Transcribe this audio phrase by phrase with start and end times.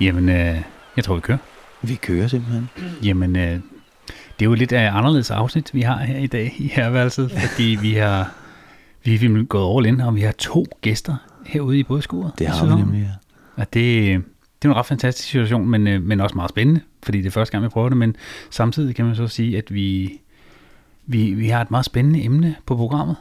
[0.00, 0.60] Jamen, øh,
[0.96, 1.38] jeg tror, vi kører.
[1.82, 2.70] Vi kører simpelthen.
[3.02, 3.60] Jamen, øh,
[4.38, 7.78] det er jo lidt af anderledes afsnit, vi har her i dag i herværelset, fordi
[7.80, 8.34] vi har
[9.04, 11.16] vi er gået all in, og vi har to gæster
[11.46, 12.32] herude i bådskuret.
[12.38, 13.62] Det har vi nemlig, ja.
[13.62, 14.22] Og det,
[14.62, 17.30] det er en ret fantastisk situation, men, øh, men også meget spændende, fordi det er
[17.30, 18.16] første gang, vi prøver det, men
[18.50, 20.20] samtidig kan man så sige, at vi,
[21.06, 23.16] vi, vi har et meget spændende emne på programmet.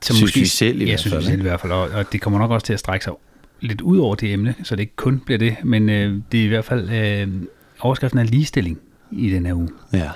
[0.00, 1.12] Som synes måske, vi selv i ja, hvert fald.
[1.12, 3.04] synes vi selv i hvert fald, og, og det kommer nok også til at strække
[3.04, 3.12] sig
[3.62, 6.44] lidt ud over det emne, så det ikke kun bliver det, men øh, det er
[6.44, 7.42] i hvert fald øh,
[7.80, 8.78] overskriften af ligestilling
[9.10, 9.68] i den her uge.
[9.92, 10.10] Ja.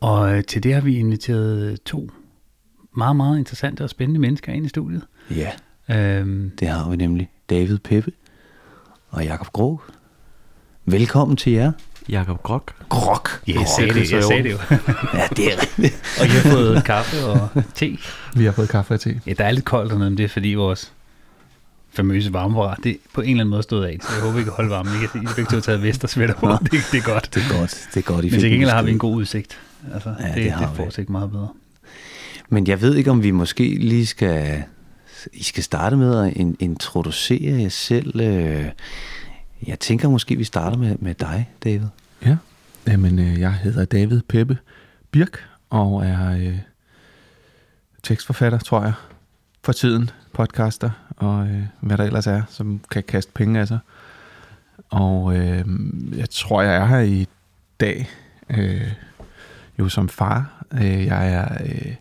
[0.00, 2.10] Og øh, til det har vi inviteret to
[2.96, 5.02] meget, meget interessante og spændende mennesker ind i studiet.
[5.30, 5.50] Ja,
[5.90, 7.30] øhm, det har vi nemlig.
[7.50, 8.12] David Peppe
[9.10, 9.82] og Jakob Grog.
[10.84, 11.72] Velkommen til jer.
[12.08, 12.88] Jakob Grok.
[12.88, 13.42] Grok.
[13.48, 14.58] Ja, jeg sagde det, jeg sagde det jo.
[15.18, 16.02] ja, det er rigtigt.
[16.20, 17.96] og I har fået kaffe og te.
[18.36, 19.20] Vi har fået kaffe og te.
[19.26, 20.93] Ja, der er lidt koldt dernede, men det er fordi vores
[21.96, 23.98] famøse varmeapparat, det på en eller anden måde stået af.
[24.02, 24.92] Så jeg håber, vi kan holde varmen.
[24.94, 26.48] I kan begge to taget vest og svætter på.
[26.62, 27.34] Det, det, er godt.
[27.34, 27.88] Det er godt.
[27.94, 28.24] Det er godt.
[28.24, 29.58] I men til gengæld har vi en god udsigt.
[29.94, 31.48] Altså, ja, det, det, det får sig meget bedre.
[32.48, 34.62] Men jeg ved ikke, om vi måske lige skal...
[35.32, 38.20] I skal starte med at introducere jer selv.
[38.20, 38.64] Øh,
[39.66, 41.86] jeg tænker måske, vi starter med, med dig, David.
[42.26, 42.36] Ja,
[42.86, 44.58] Jamen, øh, jeg hedder David Peppe
[45.10, 46.58] Birk, og er øh,
[48.02, 48.92] tekstforfatter, tror jeg,
[49.62, 53.78] for tiden, podcaster, og øh, hvad der ellers er, som kan kaste penge af sig.
[54.90, 55.64] Og øh,
[56.16, 57.26] jeg tror, jeg er her i
[57.80, 58.08] dag,
[58.50, 58.92] øh,
[59.78, 60.64] jo som far.
[60.72, 61.94] Øh, jeg er øh,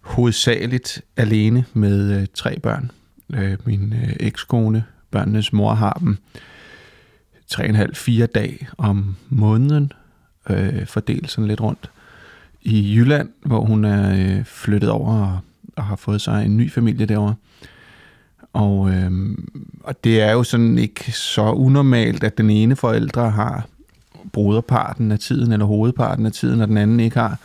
[0.00, 2.90] hovedsageligt alene med øh, tre børn.
[3.34, 6.18] Øh, min øh, ekskone, børnenes mor, har dem
[7.52, 9.92] 3,5-4 dage om måneden,
[10.50, 11.90] øh, fordelt sådan lidt rundt
[12.62, 15.38] i Jylland, hvor hun er øh, flyttet over og,
[15.76, 17.34] og har fået sig en ny familie derovre.
[18.56, 19.10] Og, øh,
[19.80, 23.66] og det er jo sådan ikke så unormalt, at den ene forældre har
[24.32, 27.38] broderparten af tiden, eller hovedparten af tiden, og den anden ikke har.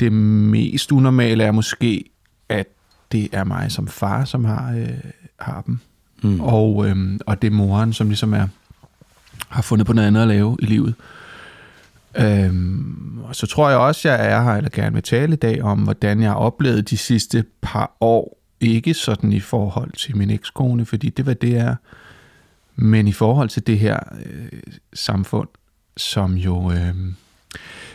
[0.00, 2.04] Det mest unormale er måske,
[2.48, 2.66] at
[3.12, 4.88] det er mig som far, som har, øh,
[5.38, 5.78] har dem.
[6.22, 6.40] Mm.
[6.40, 6.96] Og, øh,
[7.26, 8.48] og det er moren, som ligesom er,
[9.48, 10.94] har fundet på noget andet at lave i livet.
[12.16, 15.62] Øhm, og så tror jeg også, jeg er her, eller gerne vil tale i dag
[15.62, 20.30] om, hvordan jeg har oplevet de sidste par år, ikke sådan i forhold til min
[20.30, 21.76] ekskone, fordi det var det er,
[22.76, 24.60] men i forhold til det her øh,
[24.92, 25.48] samfund,
[25.96, 26.94] som jo, øh,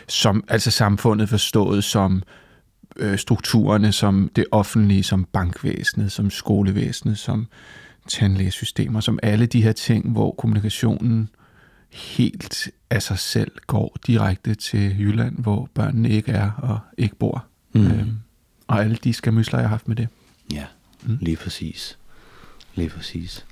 [0.08, 2.22] som, altså samfundet forstået som
[2.96, 7.46] øh, strukturerne, som det offentlige, som bankvæsenet, som skolevæsenet, som
[8.08, 11.28] tandlægesystemer, som alle de her ting, hvor kommunikationen
[11.92, 17.44] helt af sig selv går direkte til Jylland, hvor børnene ikke er og ikke bor.
[17.72, 17.86] Mm.
[17.86, 18.16] Øhm,
[18.66, 20.08] og alle de skamysler, jeg har haft med det.
[20.52, 20.66] Ja,
[21.02, 21.18] mm.
[21.20, 21.98] lige præcis.
[22.74, 23.46] Lige præcis.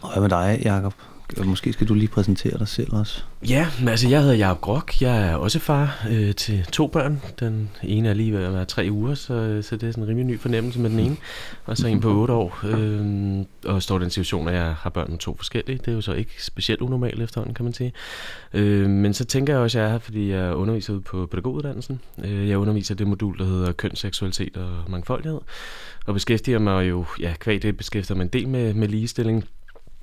[0.00, 0.94] Og hvad med dig, Jacob?
[1.44, 3.22] Måske skal du lige præsentere dig selv også.
[3.48, 5.02] Ja, men altså jeg hedder Jacob Grok.
[5.02, 7.22] Jeg er også far øh, til to børn.
[7.40, 10.08] Den ene er lige ved at være tre uger, så, så det er sådan en
[10.08, 11.16] rimelig ny fornemmelse med den ene.
[11.64, 12.60] Og så en på otte år.
[12.64, 15.78] Øh, og står den situation, at jeg har børn med to forskellige.
[15.78, 17.92] Det er jo så ikke specielt unormalt efterhånden, kan man sige.
[18.54, 21.26] Øh, men så tænker jeg også, at jeg er her, fordi jeg underviser ude på
[21.26, 22.00] pædagoguddannelsen.
[22.24, 25.40] Øh, jeg underviser det modul, der hedder køn, seksualitet og mangfoldighed.
[26.06, 29.44] Og beskæftiger mig jo, ja, kvæg det beskæftiger mig en del med, med ligestilling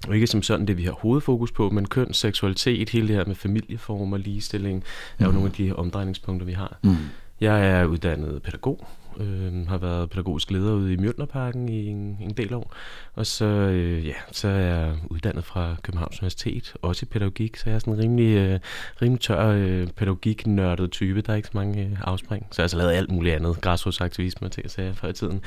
[0.07, 3.25] og ikke som sådan det, vi har hovedfokus på, men køn, seksualitet, hele det her
[3.25, 5.23] med familieformer, ligestilling, mm.
[5.23, 5.35] er jo mm.
[5.35, 6.79] nogle af de omdrejningspunkter, vi har.
[6.83, 6.95] Mm.
[7.41, 8.87] Jeg er uddannet pædagog,
[9.19, 12.73] øh, har været pædagogisk leder ude i Mjølnerparken i en, en del år,
[13.13, 17.63] og så, øh, ja, så er jeg uddannet fra Københavns Universitet, også i pædagogik, så
[17.69, 18.59] jeg er sådan en rimelig, øh,
[19.01, 22.47] rimelig tør øh, pædagogik-nørdet type, der er ikke så mange øh, afspring.
[22.51, 25.41] Så jeg har altså lavet alt muligt andet, græsrodsaktivisme til at sige før i tiden,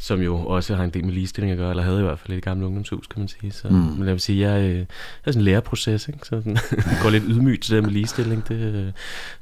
[0.00, 2.38] som jo også har en del med ligestilling at gøre, eller havde i hvert fald
[2.38, 3.52] et gammelt ungdomshus, kan man sige.
[3.52, 3.74] Så, mm.
[3.74, 4.86] Men jeg vil sige, jeg, øh, jeg er
[5.32, 6.18] sådan en læreproces, ikke?
[6.22, 6.58] så den,
[7.02, 8.92] går lidt ydmygt til det med ligestilling, det, øh,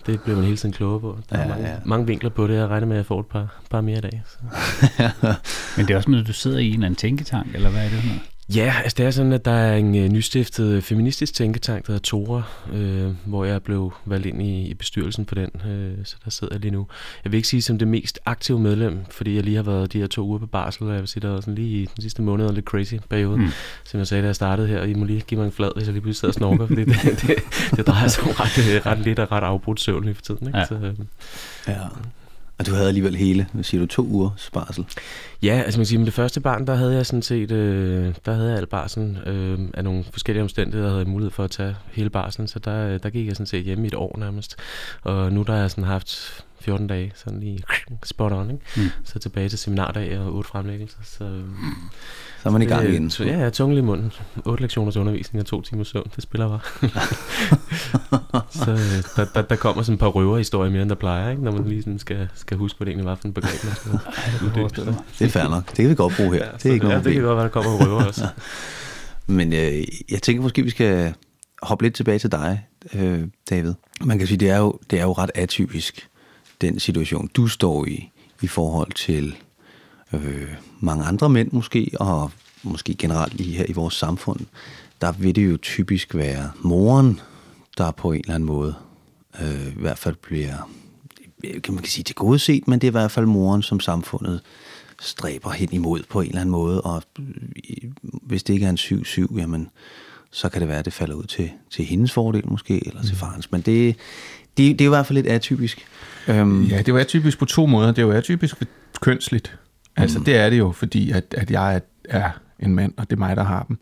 [0.07, 1.19] det bliver man hele tiden klogere på.
[1.31, 1.77] Der ja, er mange, ja.
[1.85, 4.01] mange vinkler på det, jeg regner med, at jeg får et par, par mere i
[4.01, 4.23] dag.
[4.27, 4.39] Så.
[5.77, 7.89] Men det er også, når du sidder i en eller anden tænketank, eller hvad er
[7.89, 8.03] det?
[8.03, 8.21] Sådan
[8.55, 12.03] Ja, altså det er sådan, at der er en uh, nystiftet feministisk tænketank, der hedder
[12.03, 12.43] Tora,
[12.73, 16.55] øh, hvor jeg blev valgt ind i, i bestyrelsen for den, øh, så der sidder
[16.55, 16.87] jeg lige nu.
[17.25, 19.99] Jeg vil ikke sige som det mest aktive medlem, fordi jeg lige har været de
[19.99, 22.03] her to uger på barsel, og jeg vil sige, der er sådan lige i den
[22.03, 23.49] sidste måned en lidt crazy periode, mm.
[23.85, 24.83] som jeg sagde, da jeg startede her.
[24.83, 26.85] I må lige give mig en flad, hvis jeg lige pludselig sidder og snorker, fordi
[26.85, 27.37] det, det,
[27.77, 30.47] det drejer sig om ret, ret lidt og ret afbrudt søvn lige for tiden.
[30.47, 30.59] Ikke?
[30.59, 30.65] Ja.
[30.67, 30.95] Så, øh,
[31.69, 31.75] ja.
[32.59, 34.87] Og du havde alligevel hele, hvad siger du, to uger sparsel?
[35.43, 38.15] Ja, altså man kan sige, med det første barn, der havde jeg sådan set, øh,
[38.27, 41.45] der havde jeg al barsen øh, af nogle forskellige omstændigheder, der havde jeg mulighed for
[41.45, 43.95] at tage hele barsen, så der, øh, der gik jeg sådan set hjemme i et
[43.95, 44.57] år nærmest.
[45.03, 47.63] Og nu der har jeg sådan haft 14 dage, sådan lige
[48.05, 48.63] spot on, ikke?
[48.77, 48.83] Mm.
[49.05, 51.25] Så tilbage til seminardag og otte fremlæggelser, så...
[51.25, 51.55] øhm,
[52.43, 53.11] Så er man i gang det- igen.
[53.11, 54.13] så- Ja, ja, tungle i munden.
[54.45, 56.61] Otte lektioners undervisning og to timers søvn, det spiller bare.
[58.65, 61.45] så øh, der, der, der kommer sådan et par røverhistorier mere, end der plejer, ikke?
[61.45, 63.75] Når man lige sådan skal, skal huske, hvad det egentlig var for en begreb, man
[63.75, 63.91] skal.
[64.85, 65.67] Så, Det er fair nok.
[65.69, 66.45] Det kan vi godt bruge her.
[66.45, 68.27] ja, det er ikke så, noget ja, det kan godt være, der kommer røver også.
[69.27, 71.15] Men øh, jeg tænker måske, vi skal
[71.63, 73.21] hoppe lidt tilbage til dig, øh,
[73.51, 73.75] David.
[74.05, 76.09] Man kan sige, det er, jo, det er jo ret atypisk,
[76.61, 78.11] den situation, du står i,
[78.43, 79.37] i forhold til
[80.13, 80.49] øh,
[80.81, 82.31] mange andre mænd måske, og
[82.63, 84.41] måske generelt lige her i vores samfund.
[85.01, 87.21] Der vil det jo typisk være moren,
[87.79, 88.75] der på en eller anden måde
[89.41, 90.71] øh, i hvert fald bliver,
[91.43, 93.81] kan man kan sige, til gode set, men det er i hvert fald moren, som
[93.81, 94.41] samfundet
[95.01, 97.03] stræber hen imod på en eller anden måde, og
[98.23, 99.69] hvis det ikke er en 7-7, jamen,
[100.31, 103.17] så kan det være, at det falder ud til, til hendes fordel måske, eller til
[103.17, 103.53] farens.
[103.53, 103.97] Men det,
[104.57, 105.87] det, det er i hvert fald lidt atypisk.
[106.29, 107.89] Øhm, Ja, det er jo atypisk på to måder.
[107.89, 108.57] Det er jo atypisk
[109.01, 109.59] kønsligt.
[109.97, 112.31] Altså, det er det jo, fordi at, at jeg er, er
[112.61, 113.79] en mand, og det er mig, der har dem.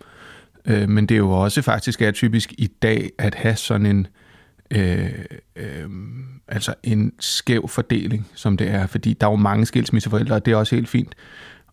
[0.67, 4.07] Øh, men det er jo også faktisk atypisk i dag at have sådan en
[4.71, 5.11] øh,
[5.57, 5.89] øh,
[6.49, 8.87] altså en skæv fordeling, som det er.
[8.87, 11.15] Fordi der er jo mange skilsmisseforældre, og det er også helt fint.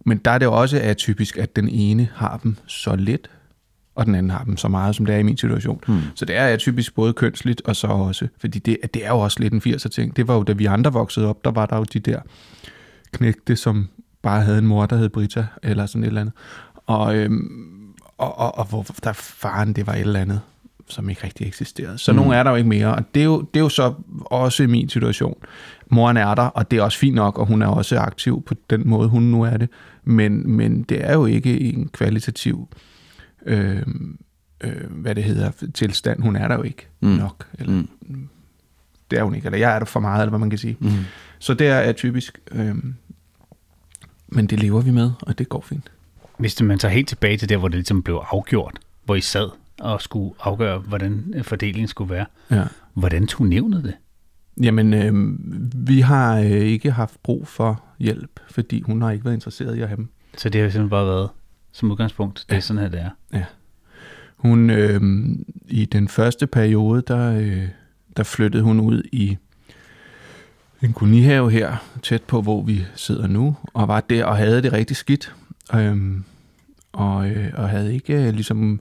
[0.05, 3.29] Men der er det også atypisk, at den ene har dem så lidt,
[3.95, 5.79] og den anden har dem så meget, som det er i min situation.
[5.87, 5.99] Mm.
[6.15, 9.39] Så det er atypisk både kønsligt og så også, fordi det, det er jo også
[9.39, 10.15] lidt en 80'er ting.
[10.15, 12.19] Det var jo, da vi andre voksede op, der var der jo de der
[13.11, 13.89] knægte, som
[14.21, 16.33] bare havde en mor, der hed Brita, eller sådan et eller andet.
[16.85, 20.41] Og, øhm, og, og, og hvor der faren, det var et eller andet,
[20.89, 21.97] som ikke rigtig eksisterede.
[21.97, 22.15] Så mm.
[22.15, 23.93] nogle er der jo ikke mere, og det er, jo, det er jo så
[24.25, 25.35] også i min situation.
[25.89, 28.53] Moren er der, og det er også fint nok, og hun er også aktiv på
[28.69, 29.69] den måde, hun nu er det.
[30.03, 32.67] Men, men det er jo ikke en kvalitativ
[33.45, 33.81] øh,
[34.63, 36.21] øh, hvad det hedder, tilstand.
[36.21, 37.09] Hun er der jo ikke mm.
[37.09, 37.47] nok.
[37.59, 38.29] Eller, mm.
[39.11, 40.77] Det er hun ikke, eller jeg er der for meget, eller hvad man kan sige.
[40.79, 40.89] Mm.
[41.39, 42.39] Så det er atypisk.
[42.51, 42.75] Øh,
[44.27, 45.91] men det lever vi med, og det går fint.
[46.37, 49.49] Hvis man tager helt tilbage til der, hvor det ligesom blev afgjort, hvor I sad
[49.79, 52.63] og skulle afgøre, hvordan øh, fordelingen skulle være, Ja.
[52.93, 53.93] hvordan tog nævnet det?
[54.63, 55.37] Jamen, øh,
[55.87, 59.81] vi har øh, ikke haft brug for hjælp, fordi hun har ikke været interesseret i
[59.81, 60.09] at have dem.
[60.37, 61.29] Så det har simpelthen bare været
[61.73, 63.09] som udgangspunkt, det er sådan her, det er.
[63.33, 63.43] Ja.
[64.37, 65.01] Hun, øh,
[65.67, 67.67] i den første periode, der, øh,
[68.17, 69.37] der flyttede hun ud i
[70.81, 74.73] en kolonihave her, tæt på, hvor vi sidder nu, og var der og havde det
[74.73, 75.35] rigtig skidt.
[75.75, 75.97] Øh,
[76.91, 78.79] og, øh, og havde ikke øh, ligesom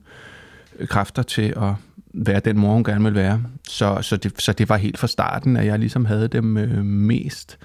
[0.85, 1.73] kræfter til at
[2.13, 3.43] være den mor, hun gerne ville være.
[3.67, 6.85] Så, så, det, så det var helt fra starten, at jeg ligesom havde dem øh,
[6.85, 7.57] mest.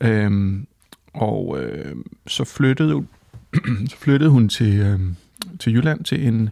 [0.00, 0.66] Øhm,
[1.14, 3.04] og øh, så, flyttede,
[3.90, 5.00] så flyttede hun til, øh,
[5.58, 6.50] til Jylland, til en,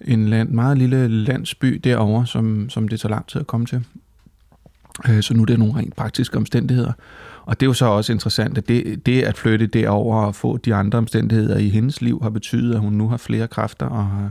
[0.00, 3.84] en land, meget lille landsby derovre, som, som det tager lang tid at komme til.
[5.08, 6.92] Øh, så nu er det nogle rent praktiske omstændigheder.
[7.42, 10.56] Og det er jo så også interessant, at det, det at flytte derover og få
[10.56, 14.30] de andre omstændigheder i hendes liv har betydet, at hun nu har flere kræfter og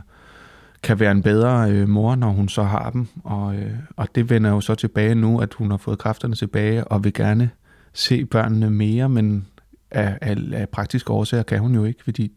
[0.84, 3.08] kan være en bedre øh, mor, når hun så har dem.
[3.24, 6.84] Og, øh, og det vender jo så tilbage nu, at hun har fået kræfterne tilbage
[6.84, 7.50] og vil gerne
[7.94, 9.48] se børnene mere, men
[9.92, 12.32] af, af, af praktiske årsager kan hun jo ikke, fordi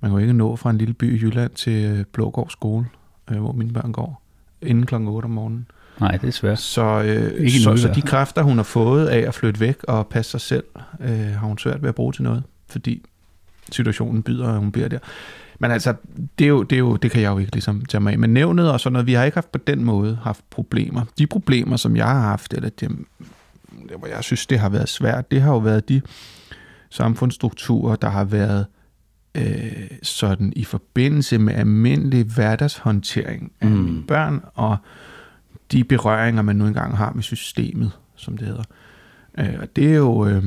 [0.00, 2.86] man kan jo ikke nå fra en lille by i Jylland til øh, Blågård skole,
[3.30, 4.22] øh, hvor mine børn går,
[4.62, 4.94] inden kl.
[4.94, 5.66] 8 om morgenen.
[6.00, 6.58] Nej, det er svært.
[6.58, 10.06] Så, øh, Ikke så, så de kræfter, hun har fået af at flytte væk og
[10.06, 10.64] passe sig selv,
[11.00, 13.02] øh, har hun svært ved at bruge til noget, fordi
[13.72, 14.98] situationen byder, at hun bliver der.
[15.58, 15.94] Men altså,
[16.38, 18.18] det, er jo, det, er jo, det kan jeg jo ikke ligesom tage mig af.
[18.18, 21.04] Men nævnet og sådan noget, vi har ikke haft på den måde haft problemer.
[21.18, 23.06] De problemer, som jeg har haft, eller dem,
[23.98, 26.00] hvor jeg synes, det har været svært, det har jo været de
[26.90, 28.66] samfundsstrukturer, der har været
[29.34, 33.76] øh, sådan i forbindelse med almindelig hverdagshåndtering af mm.
[33.76, 34.76] mine børn, og
[35.72, 38.64] de berøringer, man nu engang har med systemet, som det hedder.
[39.38, 40.44] Øh, og det er jo, øh,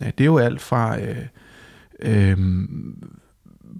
[0.00, 1.26] ja, det er jo alt fra øh,
[2.00, 2.38] øh,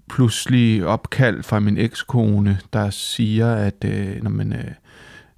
[0.09, 4.71] pludselig opkald fra min ekskone, der siger, at øh, når man, øh,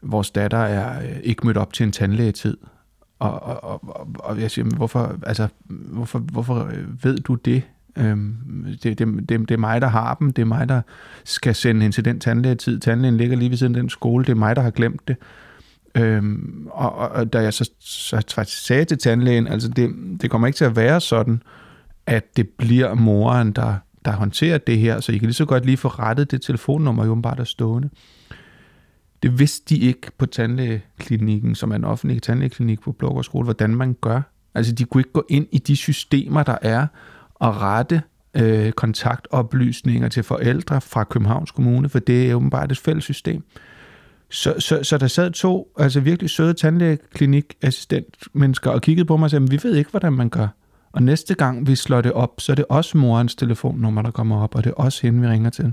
[0.02, 2.56] vores datter er øh, ikke mødt op til en tandlægetid.
[3.18, 7.62] Og, og, og, og, jeg siger, hvorfor, altså, hvorfor, hvorfor øh, ved du det?
[7.98, 8.36] Øhm,
[8.82, 10.32] det, det, det, det er mig, der har dem.
[10.32, 10.82] Det er mig, der
[11.24, 12.80] skal sende hende til den tandlægetid.
[12.80, 14.24] Tandlægen ligger lige ved siden af den skole.
[14.24, 15.16] Det er mig, der har glemt det.
[15.94, 20.30] Øhm, og, og, og da jeg så, så faktisk sagde til tandlægen, altså det, det
[20.30, 21.42] kommer ikke til at være sådan,
[22.06, 25.66] at det bliver moren, der, der håndterer det her, så I kan lige så godt
[25.66, 27.90] lige få rettet det telefonnummer, jo bare der stående.
[29.26, 33.96] Det vidste de ikke på tandlægeklinikken, som er en offentlig tandlægeklinik på Blågårdsskole, hvordan man
[34.00, 34.20] gør.
[34.54, 36.86] Altså de kunne ikke gå ind i de systemer, der er,
[37.34, 38.02] og rette
[38.34, 43.44] øh, kontaktoplysninger til forældre fra Københavns Kommune, for det er åbenbart et fælles system.
[44.30, 49.30] Så, så, så der sad to altså virkelig søde tandlægeklinikassistent-mennesker og kiggede på mig og
[49.30, 50.48] sagde, vi ved ikke, hvordan man gør.
[50.92, 54.42] Og næste gang vi slår det op, så er det også morens telefonnummer, der kommer
[54.42, 55.72] op, og det er også hende, vi ringer til.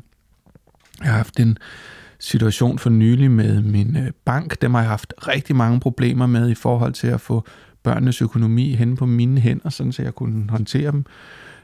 [0.99, 1.57] Jeg har haft en
[2.23, 4.61] situation for nylig med min øh, bank.
[4.61, 7.43] Dem har jeg haft rigtig mange problemer med i forhold til at få
[7.83, 11.05] børnenes økonomi hen på mine hænder, sådan så jeg kunne håndtere dem.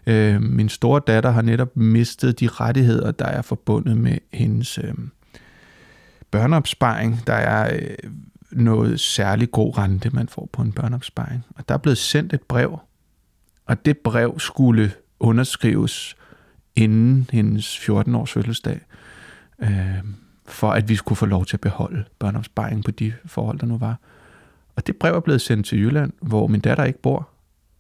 [0.08, 4.94] Øh, min store datter har netop mistet de rettigheder, der er forbundet med hendes øh,
[6.32, 7.20] børneopsparing.
[7.28, 8.12] Der er øh,
[8.52, 11.46] noget særlig god rente, man får på en børneopsparing.
[11.56, 12.80] Og der er blevet sendt et brev,
[13.66, 16.16] og det brev skulle underskrives
[16.76, 18.80] inden hendes 14-års fødselsdag,
[19.62, 20.04] øh,
[20.50, 23.78] for at vi skulle få lov til at beholde børneopsparingen på de forhold, der nu
[23.78, 24.00] var.
[24.76, 27.30] Og det brev er blevet sendt til Jylland, hvor min datter ikke bor.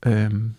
[0.06, 0.54] øhm,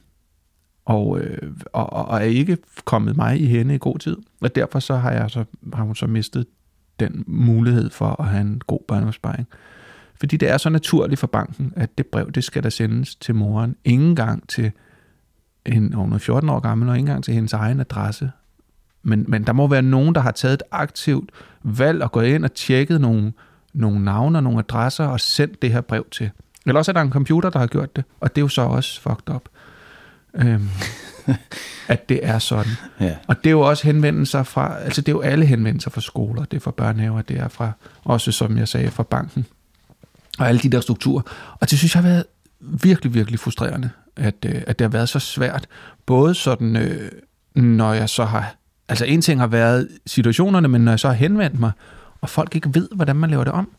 [0.84, 4.16] og, øh, og, og er ikke kommet mig i hende i god tid.
[4.40, 6.46] Og derfor så har, jeg så, har hun så mistet
[7.00, 9.48] den mulighed for at have en god børneopsparing.
[10.20, 13.34] Fordi det er så naturligt for banken, at det brev, det skal der sendes til
[13.34, 13.76] moren.
[13.84, 14.72] Ingen gang til
[15.66, 18.30] en, hun er 14 år gammel, og ikke engang til hendes egen adresse.
[19.02, 21.30] Men, men der må være nogen, der har taget et aktivt
[21.62, 23.32] valg og gået ind og tjekket nogle,
[23.72, 26.30] nogle navne og nogle adresser og sendt det her brev til.
[26.66, 28.62] Eller også er der en computer, der har gjort det, og det er jo så
[28.62, 29.42] også fucked up.
[30.34, 30.68] Øhm,
[31.88, 32.72] at det er sådan.
[33.00, 33.16] Ja.
[33.26, 36.44] Og det er jo også henvendelser fra, altså det er jo alle henvendelser fra skoler,
[36.44, 37.72] det er fra børnehaver, det er fra,
[38.04, 39.46] også som jeg sagde, fra banken,
[40.38, 41.22] og alle de der strukturer.
[41.60, 42.24] Og det synes jeg har været
[42.60, 45.66] virkelig, virkelig frustrerende, at, øh, at det har været så svært,
[46.06, 47.10] både sådan, øh,
[47.54, 48.54] når jeg så har,
[48.90, 51.72] altså en ting har været situationerne, men når jeg så har henvendt mig,
[52.20, 53.70] og folk ikke ved, hvordan man laver det om,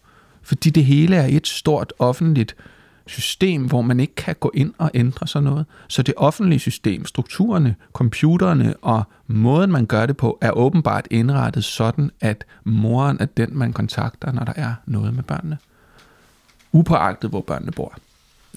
[0.41, 2.55] fordi det hele er et stort offentligt
[3.07, 5.65] system, hvor man ikke kan gå ind og ændre sådan noget.
[5.87, 11.63] Så det offentlige system, strukturerne, computerne og måden, man gør det på, er åbenbart indrettet
[11.63, 15.57] sådan, at moren er den, man kontakter, når der er noget med børnene.
[16.71, 17.95] Upåagtet, hvor børnene bor.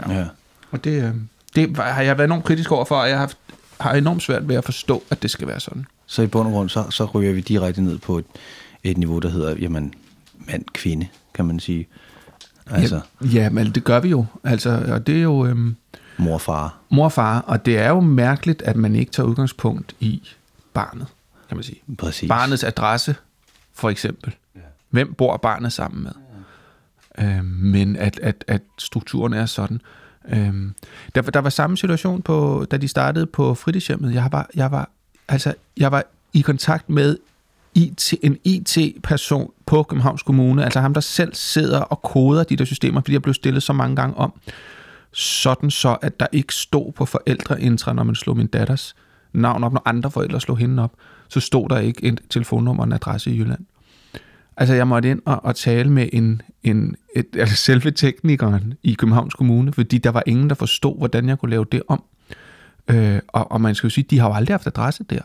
[0.09, 0.27] ja.
[0.71, 1.15] Og det, øh,
[1.55, 3.39] det har jeg været enormt kritisk over for, og jeg har, haft,
[3.81, 5.87] har enormt svært ved at forstå, at det skal være sådan.
[6.07, 8.25] Så i bund og grund, så, så ryger vi direkte ned på et,
[8.83, 9.95] et niveau, der hedder, jamen,
[10.39, 11.87] mand-kvinde, kan man sige.
[12.67, 14.27] Altså, Ja, ja, men det gør vi jo.
[14.45, 15.77] Altså, og det er jo øhm,
[16.17, 16.77] mor-far.
[16.91, 20.23] mor og far, og det er jo mærkeligt, at man ikke tager udgangspunkt i
[20.75, 21.07] barnet,
[21.49, 21.81] kan man sige.
[21.99, 22.29] Præcis.
[22.29, 23.17] Barnets adresse,
[23.73, 24.35] for eksempel.
[24.55, 24.61] Ja.
[24.91, 26.13] Hvem bor barnet sammen med?
[27.19, 27.37] Ja.
[27.39, 29.81] Øhm, men at, at, at strukturen er sådan.
[30.29, 30.75] Øhm,
[31.15, 34.15] der, der var samme situation, på, da de startede på fritidshjemmet.
[34.15, 34.91] Jeg var, jeg var,
[35.29, 37.17] altså, jeg var i kontakt med
[37.75, 42.65] IT, en IT-person på Københavns Kommune, altså ham, der selv sidder og koder de der
[42.65, 44.33] systemer, fordi jeg blev stillet så mange gange om,
[45.13, 48.95] sådan så, at der ikke stod på forældreintra, når man slog min datters
[49.33, 50.93] navn op, når andre forældre slog hende op,
[51.29, 53.65] så stod der ikke et telefonnummer og en adresse i Jylland.
[54.57, 58.95] Altså, jeg måtte ind og, og tale med en, en et, altså selve teknikeren i
[58.95, 62.05] Københavns Kommune, fordi der var ingen, der forstod, hvordan jeg kunne lave det om.
[62.89, 65.21] Øh, og, og man skal jo sige, de har jo aldrig haft adresse der.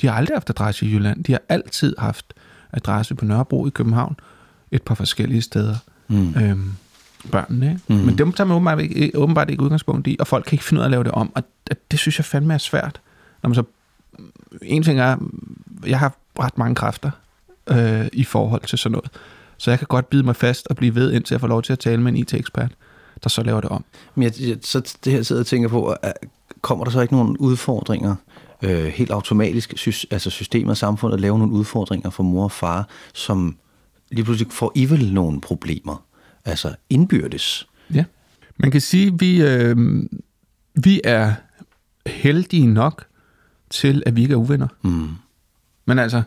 [0.00, 1.24] De har aldrig haft adresse i Jylland.
[1.24, 2.34] De har altid haft
[2.72, 4.16] adresse på Nørrebro i København,
[4.70, 5.76] et par forskellige steder.
[6.08, 6.34] Mm.
[6.34, 6.72] Øhm,
[7.30, 7.82] børnene, ikke?
[7.88, 8.06] Mm.
[8.06, 10.80] Men dem tager man åbenbart ikke, åbenbart ikke udgangspunkt i, og folk kan ikke finde
[10.80, 13.00] ud af at lave det om, og det, det synes jeg fandme er svært.
[13.42, 13.62] Når man så,
[14.62, 15.16] en ting er,
[15.86, 17.10] jeg har ret mange kræfter
[17.66, 19.10] øh, i forhold til sådan noget,
[19.56, 21.72] så jeg kan godt bide mig fast og blive ved, indtil jeg får lov til
[21.72, 22.72] at tale med en IT-ekspert,
[23.22, 23.84] der så laver det om.
[24.14, 26.12] Men jeg, jeg, så det her sidder jeg og tænker på, at
[26.60, 28.14] kommer der så ikke nogle udfordringer
[28.62, 32.88] øh, helt automatisk, sy, altså systemet og samfundet laver nogle udfordringer for mor og far,
[33.14, 33.56] som
[34.10, 36.04] lige pludselig får I vel nogle problemer,
[36.44, 37.68] altså indbyrdes.
[37.94, 38.04] Ja.
[38.56, 39.76] Man kan sige, at vi, øh,
[40.74, 41.34] vi er
[42.06, 43.04] heldige nok
[43.70, 44.68] til, at vi ikke er uvenner.
[44.82, 45.08] Mm.
[45.86, 46.22] Men altså,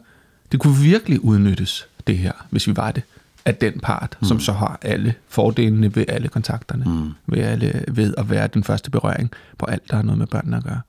[0.51, 3.03] det kunne virkelig udnyttes, det her, hvis vi var det,
[3.45, 4.27] af den part, mm.
[4.27, 7.12] som så har alle fordelene ved alle kontakterne, mm.
[7.27, 10.57] ved, alle, ved at være den første berøring på alt, der har noget med børnene
[10.57, 10.81] at gøre.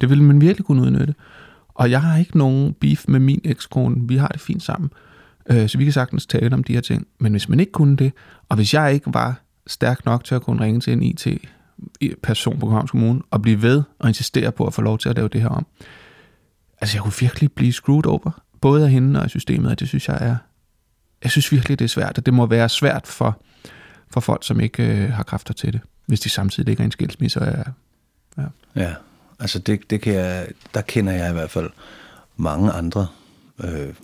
[0.00, 1.14] Det ville man virkelig kunne udnytte.
[1.74, 4.08] Og jeg har ikke nogen beef med min ekskone.
[4.08, 4.90] Vi har det fint sammen.
[5.50, 7.06] Øh, så vi kan sagtens tale om de her ting.
[7.20, 8.12] Men hvis man ikke kunne det,
[8.48, 12.66] og hvis jeg ikke var stærk nok til at kunne ringe til en IT-person på
[12.66, 15.40] Københavns Kommune og blive ved og insistere på at få lov til at lave det
[15.40, 15.66] her om,
[16.80, 18.42] altså jeg kunne virkelig blive screwed over.
[18.60, 20.36] Både af hende og af systemet, og det synes jeg er...
[21.22, 23.40] Jeg synes virkelig, det er svært, og det må være svært for,
[24.10, 26.92] for folk, som ikke øh, har kræfter til det, hvis de samtidig ligger i en
[26.92, 27.40] skilsmisse.
[27.40, 27.64] Og er,
[28.38, 28.44] ja.
[28.76, 28.94] Ja,
[29.40, 31.70] altså det, det kan jeg, der kender jeg i hvert fald
[32.36, 33.06] mange andre
[33.64, 33.94] øh,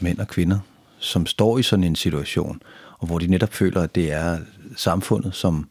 [0.00, 0.58] mænd og kvinder,
[0.98, 2.62] som står i sådan en situation,
[2.98, 4.38] og hvor de netop føler, at det er
[4.76, 5.68] samfundet, som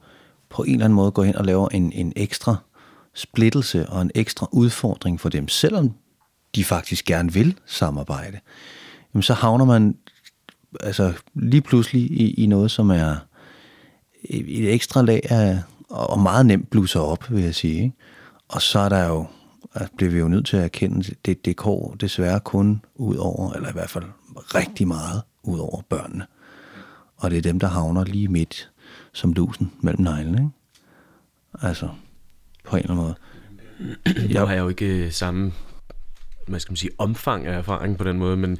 [0.49, 2.55] på en eller anden måde går hen og laver en, en ekstra
[3.13, 5.93] splittelse og en ekstra udfordring for dem, selvom
[6.55, 8.39] de faktisk gerne vil samarbejde,
[9.13, 9.97] jamen så havner man
[10.79, 13.15] altså lige pludselig i, i noget, som er
[14.23, 17.83] et ekstra lag af, og meget nemt blusser op, vil jeg sige.
[17.83, 17.95] Ikke?
[18.47, 19.25] Og så er der jo,
[19.73, 23.53] at bliver vi jo nødt til at erkende, det, det går desværre kun ud over,
[23.53, 26.25] eller i hvert fald rigtig meget ud over børnene.
[27.17, 28.69] Og det er dem, der havner lige midt
[29.13, 30.37] som lusen mellem neglene.
[30.37, 31.67] Ikke?
[31.67, 31.89] Altså,
[32.63, 33.15] på en eller anden måde.
[34.33, 35.51] Jeg har jo ikke øh, samme
[36.47, 38.57] hvad skal man sige, omfang af erfaring på den måde, men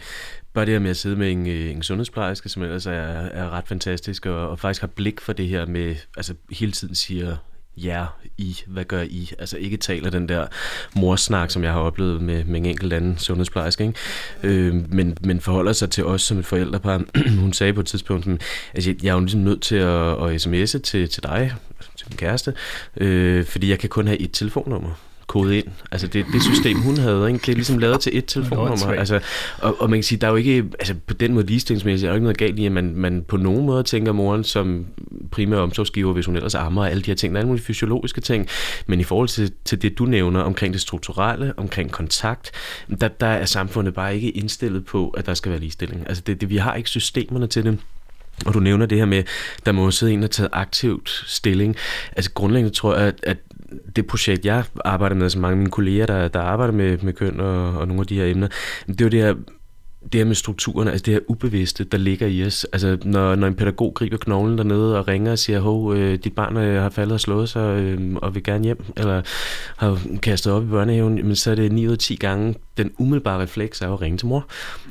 [0.53, 3.49] bare det her med at sidde med en, øh, en sundhedsplejerske, som ellers er, er
[3.49, 7.35] ret fantastisk, og, og faktisk har blik for det her med, altså hele tiden siger,
[7.77, 8.05] ja,
[8.37, 9.31] I, hvad gør I?
[9.39, 10.47] Altså ikke taler den der
[10.95, 13.99] morsnak, som jeg har oplevet med, med en enkelt anden sundhedsplejerske, ikke?
[14.43, 17.01] Øh, men, men forholder sig til os som et forældrepar.
[17.39, 18.27] Hun sagde på et tidspunkt,
[18.73, 22.07] altså jeg er jo ligesom nødt til at, at sms'e til, til dig, altså, til
[22.09, 22.53] min kæreste,
[22.97, 24.91] øh, fordi jeg kan kun have et telefonnummer
[25.33, 25.67] kodet ind.
[25.91, 27.39] Altså det, det system, hun havde, ikke?
[27.45, 28.87] det er ligesom lavet til et telefonnummer.
[28.87, 29.19] Altså,
[29.57, 32.11] og, og man kan sige, der er jo ikke, altså på den måde ligestillingsmæssigt, er
[32.11, 34.85] der ikke noget galt i, at man, man på nogen måde tænker moren som
[35.31, 37.33] primær omsorgsgiver, hvis hun ellers ammer og alle de her ting.
[37.33, 38.47] Der er alle mulige fysiologiske ting.
[38.87, 42.51] Men i forhold til, til det, du nævner omkring det strukturelle, omkring kontakt,
[43.01, 46.03] der, der er samfundet bare ikke indstillet på, at der skal være ligestilling.
[46.07, 47.79] Altså det, det, vi har ikke systemerne til det.
[48.45, 49.23] Og du nævner det her med,
[49.65, 51.75] der må sidde en, og tage aktivt stilling.
[52.15, 53.37] Altså grundlæggende tror jeg, at, at
[53.95, 57.13] det projekt, jeg arbejder med, som mange af mine kolleger, der, der arbejder med, med
[57.13, 58.47] køn og, og nogle af de her emner,
[58.87, 59.35] det er jo det her
[60.11, 62.63] det her med strukturerne, altså det her ubevidste, der ligger i os.
[62.73, 66.33] Altså når, når en pædagog griber knoglen dernede og ringer og siger, hov, øh, dit
[66.35, 69.21] barn øh, har faldet og slået sig øh, og vil gerne hjem, eller
[69.77, 72.91] har kastet op i børnehaven, men så er det 9 ud af 10 gange, den
[72.97, 74.47] umiddelbare refleks er at ringe til mor.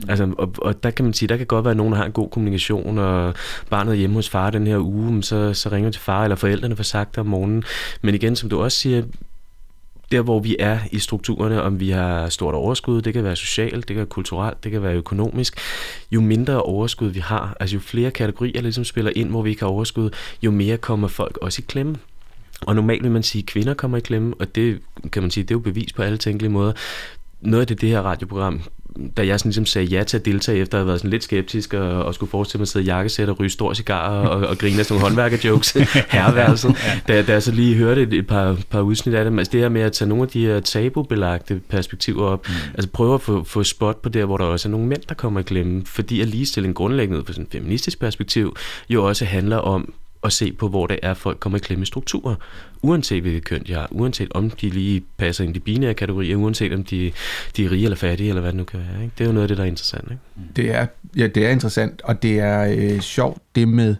[0.08, 2.06] Altså, og, og der kan man sige, der kan godt være, at nogen der har
[2.06, 3.34] en god kommunikation, og
[3.70, 6.76] barnet er hjemme hos far den her uge, så, så ringer til far, eller forældrene
[6.76, 7.62] får sagt om morgenen.
[8.02, 9.02] Men igen, som du også siger,
[10.12, 13.74] der, hvor vi er i strukturerne, om vi har stort overskud, det kan være socialt,
[13.74, 15.58] det kan være kulturelt, det kan være økonomisk,
[16.10, 19.62] jo mindre overskud vi har, altså jo flere kategorier ligesom spiller ind, hvor vi ikke
[19.62, 20.10] har overskud,
[20.42, 21.96] jo mere kommer folk også i klemme.
[22.60, 24.80] Og normalt vil man sige, at kvinder kommer i klemme, og det
[25.12, 26.72] kan man sige, det er jo bevis på alle tænkelige måder.
[27.40, 28.60] Noget af det, det her radioprogram
[29.16, 31.24] da jeg sådan ligesom sagde ja til at deltage, efter at have været sådan lidt
[31.24, 34.48] skeptisk og, og skulle forestille mig at sidde i jakkesæt og ryge stor cigar og,
[34.48, 35.72] og grine af sådan nogle håndværkerjokes
[36.16, 36.76] herværelset,
[37.08, 39.38] da, da jeg så lige hørte et, et par, par udsnit af dem.
[39.38, 42.54] Altså det her med at tage nogle af de her tabubelagte perspektiver op, mm.
[42.74, 45.14] altså prøve at få, få spot på der, hvor der også er nogle mænd, der
[45.14, 48.56] kommer i klemme, fordi at ligestilling grundlæggende fra sådan et feministisk perspektiv
[48.88, 49.92] jo også handler om
[50.24, 52.34] at se på, hvor det er, folk kommer i klemme i strukturer.
[52.82, 56.36] Uanset hvilket køn de har, uanset om de lige passer ind i de binære kategorier,
[56.36, 57.12] uanset om de,
[57.56, 59.02] de er rige eller fattige, eller hvad det nu kan være.
[59.02, 59.14] Ikke?
[59.18, 60.10] Det er jo noget af det, der er interessant.
[60.10, 60.22] Ikke?
[60.56, 63.96] Det er, ja, det er interessant, og det er øh, sjovt det med,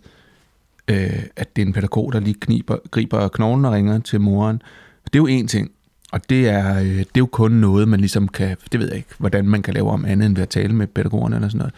[0.89, 4.63] øh, at det er en pædagog, der lige kniber, griber knoglen og ringer til moren.
[5.05, 5.71] Det er jo en ting,
[6.13, 8.97] og det er, øh, det er jo kun noget, man ligesom kan, det ved jeg
[8.97, 11.59] ikke, hvordan man kan lave om andet end ved at tale med pædagogerne eller sådan
[11.59, 11.75] noget.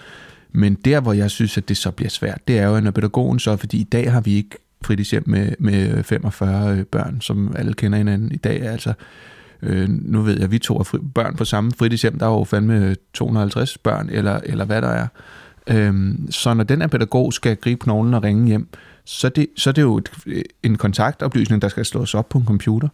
[0.56, 3.38] Men der, hvor jeg synes, at det så bliver svært, det er jo, når pædagogen
[3.38, 7.74] så, fordi i dag har vi ikke fritidshjem med, med 45 øh, børn, som alle
[7.74, 8.32] kender hinanden.
[8.32, 8.92] I dag altså,
[9.62, 12.30] øh, nu ved jeg, at vi to er fri, børn på samme fritidshjem, der er
[12.30, 15.06] jo fandme øh, 250 børn, eller, eller hvad der er.
[15.66, 18.68] Øhm, så når den her pædagog skal gribe knoglen og ringe hjem,
[19.04, 22.28] så, det, så det er det jo et, øh, en kontaktoplysning, der skal slås op
[22.28, 22.88] på en computer.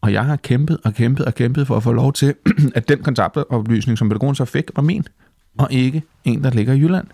[0.00, 2.34] Og jeg har kæmpet og kæmpet og kæmpet for at få lov til,
[2.74, 5.06] at den kontaktoplysning, som pædagogen så fik, var min
[5.58, 7.06] og ikke en, der ligger i Jylland.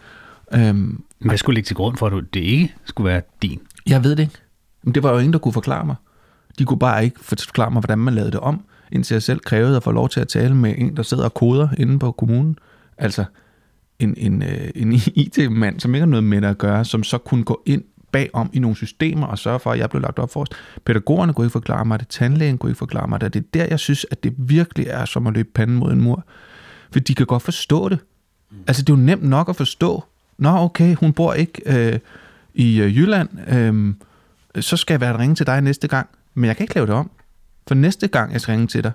[0.55, 3.61] Øhm, Hvad skulle ligge til grund for, at det ikke skulle være din?
[3.87, 4.35] Jeg ved det ikke.
[4.83, 5.97] Men det var jo ingen, der kunne forklare mig.
[6.59, 9.77] De kunne bare ikke forklare mig, hvordan man lavede det om, indtil jeg selv krævede
[9.77, 12.59] at få lov til at tale med en, der sidder og koder inde på kommunen.
[12.99, 13.25] Altså
[13.99, 14.93] en, en, øh, en
[15.25, 18.51] IT-mand, som ikke har noget med det at gøre, som så kunne gå ind bagom
[18.53, 20.49] i nogle systemer og sørge for, at jeg blev lagt op for os.
[20.85, 23.35] Pædagogerne kunne ikke forklare mig det, tandlægen kunne ikke forklare mig det.
[23.35, 26.01] Det er der, jeg synes, at det virkelig er som at løbe panden mod en
[26.01, 26.25] mur.
[26.93, 27.99] For de kan godt forstå det.
[28.51, 28.57] Mm.
[28.67, 30.05] Altså, det er jo nemt nok at forstå.
[30.39, 31.99] Nå, okay, hun bor ikke øh,
[32.55, 33.29] i øh, Jylland.
[33.49, 33.95] Øh,
[34.63, 36.09] så skal jeg være ringe til dig næste gang.
[36.35, 37.11] Men jeg kan ikke lave det om.
[37.69, 38.93] For næste gang, jeg skal ringe til dig,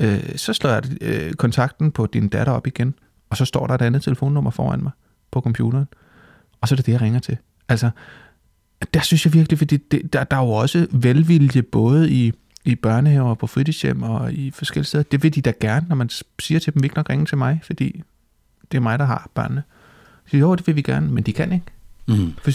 [0.00, 2.94] øh, så slår jeg øh, kontakten på din datter op igen.
[3.30, 4.92] Og så står der et andet telefonnummer foran mig
[5.30, 5.86] på computeren.
[6.60, 7.36] Og så er det det, jeg ringer til.
[7.68, 7.90] Altså,
[8.94, 12.32] der synes jeg virkelig, fordi det, der, der er jo også velvilje både i,
[12.64, 15.04] i børnehaver, på fritidshjem og i forskellige steder.
[15.04, 17.38] Det vil de da gerne, når man siger til dem, vi ikke nok ringe til
[17.38, 18.02] mig, fordi
[18.72, 19.62] det er mig, der har børnene.
[20.30, 21.66] Så jo, det vil vi gerne, men de kan ikke.
[22.08, 22.34] Mm.
[22.42, 22.50] For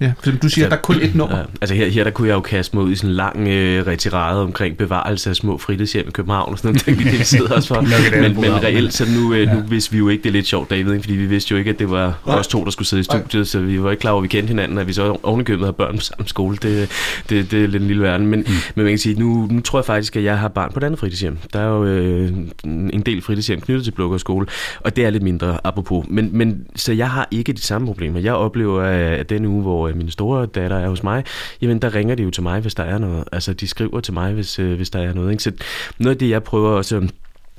[0.00, 1.38] Ja, for du siger, Altså, der er kun et nummer.
[1.38, 3.48] Ja, altså her, her der kunne jeg jo kaste mig ud i sådan en lang
[3.48, 7.68] øh, retirade omkring bevarelse af små fritidshjem i København og sådan noget, det sidder også
[7.68, 7.80] for.
[8.20, 10.70] Men, men reelt, så nu, øh, nu vidste vi jo ikke, det er lidt sjovt,
[10.70, 11.02] David, ikke?
[11.02, 12.36] fordi vi vidste jo ikke, at det var Nej.
[12.36, 14.28] os to, der skulle sidde i studiet, så vi var ikke klar over, at vi
[14.28, 16.90] kendte hinanden, at vi så ovenikøbet har børn på samme skole, det,
[17.30, 18.26] det, det er lidt en lille verden.
[18.26, 18.52] Men, mm.
[18.74, 20.84] men man kan sige, nu, nu tror jeg faktisk, at jeg har barn på et
[20.84, 21.38] andet fritidshjem.
[21.52, 22.32] Der er jo øh,
[22.64, 24.46] en del fritidshjem knyttet til Blågård skole,
[24.80, 26.04] og det er lidt mindre apropos.
[26.08, 28.20] Men, men så jeg har ikke de samme problemer.
[28.20, 31.24] Jeg oplever, at den uge, hvor øh, min store datter er hos mig,
[31.62, 33.24] jamen der ringer de jo til mig, hvis der er noget.
[33.32, 35.30] Altså de skriver til mig, hvis, øh, hvis der er noget.
[35.30, 35.42] Ikke?
[35.42, 35.52] Så
[35.98, 37.08] noget af det, jeg prøver også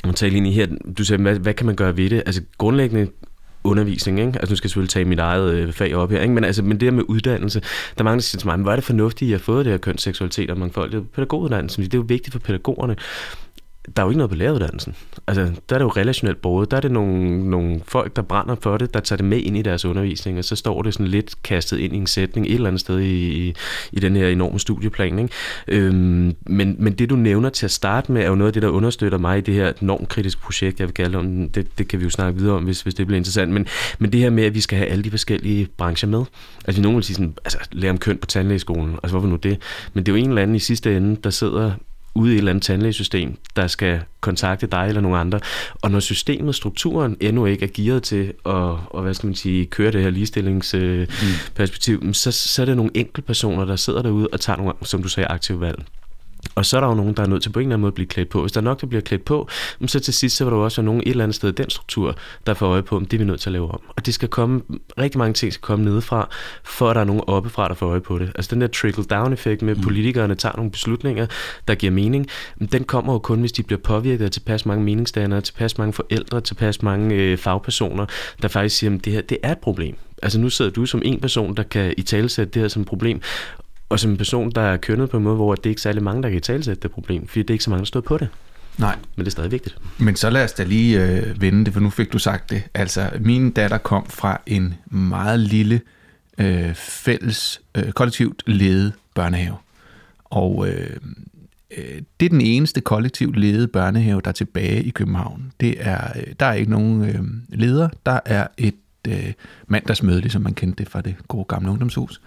[0.04, 2.24] at tale ind i her, du sagde, hvad, hvad kan man gøre ved det?
[2.26, 3.08] Altså grundlæggende
[3.64, 4.40] undervisning, ikke?
[4.40, 6.34] Altså nu skal jeg selvfølgelig tage mit eget øh, fag op her, ikke?
[6.34, 7.66] Men, altså, men det her med uddannelse, der
[7.98, 9.66] er mange, der siger til mig, men hvor er det fornuftigt, at I har fået
[9.66, 12.96] det her kønsseksualitet og mangfoldighed på pædagoguddannelsen, det er jo vigtigt for pædagogerne
[13.96, 14.96] der er jo ikke noget på læreruddannelsen.
[15.28, 16.68] Altså, der er det jo relationelt både.
[16.72, 19.58] Der er det nogle, nogle folk, der brænder for det, der tager det med ind
[19.58, 22.54] i deres undervisning, og så står det sådan lidt kastet ind i en sætning et
[22.54, 23.54] eller andet sted i, i,
[23.92, 25.20] i den her enorme studieplan.
[25.20, 25.34] Ikke?
[25.68, 28.62] Øhm, men, men det, du nævner til at starte med, er jo noget af det,
[28.62, 31.50] der understøtter mig i det her enormt kritiske projekt, jeg vil kalde om.
[31.50, 33.52] Det, det kan vi jo snakke videre om, hvis, hvis det bliver interessant.
[33.52, 33.68] Men,
[34.00, 36.24] men det her med, at vi skal have alle de forskellige brancher med.
[36.66, 38.94] Altså, nogen vil sige sådan, altså, lære om køn på tandlægeskolen.
[38.94, 39.58] Altså, hvorfor nu det?
[39.94, 41.72] Men det er jo en eller anden i sidste ende, der sidder
[42.16, 45.40] ude i et eller andet tandlægesystem, der skal kontakte dig eller nogen andre.
[45.82, 48.52] Og når systemet, strukturen endnu ikke er gearet til at,
[48.90, 52.14] og hvad skal man sige, køre det her ligestillingsperspektiv, mm.
[52.14, 55.28] så, så er det nogle enkeltpersoner, der sidder derude og tager nogle, som du sagde,
[55.28, 55.84] aktive valg.
[56.56, 57.90] Og så er der jo nogen, der er nødt til på en eller anden måde
[57.90, 58.42] at blive klædt på.
[58.42, 59.48] Hvis der er nok, der bliver klædt på,
[59.86, 61.52] så til sidst så vil der jo også være nogen et eller andet sted i
[61.52, 62.16] den struktur,
[62.48, 63.82] der får øje på, at det er vi nødt til at lave om.
[63.88, 64.62] Og det skal komme,
[64.98, 66.30] rigtig mange ting skal komme nedefra,
[66.64, 68.32] for at der er nogen oppefra, der får øje på det.
[68.36, 71.26] Altså den der trickle-down-effekt med, at politikerne tager nogle beslutninger,
[71.68, 72.28] der giver mening,
[72.72, 76.42] den kommer jo kun, hvis de bliver påvirket af tilpas mange meningsdannere, tilpas mange forældre,
[76.42, 78.06] tilpas mange øh, fagpersoner,
[78.42, 79.96] der faktisk siger, at det her det er et problem.
[80.24, 82.88] Altså nu sidder du som en person, der kan i talesætte det her som et
[82.88, 83.22] problem,
[83.92, 86.04] og som en person, der er kønnet på en måde, hvor det er ikke særlig
[86.04, 88.02] mange, der kan i talesætte det problem, fordi det er ikke så mange, der står
[88.02, 88.28] på det.
[88.78, 89.78] Nej, Men det er stadig vigtigt.
[89.98, 92.64] men så lad os da lige øh, vende det, for nu fik du sagt det.
[92.74, 95.82] Altså, min datter kom fra en meget lille
[96.38, 99.56] øh, fælles, øh, kollektivt ledet børnehave.
[100.26, 100.90] Og øh,
[101.78, 105.52] øh, det er den eneste kollektivt ledede børnehave, der er tilbage i København.
[105.60, 108.76] Det er, øh, der er ikke nogen øh, leder, der er et
[109.08, 109.34] øh,
[109.68, 112.22] mandagsmøde, ligesom man kendte det fra det gode gamle ungdomshus.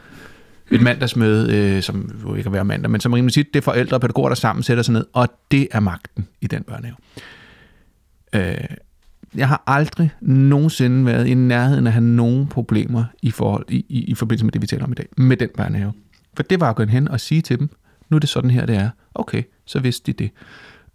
[0.71, 3.65] Et mandagsmøde, øh, som jo ikke er hver mandag, men som rimelig tit, det er
[3.65, 6.97] forældre og pædagoger, der sammen sætter sig ned, og det er magten i den børnehave.
[8.35, 8.77] Øh,
[9.35, 13.87] jeg har aldrig nogensinde været i nærheden af at have nogen problemer i, forhold, i,
[13.89, 15.93] i, i forbindelse med det, vi taler om i dag, med den børnehave.
[16.37, 17.71] For det var at gå hen og sige til dem,
[18.09, 18.91] nu er det sådan her, det er.
[19.15, 20.31] Okay, så vidste de det.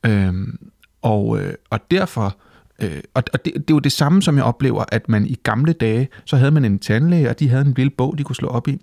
[0.05, 0.69] Øhm,
[1.01, 2.37] og, øh, og derfor,
[2.81, 5.39] øh, og, og det, det er jo det samme, som jeg oplever, at man i
[5.43, 8.35] gamle dage, så havde man en tandlæge, og de havde en lille bog, de kunne
[8.35, 8.81] slå op i.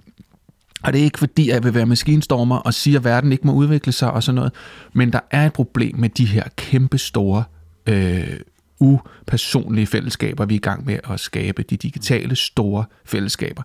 [0.86, 3.52] Og det er ikke fordi, jeg vil være maskinstormer og sige, at verden ikke må
[3.52, 4.52] udvikle sig og sådan noget.
[4.92, 7.44] Men der er et problem med de her kæmpe store,
[7.86, 8.40] øh,
[8.80, 11.62] upersonlige fællesskaber, vi er i gang med at skabe.
[11.62, 13.62] De digitale store fællesskaber,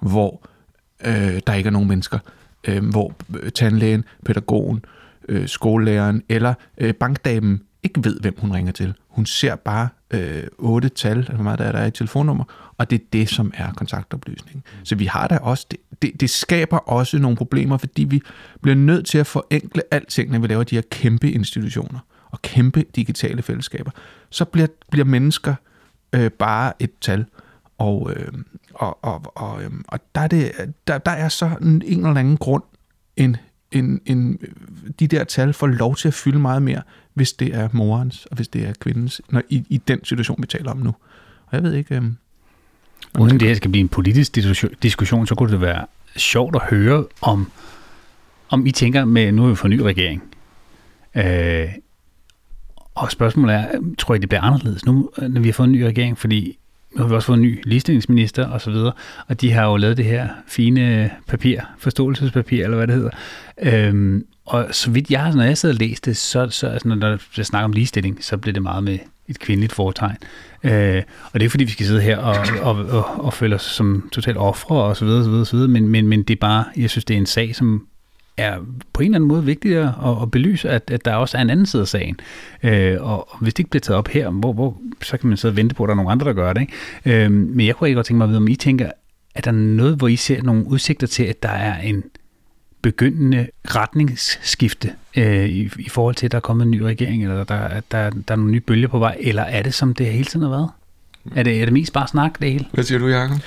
[0.00, 0.46] hvor
[1.04, 2.18] øh, der ikke er nogen mennesker.
[2.68, 4.84] Øh, hvor øh, tandlægen, pædagogen,
[5.28, 8.94] øh, skolelæreren eller øh, bankdamen ikke ved, hvem hun ringer til.
[9.08, 12.44] Hun ser bare øh, otte tal, eller hvor meget der er, der er i telefonnummer,
[12.78, 14.64] og det er det, som er kontaktoplysning.
[14.84, 18.22] Så vi har da også, det, det, det skaber også nogle problemer, fordi vi
[18.62, 21.98] bliver nødt til at forenkle alting, når vi laver de her kæmpe institutioner
[22.30, 23.90] og kæmpe digitale fællesskaber.
[24.30, 25.54] Så bliver, bliver mennesker
[26.12, 27.24] øh, bare et tal,
[27.78, 28.32] og, øh,
[28.74, 30.52] og, og, og, øh, og der, er det,
[30.86, 32.62] der, der er så en, en eller anden grund,
[33.16, 33.36] en,
[33.72, 34.38] en, en,
[35.00, 36.82] de der tal får lov til at fylde meget mere,
[37.14, 40.46] hvis det er morens, og hvis det er kvindens, når, i, i den situation, vi
[40.46, 40.94] taler om nu.
[41.46, 41.94] Og jeg ved ikke...
[41.94, 42.02] Øh,
[43.18, 46.62] Uden det her skal blive en politisk diskussion- diskussion, så kunne det være sjovt at
[46.62, 47.50] høre, om,
[48.48, 50.22] om I tænker med, nu er vi for ny regering.
[51.14, 51.68] Øh,
[52.94, 55.80] og spørgsmålet er, tror I, det bliver anderledes nu, når vi har fået en ny
[55.80, 56.18] regering?
[56.18, 56.58] Fordi
[56.96, 58.92] nu har vi også fået en ny ligestillingsminister og så videre,
[59.28, 63.10] og de har jo lavet det her fine papir, forståelsespapir, eller hvad det hedder.
[63.62, 66.96] Øhm, og så vidt jeg, når jeg sidder og læser det, så, så altså, når
[66.96, 70.16] der bliver snakket om ligestilling, så bliver det meget med et kvindeligt foretegn.
[70.64, 73.54] Øh, og det er ikke fordi, vi skal sidde her og, og, og, og føle
[73.54, 76.34] os som totalt ofre og så videre, så videre, så videre men, men, men det
[76.34, 77.86] er bare, jeg synes, det er en sag, som
[78.36, 78.58] er
[78.92, 81.50] på en eller anden måde vigtigere at, at belyse, at, at der også er en
[81.50, 82.16] anden side af sagen.
[82.62, 85.36] Øh, og, og hvis det ikke bliver taget op her, hvor, hvor, så kan man
[85.36, 86.60] sidde og vente på, at der er nogle andre, der gør det.
[86.60, 87.24] Ikke?
[87.24, 88.90] Øh, men jeg kunne ikke godt tænke mig at vide, om I tænker,
[89.34, 92.04] er der noget, hvor I ser nogle udsigter til, at der er en
[92.82, 97.44] begyndende retningsskifte øh, i, i forhold til, at der er kommet en ny regering, eller
[97.44, 100.06] der, der, der, der er nogle nye bølger på vej, eller er det som det
[100.06, 100.70] hele tiden har været?
[101.34, 102.66] Er det, er det mest bare snak, det hele?
[102.72, 103.38] Hvad siger du, Jacob?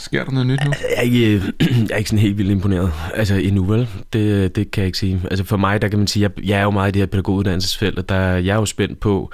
[0.00, 0.70] Sker der noget nyt nu?
[0.70, 1.42] Jeg er ikke,
[1.88, 2.92] jeg er ikke sådan helt vildt imponeret.
[3.14, 5.20] Altså endnu vel, det, det kan jeg ikke sige.
[5.30, 7.06] Altså for mig, der kan man sige, jeg, jeg er jo meget i det her
[7.06, 9.32] pædagoguddannelsesfelt, og der, jeg er jo spændt på,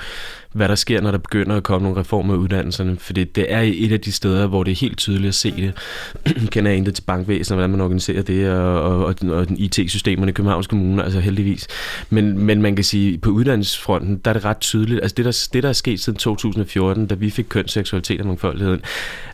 [0.56, 2.96] hvad der sker, når der begynder at komme nogle reformer af uddannelserne.
[2.98, 5.72] For det er et af de steder, hvor det er helt tydeligt at se det.
[6.52, 10.32] Kender jeg intet til bankvæsenet, hvordan man organiserer det, og, og, og, og IT-systemerne i
[10.32, 11.68] Københavns Kommune, altså heldigvis.
[12.10, 15.00] Men, men man kan sige, på uddannelsesfronten, der er det ret tydeligt.
[15.02, 18.80] Altså det, der, det, der er sket siden 2014, da vi fik kønsseksualitet og mangfoldigheden,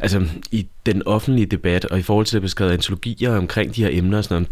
[0.00, 3.90] altså i den offentlige debat, og i forhold til det beskrevet antologier omkring de her
[3.92, 4.48] emner og sådan noget,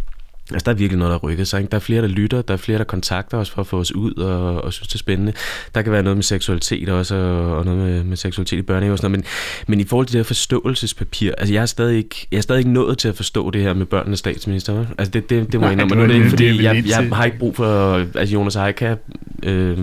[0.52, 1.60] Altså, der er virkelig noget, der rykker sig.
[1.60, 1.70] Ikke?
[1.70, 3.94] Der er flere, der lytter, der er flere, der kontakter os for at få os
[3.94, 5.32] ud og, og synes, det er spændende.
[5.74, 8.98] Der kan være noget med seksualitet også, og noget med, med seksualitet i børnehave og
[8.98, 9.26] sådan noget.
[9.66, 12.42] Men, men i forhold til det her forståelsespapir, altså jeg er stadig ikke, jeg er
[12.42, 14.86] stadig ikke nået til at forstå det her med børnenes statsminister.
[14.98, 15.94] Altså det, det, det må jeg indrømme.
[15.94, 18.94] Nu er det ikke, fordi jeg, jeg har ikke brug for, altså Jonas Eika
[19.42, 19.78] øh,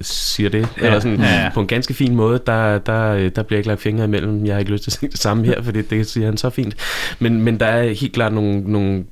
[0.00, 1.50] siger det, ja, eller sådan, ja, ja.
[1.54, 4.46] på en ganske fin måde, der, der, der bliver ikke lagt fingre imellem.
[4.46, 6.36] Jeg har ikke lyst til at sige det samme her, for det, det siger han
[6.36, 6.76] så fint.
[7.18, 9.04] Men, men der er helt klart nogle, nogle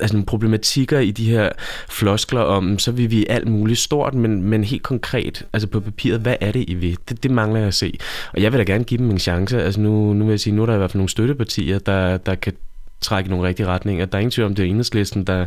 [0.00, 1.48] altså problematikker i de her
[1.88, 6.20] floskler om, så vil vi alt muligt stort, men, men helt konkret, altså på papiret,
[6.20, 6.98] hvad er det, I vil?
[7.08, 7.98] Det, det mangler jeg at se.
[8.32, 9.62] Og jeg vil da gerne give dem en chance.
[9.62, 12.16] Altså nu, nu vil jeg sige, nu er der i hvert fald nogle støttepartier, der,
[12.16, 12.52] der kan
[13.00, 14.06] trække i nogle rigtige retninger.
[14.06, 15.46] Der er ingen tvivl om, det er enhedslisten, der,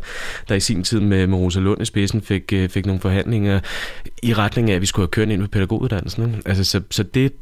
[0.50, 3.60] der i sin tid med, med Rosa Lund i spidsen fik, øh, fik nogle forhandlinger
[4.24, 6.42] i retning af, at vi skulle have kørt ind på pædagoguddannelsen.
[6.46, 7.34] Altså, så, så det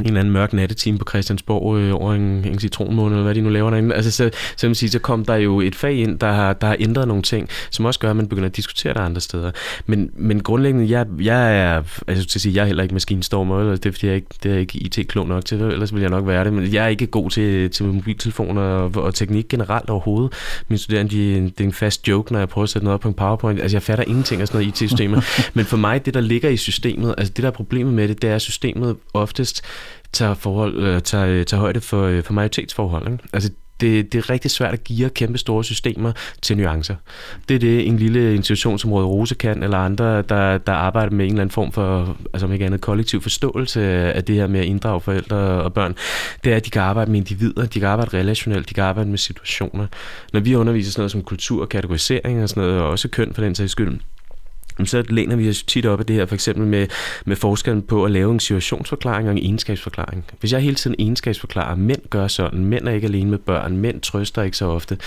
[0.00, 3.40] en eller anden mørk nattetime på Christiansborg øh, over en, en citronmåned, eller hvad de
[3.40, 3.94] nu laver derinde.
[3.94, 6.66] Altså, så, så, man sige, så kom der jo et fag ind, der har, der
[6.66, 9.50] har ændret nogle ting, som også gør, at man begynder at diskutere det andre steder.
[9.86, 13.60] Men, men grundlæggende, jeg, jeg er, altså til at sige, jeg er heller ikke maskinstormer,
[13.60, 16.10] eller det er fordi, jeg ikke, det er ikke IT-klog nok til, ellers vil jeg
[16.10, 19.90] nok være det, men jeg er ikke god til, til mobiltelefoner og, og teknik generelt
[19.90, 20.32] overhovedet.
[20.68, 23.00] Min studerende, de, det er en fast joke, når jeg prøver at sætte noget op
[23.00, 23.60] på en PowerPoint.
[23.60, 25.20] Altså, jeg fatter ingenting af sådan noget IT-systemer.
[25.54, 28.22] men for mig, det der ligger i systemet, altså det der er problemet med det,
[28.22, 29.62] det er, at systemet oftest
[30.12, 33.12] tager, forhold, øh, tager, øh, tager højde for, øh, for majoritetsforhold.
[33.12, 33.24] Ikke?
[33.32, 36.94] Altså, det, det er rigtig svært at give kæmpe store systemer til nuancer.
[37.48, 41.12] Det er det, en lille institution som Røde Rose kan, eller andre, der, der arbejder
[41.12, 44.46] med en eller anden form for, altså om ikke andet, kollektiv forståelse af det her
[44.46, 45.94] med at inddrage forældre og børn.
[46.44, 49.10] Det er, at de kan arbejde med individer, de kan arbejde relationelt, de kan arbejde
[49.10, 49.86] med situationer.
[50.32, 53.34] Når vi underviser sådan noget som kultur og kategorisering og sådan noget, og også køn
[53.34, 54.00] for den sags skyld,
[54.86, 56.86] så læner vi os tit op af det her, for eksempel med,
[57.24, 60.24] med forskellen på at lave en situationsforklaring og en egenskabsforklaring.
[60.40, 63.76] Hvis jeg hele tiden egenskabsforklarer, at mænd gør sådan, mænd er ikke alene med børn,
[63.76, 64.98] mænd trøster ikke så ofte,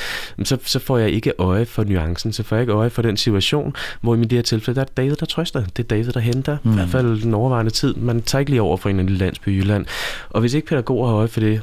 [0.43, 3.17] så, så får jeg ikke øje for nuancen, så får jeg ikke øje for den
[3.17, 5.63] situation, hvor i det her tilfælde, der er David, der trøster.
[5.77, 6.71] Det er David, der henter, mm.
[6.71, 7.93] i hvert fald den overvejende tid.
[7.93, 9.85] Man tager ikke lige over for en lille landsby i Jylland.
[10.29, 11.61] Og hvis ikke pædagoger har øje for det,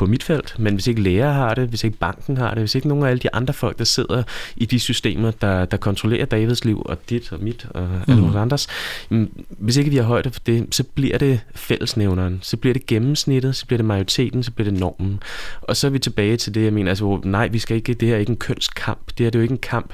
[0.00, 2.74] på mit felt, men hvis ikke læger har det, hvis ikke banken har det, hvis
[2.74, 4.22] ikke nogen af alle de andre folk, der sidder
[4.56, 8.12] i de systemer, der, der kontrollerer Davids liv, og dit og mit og mm.
[8.12, 8.68] alle andres,
[9.48, 13.56] hvis ikke vi har højde for det, så bliver det fællesnævneren, så bliver det gennemsnittet,
[13.56, 15.22] så bliver det majoriteten, så bliver det normen.
[15.60, 18.08] Og så er vi tilbage til det, jeg mener, altså, nej, vi skal ikke, det
[18.08, 19.92] her er ikke en kønskamp, det her det er jo ikke en kamp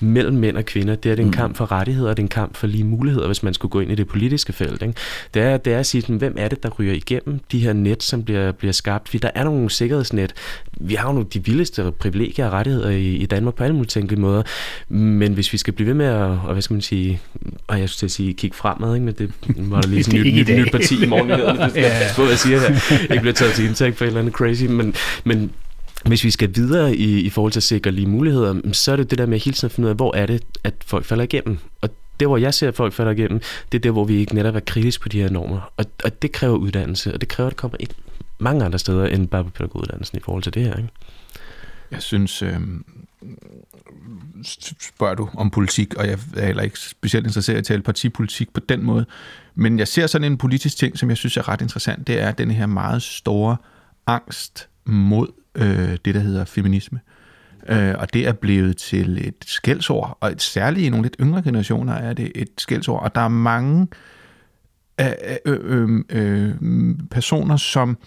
[0.00, 0.94] mellem mænd og kvinder.
[0.94, 1.36] Det er, det er en mm.
[1.36, 3.92] kamp for rettigheder, det er en kamp for lige muligheder, hvis man skulle gå ind
[3.92, 4.82] i det politiske felt.
[4.82, 4.94] Ikke?
[5.34, 7.72] Det, er, det er at sige, sådan, hvem er det, der ryger igennem de her
[7.72, 9.08] net, som bliver, bliver skabt?
[9.08, 10.32] Fordi der er nogle sikkerhedsnet.
[10.80, 13.88] Vi har jo nogle de vildeste privilegier og rettigheder i, i Danmark på alle mulige
[13.88, 14.42] tænkelige måder.
[14.88, 17.20] Men hvis vi skal blive ved med at, og hvad skal man sige,
[17.66, 19.04] og jeg skulle til at sige, kigge fremad, ikke?
[19.06, 21.30] men det var der lige sådan et nyt, nyt, nyt parti i morgen.
[21.30, 22.28] Det skal ja.
[22.28, 23.02] jeg sige her.
[23.02, 25.50] Ikke bliver taget til indtægt for et eller andet crazy, men, men
[26.06, 28.96] hvis vi skal videre i, i forhold til at sikre lige muligheder, mm, så er
[28.96, 31.24] det det der med hele tiden finde ud af, hvor er det, at folk falder
[31.24, 31.58] igennem.
[31.80, 33.40] Og det, hvor jeg ser, at folk falder igennem,
[33.72, 35.72] det er der, hvor vi ikke netop er kritiske på de her normer.
[35.76, 37.90] Og, og det kræver uddannelse, og det kræver, at det kommer ind
[38.38, 40.76] mange andre steder end bare på pædagoguddannelsen i forhold til det her.
[40.76, 40.88] Ikke?
[41.90, 42.60] Jeg synes, øh,
[44.80, 48.52] spørger du om politik, og jeg er heller ikke specielt interesseret i at tale partipolitik
[48.52, 49.06] på den måde,
[49.54, 52.32] men jeg ser sådan en politisk ting, som jeg synes er ret interessant, det er
[52.32, 53.56] den her meget store
[54.06, 57.00] angst mod øh, det, der hedder feminisme.
[57.68, 61.42] Øh, og det er blevet til et skældsord, og et særligt i nogle lidt yngre
[61.42, 63.86] generationer er det et skældsord, og der er mange
[65.00, 65.12] øh,
[65.46, 66.54] øh, øh,
[67.10, 67.98] personer, som,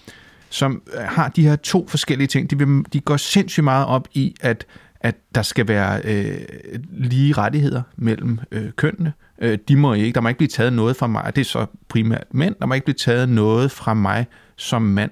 [0.50, 2.50] som har de her to forskellige ting.
[2.50, 4.66] De, vil, de går sindssygt meget op i, at
[5.04, 6.46] at der skal være øh,
[6.92, 9.14] lige rettigheder mellem øh, kønnene.
[9.42, 11.66] Øh, de må ikke, der må ikke blive taget noget fra mig, det er så
[11.90, 15.12] primært mænd, der må ikke blive taget noget fra mig som mand.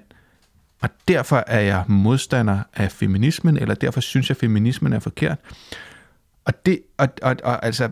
[0.82, 5.38] Og derfor er jeg modstander af feminismen, eller derfor synes jeg, at feminismen er forkert.
[6.44, 7.90] Og det, og, og, og altså,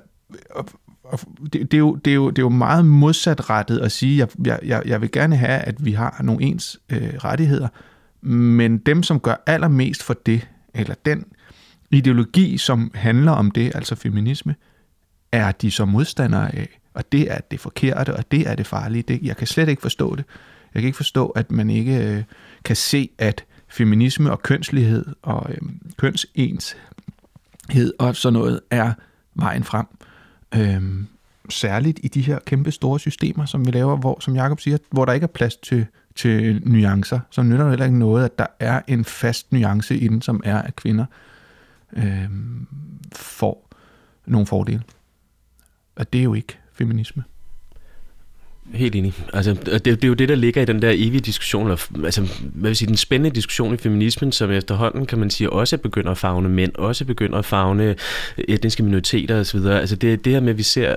[0.51, 0.69] og,
[1.05, 1.21] og
[1.53, 4.35] det, det, er jo, det, er jo, det er jo meget modsatrettet at sige, at
[4.45, 7.69] jeg, jeg, jeg vil gerne have, at vi har nogle ens øh, rettigheder,
[8.27, 11.25] men dem, som gør allermest for det, eller den
[11.91, 14.55] ideologi, som handler om det, altså feminisme,
[15.33, 16.81] er de så modstandere af.
[16.95, 19.03] Og det er det forkerte, og det er det farlige.
[19.03, 20.25] Det, jeg kan slet ikke forstå det.
[20.75, 22.23] Jeg kan ikke forstå, at man ikke øh,
[22.65, 25.59] kan se, at feminisme og kønslighed og øh,
[25.97, 28.93] kønsenshed og sådan noget er
[29.35, 29.87] vejen frem.
[30.55, 31.05] Øh,
[31.49, 35.05] særligt i de her kæmpe store systemer, som vi laver, hvor, som Jacob siger, hvor
[35.05, 38.47] der ikke er plads til, til nuancer, så nytter det heller ikke noget, at der
[38.59, 41.05] er en fast nuance i den, som er, at kvinder
[41.93, 42.31] øh,
[43.13, 43.69] får
[44.27, 44.83] nogle fordele.
[45.97, 47.25] Og det er jo ikke feminisme.
[48.75, 49.15] Helt enig.
[49.33, 52.29] Altså, det, det er jo det, der ligger i den der evige diskussion, eller, altså,
[52.41, 56.11] hvad vil sige, den spændende diskussion i feminismen, som efterhånden, kan man sige, også begynder
[56.11, 57.97] at fagne mænd, også begynder at fagne
[58.39, 59.67] etniske minoriteter osv.
[59.67, 60.95] Altså, det, det her med, at vi ser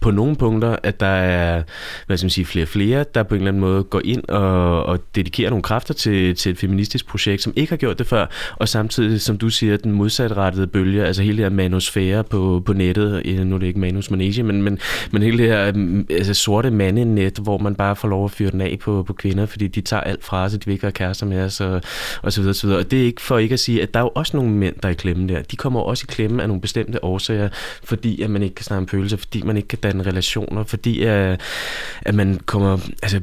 [0.00, 1.62] på nogle punkter, at der er
[2.06, 4.28] hvad skal man sige, flere og flere, der på en eller anden måde går ind
[4.28, 8.06] og, og dedikerer nogle kræfter til, til et feministisk projekt, som ikke har gjort det
[8.06, 12.62] før, og samtidig, som du siger, den modsatrettede bølge, altså hele det her manusfære på,
[12.66, 14.78] på nettet, nu er det ikke manus manage, men, men,
[15.10, 18.50] men hele det her mm, altså sorte mandenet, hvor man bare får lov at fyre
[18.50, 20.92] den af på, på kvinder, fordi de tager alt fra os, de vil ikke være
[20.92, 21.82] kærester med os, og,
[22.22, 22.80] og så videre, så videre.
[22.80, 24.74] Og det er ikke for ikke at sige, at der er jo også nogle mænd,
[24.82, 25.42] der er i klemme der.
[25.42, 27.48] De kommer også i klemme af nogle bestemte årsager,
[27.84, 31.02] fordi at man ikke kan snakke om følelser, fordi man ikke kan danne relationer, fordi
[31.02, 31.38] at, øh,
[32.02, 32.78] at man kommer...
[33.02, 33.20] Altså,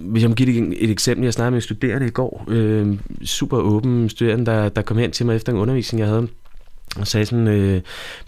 [0.00, 2.98] hvis jeg må give et, et eksempel, jeg snakkede med en studerende i går, øh,
[3.24, 6.28] super åben studerende, der, der kom hen til mig efter en undervisning, jeg havde,
[7.00, 7.80] og sagde sådan, øh,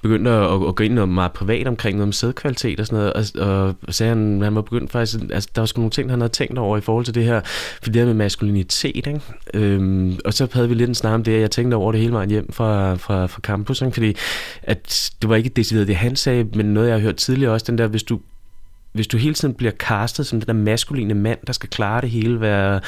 [0.02, 3.36] begyndte at, at, gå ind og meget privat omkring noget om sædkvalitet og sådan noget,
[3.36, 6.20] og, og sagde han, han var begyndt faktisk, altså der var sgu nogle ting, han
[6.20, 7.40] havde tænkt over i forhold til det her,
[7.82, 9.20] for det her med maskulinitet, ikke?
[9.54, 12.00] Øhm, og så havde vi lidt en snak om det, og jeg tænkte over det
[12.00, 13.92] hele vejen hjem fra, fra, fra campus, ikke?
[13.92, 14.16] fordi
[14.62, 17.66] at det var ikke decideret det, han sagde, men noget, jeg har hørt tidligere også,
[17.68, 18.20] den der, hvis du
[18.92, 22.10] hvis du hele tiden bliver castet som den der maskuline mand, der skal klare det
[22.10, 22.80] hele, være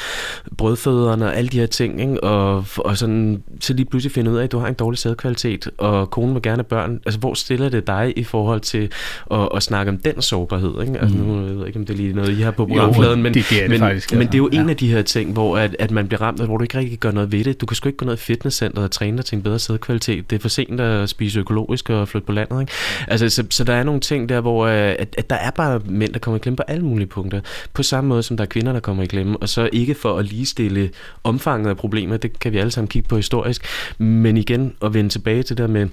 [0.57, 2.23] brødfødderne og alle de her ting, ikke?
[2.23, 5.69] Og, og sådan, så lige pludselig finde ud af, at du har en dårlig sædkvalitet,
[5.77, 6.99] og konen vil gerne have børn.
[7.05, 8.91] Altså, hvor stiller det dig i forhold til
[9.31, 10.81] at, at snakke om den sårbarhed?
[10.81, 10.99] Ikke?
[10.99, 11.23] Altså, mm.
[11.23, 13.45] nu jeg ved ikke, om det er lige noget, I har på programfladen, men, det,
[13.49, 14.31] det, er men, faktisk, men altså.
[14.31, 14.61] det er jo ja.
[14.61, 16.99] en af de her ting, hvor at, at man bliver ramt, hvor du ikke rigtig
[16.99, 17.61] gør noget ved det.
[17.61, 20.29] Du kan sgu ikke gå ned i fitnesscenteret og træne dig til en bedre sædkvalitet.
[20.29, 22.61] Det er for sent at spise økologisk og flytte på landet.
[22.61, 22.71] Ikke?
[23.07, 26.13] Altså, så, så der er nogle ting der, hvor at, at der er bare mænd,
[26.13, 27.41] der kommer i klemme på alle mulige punkter.
[27.73, 29.37] På samme måde som der er kvinder, der kommer i klemme.
[29.37, 30.89] Og så ikke for at ligestille
[31.23, 33.65] omfanget af problemer, det kan vi alle sammen kigge på historisk.
[33.97, 35.87] Men igen, at vende tilbage til det der med,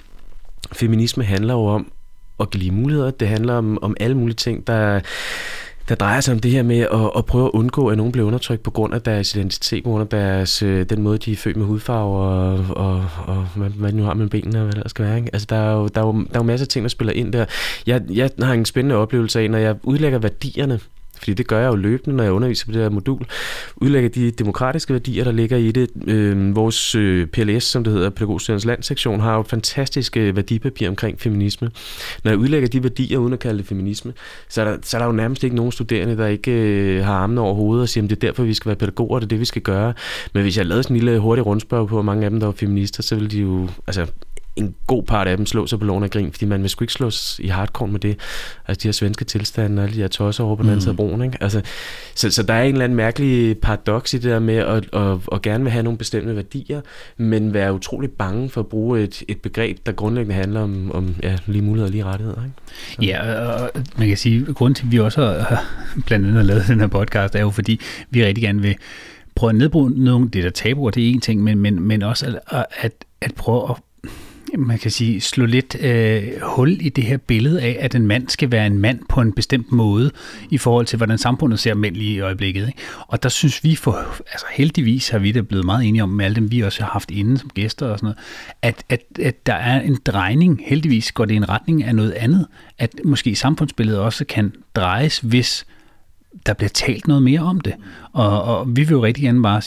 [0.72, 1.92] feminisme handler jo om
[2.40, 3.11] at give lige muligheder.
[3.11, 5.00] Det handler om, om alle mulige ting, der
[5.88, 8.27] der drejer sig om det her med at, at prøve at undgå, at nogen bliver
[8.27, 11.37] undertrykt på grund af deres identitet, på grund af deres, øh, den måde, de er
[11.37, 14.83] født med hudfarve og, og, og hvad, hvad de nu har med benene og hvad
[14.83, 15.16] der skal være.
[15.16, 15.31] Ikke?
[15.33, 17.12] Altså, der er, jo, der, er jo, der er jo masser af ting, der spiller
[17.12, 17.44] ind der.
[17.87, 20.81] Jeg, jeg har en spændende oplevelse af, når jeg udlægger værdierne
[21.18, 23.26] fordi det gør jeg jo løbende, når jeg underviser på det her modul,
[23.76, 25.90] udlægger de demokratiske værdier, der ligger i det.
[26.07, 30.88] Øh, vores øh, PLS, som det hedder, Pædagogstudernes Landsektion, har jo et fantastisk øh, værdipapir
[30.88, 31.70] omkring feminisme.
[32.24, 34.12] Når jeg udlægger de værdier, uden at kalde det feminisme,
[34.48, 37.14] så er der, så er der jo nærmest ikke nogen studerende, der ikke øh, har
[37.14, 39.28] armene over hovedet og siger, at det er derfor, vi skal være pædagoger, det er
[39.28, 39.94] det, vi skal gøre.
[40.35, 42.46] Men hvis jeg lavede sådan en lille hurtig rundspørg på, hvor mange af dem, der
[42.46, 44.07] var feminister, så ville de jo, altså
[44.58, 46.82] en god part af dem slå sig på lån af grin, fordi man vil sgu
[46.82, 48.16] ikke slås i hardcore med det.
[48.68, 50.90] Altså de her svenske tilstande og alle de her tosser over på den anden side
[50.90, 51.22] af broen.
[51.22, 51.38] Ikke?
[51.40, 51.60] Altså,
[52.14, 55.18] så, så der er en eller anden mærkelig paradoks i det der med at, at,
[55.32, 56.80] at gerne vil have nogle bestemte værdier,
[57.16, 61.14] men være utrolig bange for at bruge et, et begreb, der grundlæggende handler om, om
[61.22, 62.44] ja, lige muligheder og lige rettigheder.
[62.44, 62.56] Ikke?
[62.94, 63.02] Så.
[63.02, 65.64] Ja, og man kan sige, at grunden til, at vi også har
[66.06, 68.76] blandt andet lavet den her podcast, er jo fordi, vi rigtig gerne vil
[69.34, 72.40] prøve at nedbryde nogle det der tabuer, det er en ting, men, men, men også
[72.50, 73.76] at, at, at prøve at
[74.56, 78.28] man kan sige, slå lidt øh, hul i det her billede af, at en mand
[78.28, 80.11] skal være en mand på en bestemt måde
[80.50, 82.66] i forhold til, hvordan samfundet ser mænd lige i øjeblikket.
[82.66, 82.78] Ikke?
[83.08, 86.24] Og der synes vi, for, altså heldigvis har vi da blevet meget enige om, med
[86.24, 88.18] alle dem vi også har haft inde som gæster og sådan noget,
[88.62, 92.12] at, at, at der er en drejning, heldigvis går det i en retning af noget
[92.12, 92.46] andet,
[92.78, 95.66] at måske samfundsbilledet også kan drejes, hvis
[96.46, 97.74] der bliver talt noget mere om det.
[98.12, 99.62] Og, og vi vil jo rigtig gerne bare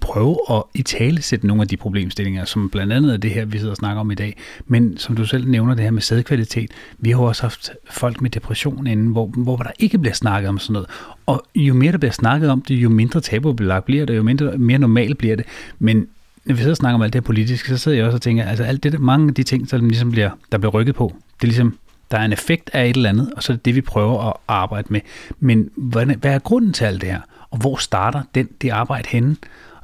[0.00, 3.44] prøve at i tale sætte nogle af de problemstillinger, som blandt andet er det her,
[3.44, 4.36] vi sidder og snakker om i dag.
[4.66, 8.20] Men som du selv nævner, det her med sædkvalitet, vi har jo også haft folk
[8.20, 10.88] med depression inden, hvor, hvor der ikke bliver snakket om sådan noget.
[11.26, 14.58] Og jo mere der bliver snakket om det, jo mindre tabubelagt bliver det, jo mindre,
[14.58, 15.46] mere normalt bliver det.
[15.78, 16.06] Men
[16.44, 18.22] når vi sidder og snakker om alt det her politiske, så sidder jeg også og
[18.22, 21.14] tænker, altså alt det, mange af de ting, der ligesom bliver, der bliver rykket på,
[21.40, 21.74] det er ligesom
[22.10, 24.28] der er en effekt af et eller andet, og så er det det, vi prøver
[24.28, 25.00] at arbejde med.
[25.38, 27.20] Men hvad, hvad er grunden til alt det her?
[27.50, 29.36] Og hvor starter den, det arbejde henne?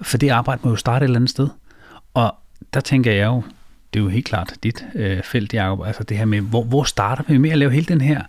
[0.03, 1.49] For det arbejde må jo starte et eller andet sted.
[2.15, 2.35] Og
[2.75, 3.43] der tænker jeg jo,
[3.95, 6.85] det er jo helt klart dit øh, felt, Jacob, altså det her med, hvor, hvor
[6.85, 8.23] starter vi med at lave hele den her,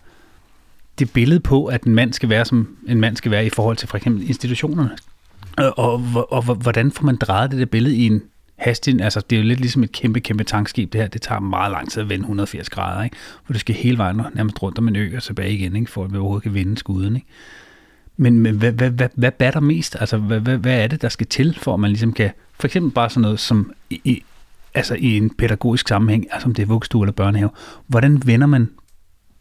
[0.99, 3.77] det billede på, at en mand skal være, som en mand skal være i forhold
[3.77, 4.97] til for eksempel institutionerne.
[5.59, 8.21] Øh, og, og, og, og hvordan får man drejet det der billede i en
[8.57, 11.39] hastigheden, altså det er jo lidt ligesom et kæmpe, kæmpe tankskib det her, det tager
[11.39, 13.15] meget lang tid at vende 180 grader, ikke?
[13.45, 15.91] for du skal hele vejen nærmest rundt om en ø og tilbage igen, ikke?
[15.91, 17.15] for at man overhovedet kan vende skuden.
[17.15, 17.27] Ikke?
[18.17, 19.95] Men, men hvad, hvad, hvad, hvad batter mest?
[19.99, 22.67] Altså, hvad, hvad, hvad er det, der skal til, for at man ligesom kan For
[22.67, 24.23] eksempel bare sådan noget som i, i,
[24.73, 27.49] altså i en pædagogisk sammenhæng, altså om det er vuggestue eller børnehave.
[27.87, 28.69] Hvordan vender man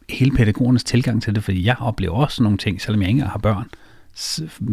[0.09, 1.43] hele pædagogernes tilgang til det?
[1.43, 3.69] Fordi jeg oplever også nogle ting, selvom jeg ikke har børn.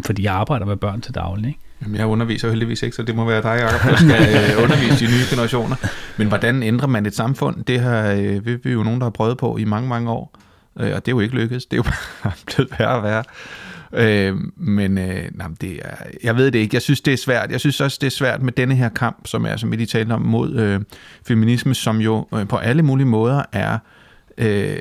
[0.04, 1.48] Fordi jeg arbejder med børn til daglig.
[1.48, 1.60] Ikke?
[1.82, 4.10] Jamen, jeg underviser heldigvis ikke, så det må være dig, Jacob, der skal
[4.56, 5.76] øh, undervise de nye generationer.
[6.16, 7.64] Men hvordan ændrer man et samfund?
[7.64, 10.10] Det har øh, vi, vi er jo nogen, der har prøvet på i mange, mange
[10.10, 10.38] år.
[10.80, 11.66] Øh, og det er jo ikke lykkedes.
[11.66, 11.82] Det er jo
[12.22, 13.24] bare blevet værre og værre.
[13.92, 16.74] Øh, men øh, nej, det er, jeg ved det ikke.
[16.74, 17.50] Jeg synes, det er svært.
[17.50, 19.86] Jeg synes også, det er svært med denne her kamp, som er, som vi lige
[19.86, 20.80] talte om, mod øh,
[21.28, 23.78] feminisme, som jo øh, på alle mulige måder er øh,
[24.38, 24.76] Øh,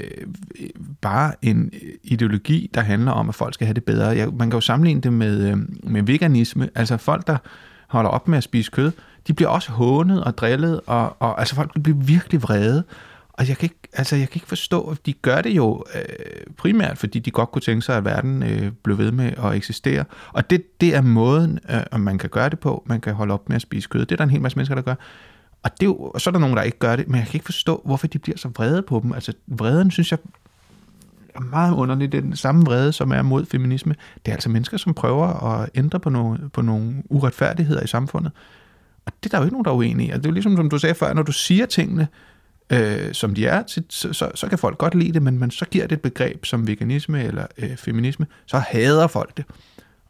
[1.02, 1.72] bare en
[2.04, 4.08] ideologi, der handler om, at folk skal have det bedre.
[4.08, 6.70] Jeg, man kan jo sammenligne det med, øh, med veganisme.
[6.76, 7.38] Altså folk, der
[7.88, 8.92] holder op med at spise kød,
[9.28, 12.84] de bliver også hånet og drillet, og, og altså folk bliver virkelig vrede.
[13.34, 16.02] Og jeg kan ikke, altså jeg kan ikke forstå, at de gør det jo øh,
[16.58, 20.06] primært, fordi de godt kunne tænke sig, at verden øh, blev ved med at eksistere.
[20.34, 22.84] Og det, det er måden, øh, man kan gøre det på.
[22.86, 24.02] Man kan holde op med at spise kød.
[24.02, 24.96] Det er der en hel masse mennesker, der gør.
[25.64, 27.28] Og, det er jo, og så er der nogen, der ikke gør det, men jeg
[27.28, 29.14] kan ikke forstå, hvorfor de bliver så vrede på dem.
[29.14, 30.20] Altså vreden, synes jeg,
[31.36, 32.12] er meget underlig.
[32.12, 33.96] Det er den samme vrede, som er mod feminisme.
[34.26, 38.32] Det er altså mennesker, som prøver at ændre på nogle, på nogle uretfærdigheder i samfundet.
[39.06, 40.10] Og det er der jo ikke nogen, der er uenige i.
[40.10, 42.08] Altså, det er jo ligesom, som du sagde før, når du siger tingene,
[42.70, 45.66] øh, som de er, så, så, så kan folk godt lide det, men man så
[45.66, 49.46] giver det et begreb som veganisme eller øh, feminisme, så hader folk det.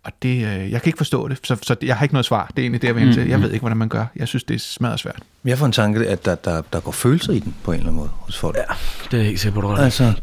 [0.03, 2.47] Og det, øh, jeg kan ikke forstå det, så, så jeg har ikke noget svar.
[2.47, 3.27] Det er egentlig det, jeg vil hen til.
[3.27, 4.05] Jeg ved ikke, hvordan man gør.
[4.15, 5.19] Jeg synes, det er smadret svært.
[5.45, 7.89] Jeg får en tanke, at der, der, der går følelser i den på en eller
[7.89, 8.57] anden måde hos folk.
[8.57, 8.73] Ja,
[9.11, 9.83] det er jeg helt sikker på, du har ret i.
[9.85, 10.13] Altså,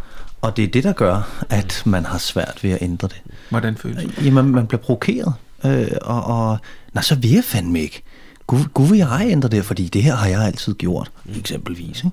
[0.41, 3.22] og det er det, der gør, at man har svært ved at ændre det.
[3.49, 4.24] Hvordan føles det?
[4.24, 6.59] Jamen, man bliver provokeret, øh, og, og
[6.93, 8.03] nej, så vil jeg fandme ikke.
[8.47, 11.99] Gud, Gud vil jeg ændre det, fordi det her har jeg altid gjort, eksempelvis.
[11.99, 12.11] Ikke?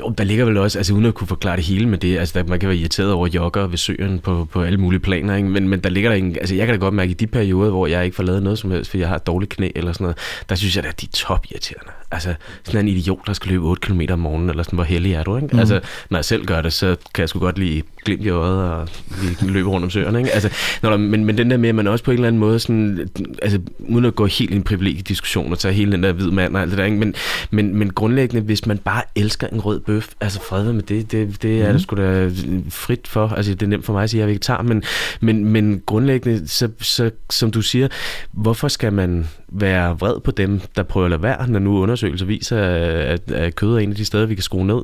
[0.00, 2.38] Jo, der ligger vel også, altså uden at kunne forklare det hele med det, altså
[2.38, 5.48] der, man kan være irriteret over jogger ved søen på, på alle mulige planer, ikke?
[5.48, 7.70] Men, men der ligger der ingen, altså jeg kan da godt mærke, i de perioder,
[7.70, 9.92] hvor jeg ikke får lavet noget som helst, fordi jeg har et dårligt knæ eller
[9.92, 10.18] sådan noget,
[10.48, 11.90] der synes jeg, at de er top irriterende.
[12.10, 12.34] Altså
[12.64, 15.22] sådan en idiot, der skal løbe 8 km om morgenen, eller sådan, hvor heldig er
[15.22, 15.48] du, ikke?
[15.52, 15.58] Mm.
[15.58, 15.80] Altså,
[16.10, 18.88] når jeg selv gør det, så kan jeg sgu godt lige glimt i øjet og
[19.22, 20.30] lige løbe rundt om søerne, ikke?
[20.30, 20.50] Altså,
[20.82, 22.58] når der, men, men den der med, at man også på en eller anden måde
[22.58, 23.08] sådan,
[23.42, 26.56] altså uden at gå helt i en privilegiediskussion og tage hele den der hvid mand
[26.56, 26.96] og alt det der, ikke?
[26.96, 27.14] Men,
[27.50, 31.42] men, men grundlæggende, hvis man bare elsker en rød bøf, altså fred med det, det,
[31.42, 31.72] det er mm.
[31.72, 32.30] der sgu da
[32.68, 33.28] frit for.
[33.28, 34.82] Altså, det er nemt for mig at sige, at jeg er vegetar, men,
[35.20, 37.88] men, men grundlæggende, så, så, som du siger,
[38.32, 42.26] hvorfor skal man være vred på dem, der prøver at lade være, når nu undersøgelser
[42.26, 44.82] viser, at, at kød er en af de steder, vi kan skrue ned?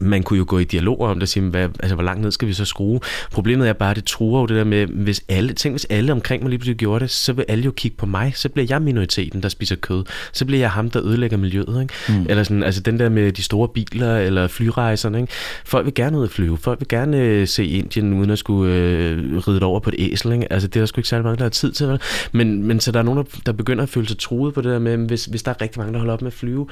[0.00, 2.30] Man kunne jo gå i dialog om det og sige, hvad, altså, hvor langt ned
[2.30, 3.00] skal vi så skrue?
[3.32, 6.12] Problemet er bare, at det truer jo det der med, hvis alle, tænk hvis alle
[6.12, 8.66] omkring mig lige pludselig gjorde det, så vil alle jo kigge på mig, så bliver
[8.70, 11.94] jeg minoriteten, der spiser kød, så bliver jeg ham, der ødelægger miljøet, ikke?
[12.08, 12.26] Mm.
[12.28, 15.32] Eller sådan, altså den der med de store biler, eller flyrejserne, ikke?
[15.64, 18.74] Folk vil gerne ud at flyve, folk vil gerne øh, se Indien, uden at skulle
[18.74, 20.52] øh, ride over på et æsel, ikke?
[20.52, 22.00] Altså det er der sgu ikke særlig mange, der har tid til, vel?
[22.32, 24.72] Men, men så der er nogen, der, der begynder at føle sig truet på det
[24.72, 26.68] der med, hvis, hvis der er rigtig mange, der holder op med at flyve,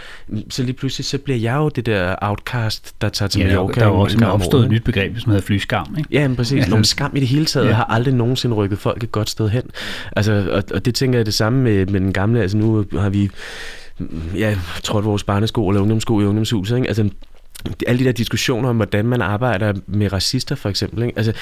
[0.50, 3.53] så lige pludselig, så bliver jeg jo det der outcast, der tager til Ja, der,
[3.53, 3.80] Mallorca.
[3.80, 5.94] der er jo også om opstået et nyt begreb, som hedder flyskam.
[5.98, 6.09] Ikke?
[6.12, 6.64] Ja, men præcis.
[6.64, 6.70] Ja.
[6.70, 7.72] Nogle skam i det hele taget ja.
[7.72, 9.62] har aldrig nogensinde rykket folk et godt sted hen.
[10.16, 12.40] Altså, og, og det tænker jeg det samme med, med den gamle.
[12.40, 13.30] Altså nu har vi
[14.36, 16.76] ja, trådt vores barnesko eller ungdomssko i ungdomshuset.
[16.76, 16.88] Ikke?
[16.88, 17.09] Altså,
[17.86, 21.03] alle de der diskussioner om, hvordan man arbejder med racister for eksempel.
[21.03, 21.18] Ikke?
[21.18, 21.32] Altså,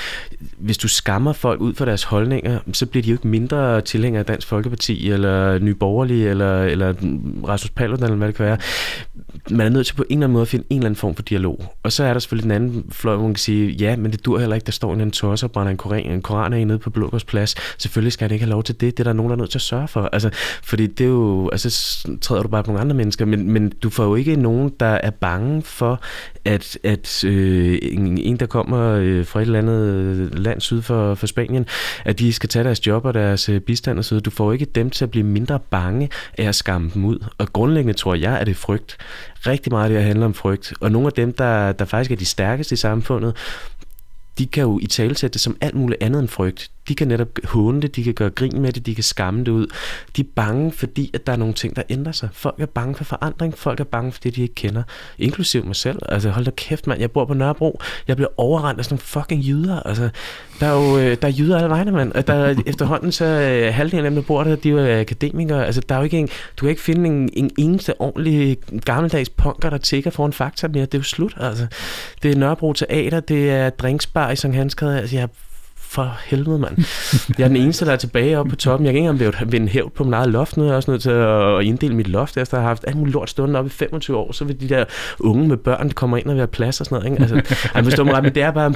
[0.59, 4.21] hvis du skammer folk ud for deres holdninger, så bliver de jo ikke mindre tilhængere
[4.21, 6.95] af Dansk Folkeparti, eller Nye Borgerlige, eller, eller
[7.49, 8.59] Rasmus Paludan, eller hvad det kan være.
[9.51, 11.15] Man er nødt til på en eller anden måde at finde en eller anden form
[11.15, 11.75] for dialog.
[11.83, 14.25] Og så er der selvfølgelig den anden fløj, hvor man kan sige, ja, men det
[14.25, 16.67] dur heller ikke, der står en anden tosser og brænder en koran, en koran af
[16.67, 17.55] nede på Blågårdsplads.
[17.79, 18.99] Selvfølgelig skal han ikke have lov til det.
[18.99, 20.09] Det er der nogen, der er nødt til at sørge for.
[20.13, 20.31] Altså,
[20.63, 23.91] fordi det er jo, altså, træder du bare på nogle andre mennesker, men, men du
[23.91, 26.01] får jo ikke nogen, der er bange for,
[26.45, 31.27] at, at øh, en, der kommer øh, fra et eller andet land syd for, for
[31.27, 31.67] Spanien,
[32.05, 34.21] at de skal tage deres job og deres øh, bistand og så.
[34.21, 37.25] Du får ikke dem til at blive mindre bange af at skamme dem ud.
[37.39, 38.97] Og grundlæggende tror jeg, at det er frygt.
[39.47, 40.73] Rigtig meget af det her handler om frygt.
[40.81, 43.37] Og nogle af dem, der, der faktisk er de stærkeste i samfundet,
[44.39, 46.71] de kan jo i talesætte det som alt muligt andet end frygt.
[46.89, 49.49] De kan netop håne det, de kan gøre grin med det, de kan skamme det
[49.49, 49.67] ud.
[50.17, 52.29] De er bange, fordi at der er nogle ting, der ændrer sig.
[52.33, 54.83] Folk er bange for forandring, folk er bange for det, de ikke kender.
[55.19, 55.99] Inklusiv mig selv.
[56.09, 57.01] Altså hold da kæft, mand.
[57.01, 57.81] Jeg bor på Nørrebro.
[58.09, 59.81] Jeg bliver overrendt af sådan nogle fucking jyder.
[59.81, 60.09] Altså,
[60.61, 62.13] der er jo der er jyder alle vegne, mand.
[62.13, 65.01] Og Der er, efterhånden så øh, halvdelen af dem, der bor der, de er jo
[65.01, 65.67] akademikere.
[65.67, 69.29] Altså, der er jo ikke en, du kan ikke finde en, en eneste ordentlig gammeldags
[69.29, 70.85] punker, der tigger foran fakta mere.
[70.85, 71.67] Det er jo slut, altså.
[72.23, 74.99] Det er Nørrebro Teater, det er drinksbar i Sankt Hanskade.
[74.99, 75.29] Altså, jeg
[75.91, 76.77] for helvede, mand.
[77.39, 78.87] Jeg er den eneste, der er tilbage oppe på toppen.
[78.87, 80.65] Jeg kan ikke engang vende hævd på min eget loft nu.
[80.65, 83.15] Jeg er også nødt til at inddele mit loft, efter jeg har haft alt muligt
[83.15, 84.33] lort stående oppe i 25 år.
[84.33, 84.85] Så vil de der
[85.21, 87.13] unge med børn, komme ind og være have plads og sådan noget.
[87.13, 87.35] Ikke?
[87.35, 88.75] Altså, jeg forstår mig ret, men det er bare...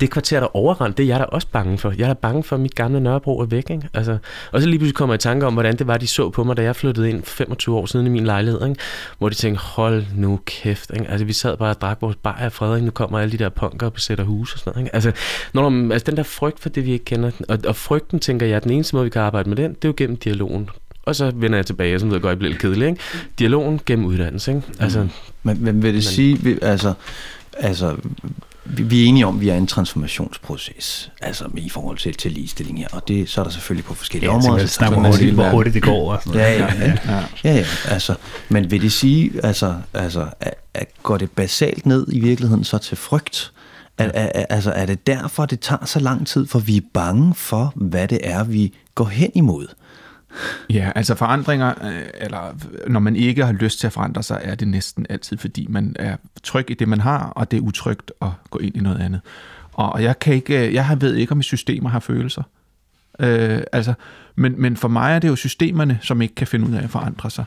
[0.00, 1.92] Det kvarter, der overrendt, det er jeg da også bange for.
[1.98, 3.70] Jeg er da bange for, at mit gamle Nørrebro er væk.
[3.70, 3.88] Ikke?
[3.94, 4.18] Altså,
[4.52, 6.44] og så lige pludselig kommer jeg i tanke om, hvordan det var, de så på
[6.44, 8.68] mig, da jeg flyttede ind for 25 år siden i min lejlighed.
[8.68, 8.80] Ikke?
[9.18, 10.90] Hvor de tænkte, hold nu kæft.
[10.94, 11.06] Ikke?
[11.10, 13.48] Altså, vi sad bare og drak vores bajer af Frederik, nu kommer alle de der
[13.48, 14.84] punker og besætter hus og sådan noget.
[14.86, 14.94] Ikke?
[14.94, 15.12] Altså,
[15.54, 18.46] når man, altså, den der frygt for det, vi ikke kender, og, og frygten, tænker
[18.46, 20.70] jeg, at den eneste måde, vi kan arbejde med den, det er jo gennem dialogen.
[21.06, 22.88] Og så vender jeg tilbage, som ved jeg godt, jeg bliver lidt kedelig.
[22.88, 23.00] Ikke?
[23.38, 24.50] Dialogen gennem uddannelse.
[24.50, 24.62] Ikke?
[24.80, 25.08] Altså,
[25.42, 26.92] Men, men vil det Men- sige, vi- altså,
[27.58, 27.96] altså,
[28.64, 32.78] vi, er enige om, at vi er en transformationsproces, altså i forhold til, til ligestilling
[32.78, 34.58] her, og det, så er der selvfølgelig på forskellige Ja, områder.
[34.58, 36.12] kan så snakke sådan hvor er hurtigt, hvor hurtigt det går.
[36.12, 36.74] Og sådan Ja, noget.
[36.80, 37.24] ja, ja.
[37.44, 38.14] ja, ja altså,
[38.48, 42.78] men vil det sige, altså, altså at, at går det basalt ned i virkeligheden så
[42.78, 43.52] til frygt?
[43.98, 47.34] Er, er, altså, er det derfor, det tager så lang tid, for vi er bange
[47.34, 49.66] for, hvad det er, vi går hen imod?
[50.70, 52.56] Ja, altså forandringer, øh, eller
[52.88, 55.96] når man ikke har lyst til at forandre sig, er det næsten altid, fordi man
[55.98, 59.00] er tryg i det, man har, og det er utrygt at gå ind i noget
[59.00, 59.20] andet.
[59.72, 62.42] Og jeg kan ikke, øh, jeg har- ved ikke, om systemer har følelser.
[63.20, 63.94] Øh, altså,
[64.36, 66.90] men, men for mig er det jo systemerne, som ikke kan finde ud af at
[66.90, 67.44] forandre sig.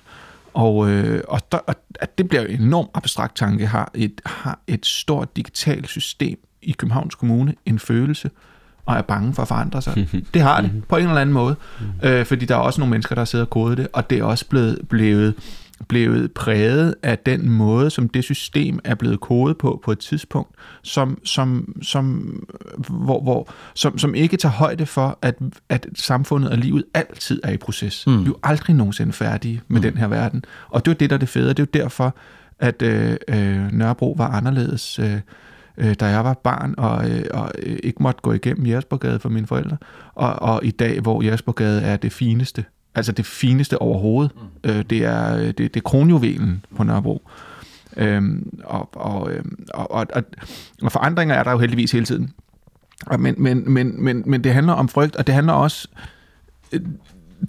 [0.54, 3.68] Og, øh, og, der, og at det bliver jo en enormt abstrakt tanke.
[3.68, 8.30] Har et, har et stort digitalt system i Københavns Kommune en følelse,
[8.86, 10.08] og er bange for at forandre sig.
[10.34, 11.56] Det har det, på en eller anden måde.
[12.04, 14.24] Øh, fordi der er også nogle mennesker, der sidder og kodet det, og det er
[14.24, 15.34] også blevet, blevet,
[15.88, 20.56] blevet præget af den måde, som det system er blevet kodet på på et tidspunkt,
[20.82, 22.38] som, som, som,
[22.90, 25.36] hvor, hvor, som, som ikke tager højde for, at,
[25.70, 28.08] at samfundet og livet altid er i proces.
[28.08, 28.20] Mm.
[28.20, 29.82] Vi er jo aldrig nogensinde færdige med mm.
[29.82, 30.46] den her verden.
[30.70, 31.50] Og det er jo det, der er det fede.
[31.50, 32.16] Det er jo derfor,
[32.60, 35.20] at øh, øh, Nørrebro var anderledes, øh,
[35.78, 39.30] øh, da jeg var barn, og, øh, og øh, ikke måtte gå igennem Jespergade for
[39.30, 39.78] mine forældre.
[40.16, 42.66] Og, og i dag, hvor Jespergade er det fineste,
[42.96, 44.32] altså det fineste overhovedet.
[44.36, 44.70] Mm.
[44.70, 47.30] Øh, det, er, øh, det, det er kronjuvelen på Nørrebro.
[47.98, 50.24] Øhm, og, og, øhm, og, og, og,
[50.82, 52.34] og forandringer er der jo heldigvis hele tiden.
[53.20, 55.88] Men, men, men, men, men det handler om frygt, og det handler også
[56.72, 56.82] øh,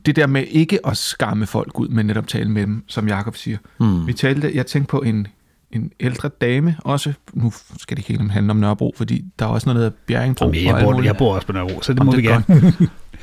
[0.06, 3.36] det der med ikke at skamme folk ud, men netop tale med dem, som Jakob
[3.36, 3.58] siger.
[3.80, 4.06] Mm.
[4.06, 5.26] Vi talte, jeg tænkte på en,
[5.76, 9.48] en ældre dame, også, nu skal det ikke helt handle om Nørrebro, fordi der er
[9.48, 10.44] også noget, der hedder Bjerringbro.
[10.44, 12.26] Jamen, og jeg, bor, jeg bor også på Nørrebro, så det Om må det vi
[12.26, 12.72] er gerne.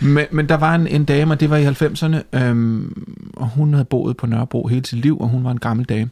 [0.02, 3.74] Men, men der var en, en dame, og det var i 90'erne, øhm, og hun
[3.74, 6.10] havde boet på Nørrebro hele sit liv, og hun var en gammel dame.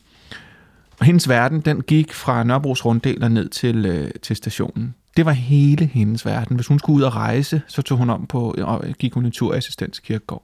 [0.99, 4.95] Og hendes verden, den gik fra Nørrebros runddel og ned til, øh, til stationen.
[5.17, 6.55] Det var hele hendes verden.
[6.55, 9.31] Hvis hun skulle ud og rejse, så tog hun om på, og gik hun en
[9.31, 10.43] tur i Assistens Kirkegård.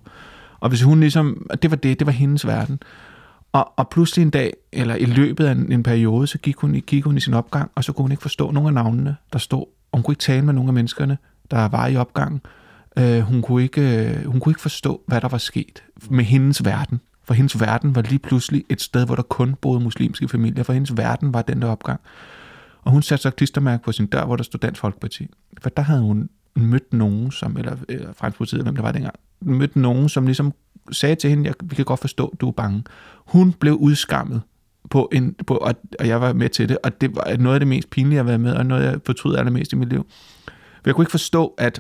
[0.59, 2.79] Og hvis hun ligesom, det var det, det var hendes verden.
[3.51, 6.71] Og, og pludselig en dag, eller i løbet af en, en periode, så gik hun,
[6.73, 9.39] gik hun i sin opgang, og så kunne hun ikke forstå nogen af navnene, der
[9.39, 9.65] stod.
[9.91, 11.17] Og hun kunne ikke tale med nogen af menneskerne,
[11.51, 12.41] der var i opgangen.
[12.97, 16.65] Øh, hun, kunne ikke, øh, hun kunne ikke forstå, hvad der var sket med hendes
[16.65, 17.01] verden.
[17.23, 20.63] For hendes verden var lige pludselig et sted, hvor der kun boede muslimske familier.
[20.63, 21.99] For hendes verden var den der opgang.
[22.81, 25.27] Og hun satte så klistermærke på sin dør, hvor der stod Dansk Folkeparti.
[25.61, 29.15] For der havde hun mødt nogen, som, eller, øh, eller Fremskrittspartiet, hvem det var dengang,
[29.41, 30.53] mødt nogen, som ligesom
[30.91, 32.83] sagde til hende, jeg, vi kan godt forstå, du er bange.
[33.25, 34.41] Hun blev udskammet
[34.89, 37.59] på en, på, og, og jeg var med til det, og det var noget af
[37.59, 40.05] det mest pinlige at være med, og noget, jeg fortryder allermest i mit liv.
[40.45, 41.79] For jeg kunne ikke forstå, at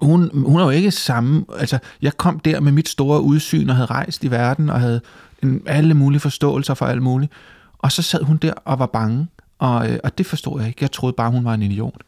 [0.00, 3.74] hun, hun er jo ikke samme, altså jeg kom der med mit store udsyn og
[3.76, 5.00] havde rejst i verden og havde
[5.42, 7.32] en, alle mulige forståelser for alt muligt.
[7.78, 9.26] Og så sad hun der og var bange,
[9.58, 10.78] og, øh, og det forstod jeg ikke.
[10.80, 12.02] Jeg troede bare, hun var en idiot.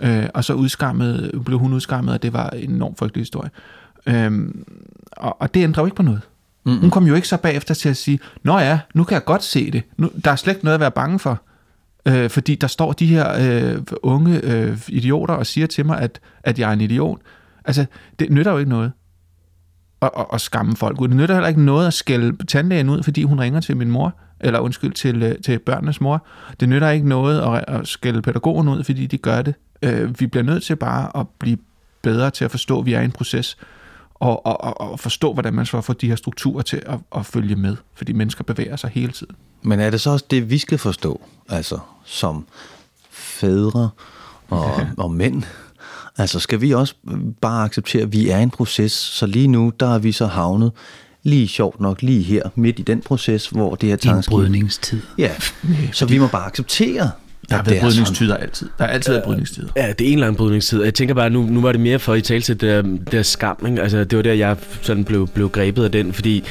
[0.00, 3.50] Øh, og så udskammede, blev hun udskammet, og det var en enormt frygtelig historie.
[4.06, 4.64] Øhm,
[5.12, 6.20] og, og det ændrer jo ikke på noget.
[6.66, 6.78] Mm.
[6.78, 9.42] Hun kom jo ikke så bagefter til at sige, Nå ja, nu kan jeg godt
[9.42, 9.82] se det.
[9.96, 11.42] Nu, der er slet ikke noget at være bange for.
[12.06, 16.20] Øh, fordi der står de her øh, unge øh, idioter og siger til mig, at,
[16.42, 17.20] at jeg er en idiot.
[17.64, 17.86] Altså,
[18.18, 18.92] det nytter jo ikke noget
[20.02, 21.08] at, at, at skamme folk ud.
[21.08, 24.14] Det nytter heller ikke noget at skælde tandlægen ud, fordi hun ringer til min mor,
[24.40, 26.26] eller undskyld, til, øh, til børnenes mor.
[26.60, 29.54] Det nytter ikke noget at, at skælde pædagogen ud, fordi de gør det.
[29.82, 31.58] Øh, vi bliver nødt til bare at blive
[32.02, 33.56] bedre til at forstå, at vi er i en proces,
[34.28, 37.26] og, og, og, og forstå, hvordan man så får de her strukturer til at, at
[37.26, 39.36] følge med, fordi mennesker bevæger sig hele tiden.
[39.62, 42.46] Men er det så også det, vi skal forstå, altså som
[43.10, 43.90] fædre
[44.48, 45.42] og, og mænd?
[46.18, 46.94] Altså skal vi også
[47.40, 50.72] bare acceptere, at vi er en proces, så lige nu, der er vi så havnet
[51.22, 54.32] lige sjovt nok lige her, midt i den proces, hvor det her I en tankeskib...
[54.32, 55.02] brydningstid.
[55.18, 55.30] Ja,
[55.92, 57.10] så vi må bare acceptere,
[57.50, 58.68] Der har været er brydningstider altid.
[58.78, 59.68] Der har altid været brydningstider.
[59.76, 60.84] Ja, det er en eller anden brydningstid.
[60.84, 63.22] Jeg tænker bare, nu, nu var det mere for i tale til det der, der
[63.22, 63.66] skam.
[63.68, 63.82] Ikke?
[63.82, 66.44] Altså, det var der, jeg sådan blev, blev grebet af den, fordi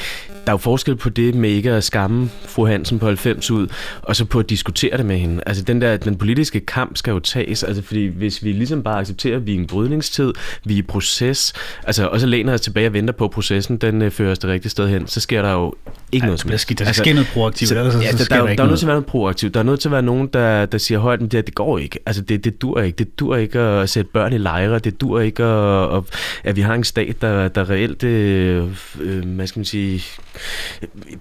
[0.46, 3.66] der er jo forskel på det med ikke at skamme fru Hansen på 90 ud,
[4.02, 5.42] og så på at diskutere det med hende.
[5.46, 8.98] Altså den der, den politiske kamp skal jo tages, altså fordi hvis vi ligesom bare
[9.00, 10.32] accepterer, at vi er en brydningstid,
[10.64, 11.52] vi er i proces,
[11.84, 14.38] altså og så læner os tilbage og venter på, at processen den øh, fører os
[14.38, 15.74] det rigtige sted hen, så sker der jo
[16.12, 16.62] ikke Ja, noget der helst.
[16.62, 18.48] skal, der Altså, sker noget proaktivt, så, ellers så, ja, så der, sker der, der,
[18.48, 19.54] der, der er nødt til at være noget proaktivt.
[19.54, 21.78] Der er nødt til at være nogen, der, der siger højt, at det, det går
[21.78, 21.98] ikke.
[22.06, 22.96] Altså, det, det dur ikke.
[22.96, 24.78] Det dur ikke at sætte børn i lejre.
[24.78, 26.02] Det dur ikke, at, at,
[26.44, 28.64] at vi har en stat, der, der reelt, øh,
[29.00, 30.02] øh, hvad skal man sige,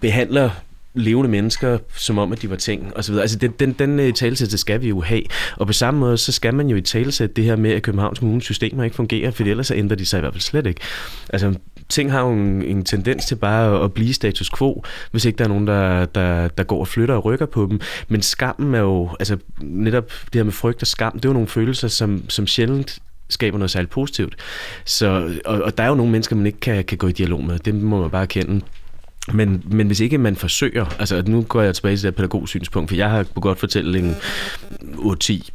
[0.02, 0.50] behandler
[0.96, 3.24] levende mennesker, som om, at de var ting, og så videre.
[3.24, 5.22] Altså, den, den, den øh, talesæt, skal vi jo have.
[5.58, 8.20] Og på samme måde, så skal man jo i talesæt det her med, at Københavns
[8.20, 10.82] Kommunes systemer ikke fungerer, for ellers så ændrer de sig i hvert fald slet ikke.
[11.30, 11.54] Altså,
[11.90, 15.44] ting har jo en, en tendens til bare at, blive status quo, hvis ikke der
[15.44, 17.82] er nogen, der, der, der går og flytter og rykker på dem.
[18.08, 21.34] Men skammen er jo, altså netop det her med frygt og skam, det er jo
[21.34, 23.00] nogle følelser, som, som sjældent
[23.30, 24.36] skaber noget særligt positivt.
[24.86, 27.44] Så, og, og der er jo nogle mennesker, man ikke kan, kan gå i dialog
[27.44, 27.60] med.
[27.60, 28.62] Det må man bare kende.
[29.34, 32.96] Men, men hvis ikke man forsøger, altså nu går jeg tilbage til det pædagogsynspunkt, for
[32.96, 34.16] jeg har kunne godt fortælle en
[34.82, 35.50] 8-10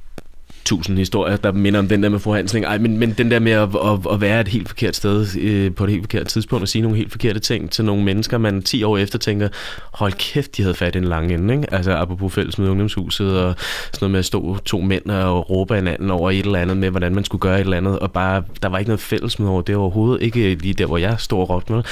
[0.69, 2.64] tusind historier, der minder om den der med fru Hansen.
[2.64, 5.75] Ej, men, men den der med at, at, at være et helt forkert sted øh,
[5.75, 8.62] på et helt forkert tidspunkt og sige nogle helt forkerte ting til nogle mennesker, man
[8.62, 9.49] 10 år efter tænker,
[9.93, 11.55] hold kæft, de havde fat i en lang ende.
[11.55, 11.75] Ikke?
[11.75, 15.75] Altså apropos fælles med ungdomshuset og sådan noget med at stå to mænd og råbe
[15.75, 18.43] hinanden over et eller andet med, hvordan man skulle gøre et eller andet, og bare,
[18.62, 20.23] der var ikke noget fælles med over det overhovedet.
[20.23, 21.83] Ikke lige der, hvor jeg står og råbte med.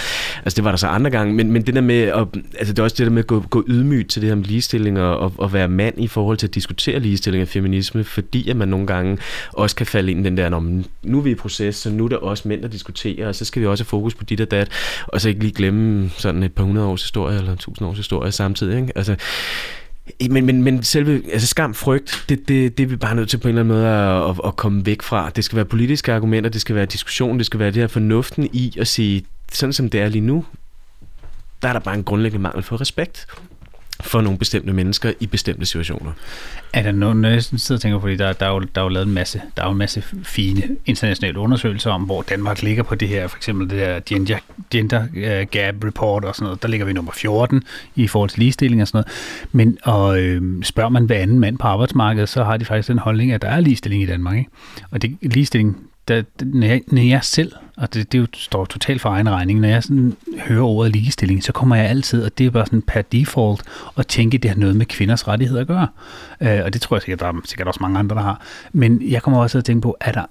[0.44, 2.26] Altså det var der så andre gange, men, men det der med, at,
[2.58, 4.44] altså det er også det der med at gå, gå ydmygt til det her med
[4.44, 8.50] ligestilling og, og, og være mand i forhold til at diskutere ligestilling og feminisme, fordi
[8.50, 9.18] at man nogle gange
[9.52, 10.60] også kan falde ind i den der, "Nå,
[11.02, 13.44] nu er vi i proces, så nu er der også mænd, der diskuterer, og så
[13.44, 14.68] skal vi også have fokus på dit og dat,
[15.06, 18.32] og så ikke lige glemme sådan et par hundrede års historie, eller tusind års historie
[18.32, 18.80] samtidig.
[18.80, 18.92] Ikke?
[18.96, 19.16] Altså,
[20.30, 23.38] men, men, men selve altså skam, frygt, det, det, det er vi bare nødt til
[23.38, 25.30] på en eller anden måde at, at, at komme væk fra.
[25.30, 28.48] Det skal være politiske argumenter, det skal være diskussion, det skal være det her fornuften
[28.52, 30.44] i at sige, sådan som det er lige nu,
[31.62, 33.26] der er der bare en grundlæggende mangel for respekt
[34.00, 36.12] for nogle bestemte mennesker i bestemte situationer.
[36.72, 38.82] Er der nogen, når jeg sidder og tænker, fordi der, der, er jo, der er
[38.82, 42.62] jo lavet en masse, der er jo en masse fine internationale undersøgelser om, hvor Danmark
[42.62, 44.38] ligger på det her, for eksempel det her gender,
[44.70, 47.62] gender øh, gap report og sådan noget, der ligger vi nummer 14
[47.94, 49.52] i forhold til ligestilling og sådan noget.
[49.52, 52.98] Men og, øh, spørger man hver anden mand på arbejdsmarkedet, så har de faktisk den
[52.98, 54.36] holdning, at der er ligestilling i Danmark.
[54.38, 54.50] Ikke?
[54.90, 55.76] Og det ligestilling,
[56.08, 59.60] da, når, jeg, når jeg selv, og det, det jo står totalt for egen regning,
[59.60, 62.82] når jeg sådan hører ordet ligestilling, så kommer jeg altid, og det er bare sådan
[62.82, 63.62] per default,
[63.96, 65.88] at tænke, at det har noget med kvinders rettigheder at gøre.
[66.40, 68.40] Øh, og det tror jeg sikkert, der er sikkert også mange andre, der har.
[68.72, 70.24] Men jeg kommer også til at tænke på, er der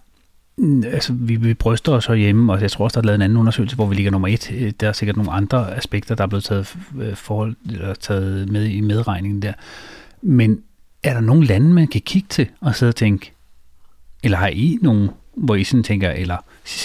[0.57, 3.21] mm, altså, vi, vi bryster os herhjemme, og jeg tror også, der er lavet en
[3.21, 4.51] anden undersøgelse, hvor vi ligger nummer et.
[4.51, 8.49] Øh, der er sikkert nogle andre aspekter, der er blevet taget, øh, forhold, eller taget
[8.49, 9.53] med i medregningen der.
[10.21, 10.61] Men
[11.03, 13.34] er der nogle lande, man kan kigge til og sidde og tænke,
[14.23, 16.38] eller har I nogle, hvor I sådan tænker, eller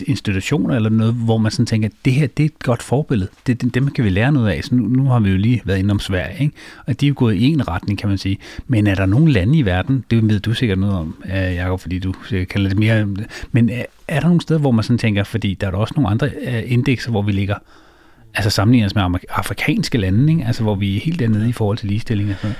[0.06, 3.30] institutioner eller noget, hvor man sådan tænker, det her det er et godt forbillede.
[3.46, 4.64] Det, det, dem kan vi lære noget af.
[4.64, 6.54] Så nu, nu har vi jo lige været inde om Sverige, ikke?
[6.86, 8.38] og de er jo gået i en retning, kan man sige.
[8.66, 11.80] Men er der nogle lande i verden, det ved du sikkert noget om, øh, Jacob,
[11.80, 13.06] fordi du sikkert kalder det mere,
[13.52, 15.94] men øh, er, der nogle steder, hvor man sådan tænker, fordi der er der også
[15.96, 17.54] nogle andre øh, indekser, hvor vi ligger,
[18.34, 20.44] altså sammenlignet med afrikanske lande, ikke?
[20.46, 22.58] altså hvor vi er helt dernede i forhold til ligestilling og sådan noget.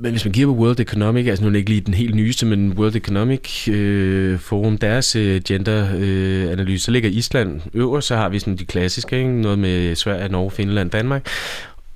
[0.00, 2.14] Men hvis man kigger på World Economic, altså nu er det ikke lige den helt
[2.14, 8.06] nyeste, men World Economic øh, Forum, deres øh, gender-analyse, øh, analyse, så ligger Island øverst,
[8.06, 9.40] så har vi sådan de klassiske, ikke?
[9.40, 11.28] noget med Sverige, Norge, Finland, Danmark.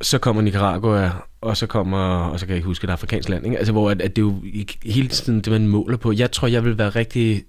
[0.00, 3.44] Så kommer Nicaragua, og så kommer, og så kan jeg ikke huske et afrikansk land,
[3.46, 3.58] ikke?
[3.58, 6.12] altså hvor at, at det er jo ikke hele tiden det, man måler på.
[6.12, 7.44] Jeg tror, jeg vil være rigtig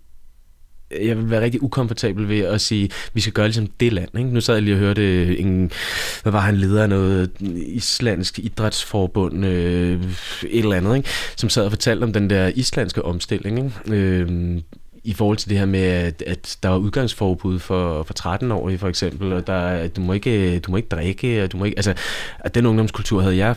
[1.02, 4.18] jeg vil være rigtig ukomfortabel ved at sige, vi skal gøre ligesom det land.
[4.18, 4.30] Ikke?
[4.30, 5.72] Nu sad jeg lige og hørte øh, en,
[6.24, 10.04] hvad var han leder af noget øh, islandsk idrætsforbund, øh,
[10.44, 11.10] et eller andet, ikke?
[11.36, 13.58] som sad og fortalte om den der islandske omstilling.
[13.58, 14.02] Ikke?
[14.02, 14.62] Øh,
[15.04, 18.88] i forhold til det her med, at, at der var udgangsforbud for, for 13-årige for
[18.88, 21.94] eksempel, og der, du, må ikke, du må ikke drikke, og du må ikke, altså,
[22.40, 23.56] at den ungdomskultur havde jeg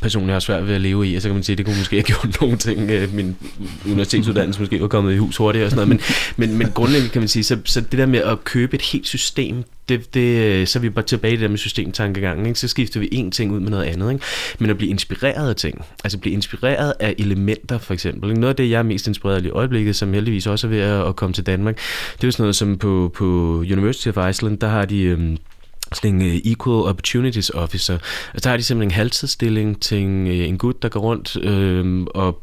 [0.00, 1.78] personligt har svært ved at leve i, og så kan man sige, at det kunne
[1.78, 3.36] måske have gjort nogle ting, øh, min
[3.86, 6.02] universitetsuddannelse måske var kommet i hus hurtigere og sådan noget,
[6.36, 8.82] men, men, men grundlæggende kan man sige, så, så det der med at købe et
[8.82, 12.58] helt system, det, det, så er vi bare tilbage i det der med systemtankegangen, ikke?
[12.58, 14.24] så skifter vi en ting ud med noget andet, ikke?
[14.58, 18.40] men at blive inspireret af ting, altså blive inspireret af elementer for eksempel, ikke?
[18.40, 20.80] noget af det, jeg er mest inspireret af i øjeblikket, som heldigvis også er ved
[20.80, 21.76] at, at komme til Danmark,
[22.12, 23.24] det er jo sådan noget som på, på
[23.58, 25.02] University of Iceland, der har de...
[25.02, 25.38] Øhm,
[25.94, 27.94] sådan en uh, øh, Equal Opportunities Officer.
[28.34, 31.36] Altså, der har de simpelthen en halvtidsstilling til en, uh, en gut, der går rundt
[31.36, 32.42] øh, og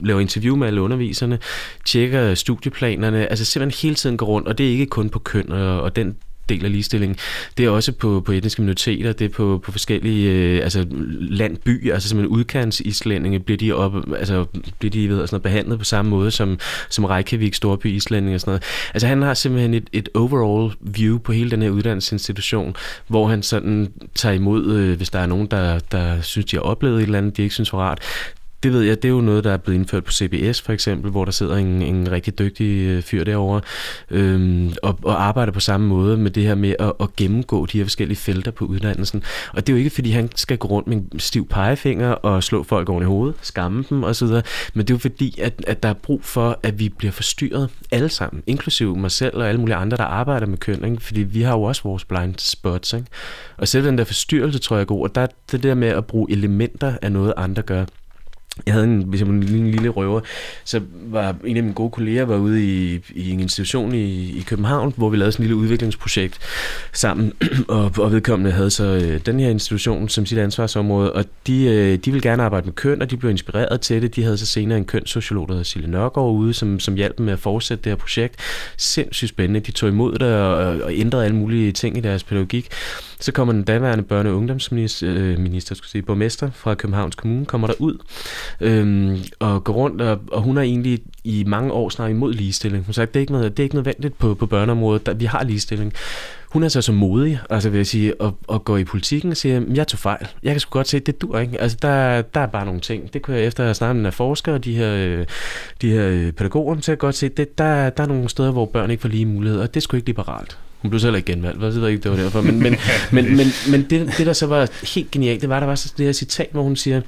[0.00, 1.38] laver interview med alle underviserne,
[1.84, 5.52] tjekker studieplanerne, altså simpelthen hele tiden går rundt, og det er ikke kun på køn
[5.52, 6.16] og, og den
[6.48, 7.16] del af ligestillingen.
[7.58, 10.86] Det er også på, på etniske minoriteter, det er på, på forskellige øh, altså
[11.20, 14.44] landby, altså simpelthen udkantsislændinge, bliver de, op, altså,
[14.78, 16.58] bliver de ved, sådan noget, behandlet på samme måde som,
[16.90, 18.62] som Reykjavik, storby islændinge og sådan noget.
[18.94, 22.76] Altså han har simpelthen et, et overall view på hele den her uddannelsesinstitution,
[23.06, 26.62] hvor han sådan tager imod, øh, hvis der er nogen, der, der synes, de har
[26.62, 28.00] oplevet et eller andet, de ikke synes var rart
[28.64, 31.10] det ved jeg, det er jo noget, der er blevet indført på CBS for eksempel,
[31.10, 33.60] hvor der sidder en, en rigtig dygtig øh, fyr derovre
[34.10, 37.78] øhm, og, og arbejder på samme måde med det her med at, at gennemgå de
[37.78, 39.22] her forskellige felter på uddannelsen.
[39.52, 42.42] Og det er jo ikke, fordi han skal gå rundt med en stiv pegefinger og
[42.42, 44.28] slå folk oven i hovedet, skamme dem osv.,
[44.74, 47.70] men det er jo fordi, at, at der er brug for, at vi bliver forstyrret
[47.90, 51.02] alle sammen, inklusive mig selv og alle mulige andre, der arbejder med køn, ikke?
[51.02, 52.92] fordi vi har jo også vores blind spots.
[52.92, 53.06] Ikke?
[53.56, 56.06] Og selv den der forstyrrelse, tror jeg er god, og der, det der med at
[56.06, 57.84] bruge elementer af noget, andre gør,
[58.66, 60.20] jeg havde en, hvis jeg var en lille, lille røver,
[60.64, 64.44] så var en af mine gode kolleger var ude i, i en institution i, i
[64.46, 66.38] København, hvor vi lavede sådan et lille udviklingsprojekt
[66.92, 67.32] sammen,
[67.68, 71.98] og, og vedkommende havde så øh, den her institution som sit ansvarsområde, og de, øh,
[71.98, 74.16] de ville gerne arbejde med køn, og de blev inspireret til det.
[74.16, 77.26] De havde så senere en kønssociolog, der hedder Sille Nørgaard ude, som, som hjalp dem
[77.26, 78.36] med at fortsætte det her projekt.
[78.76, 79.60] Sindssygt spændende.
[79.60, 82.68] De tog imod det og, og ændrede alle mulige ting i deres pædagogik.
[83.20, 87.46] Så kommer den daværende børne- og ungdomsminister, øh, minister, skulle sige, borgmester fra Københavns Kommune,
[87.46, 87.98] kommer der ud
[88.60, 92.84] øhm, og gå rundt, og, og hun har egentlig i mange år snakket imod ligestilling.
[92.84, 95.14] Hun sagde, at det er ikke, noget, det er ikke nødvendigt på, på børneområdet, der,
[95.14, 95.92] vi har ligestilling.
[96.52, 99.36] Hun er så så modig, altså vil jeg sige, og, og gå i politikken og
[99.36, 100.26] siger, jeg tog fejl.
[100.42, 101.60] Jeg kan sgu godt se, at det dur ikke.
[101.60, 103.12] Altså der, der er bare nogle ting.
[103.12, 105.26] Det kunne jeg efter at have snakket med forskere og de her, øh,
[105.82, 108.50] de her øh, pædagoger, så jeg godt se, at det, der, der er nogle steder,
[108.50, 110.58] hvor børn ikke får lige muligheder, og det er sgu ikke liberalt.
[110.84, 112.40] Hun blev så heller ikke genvalgt, jeg ved ikke, det var derfor.
[112.40, 112.76] Men, men,
[113.12, 115.94] men, men, men det, det, der så var helt genialt, det var, der var så
[115.98, 117.00] det her citat, hvor hun siger,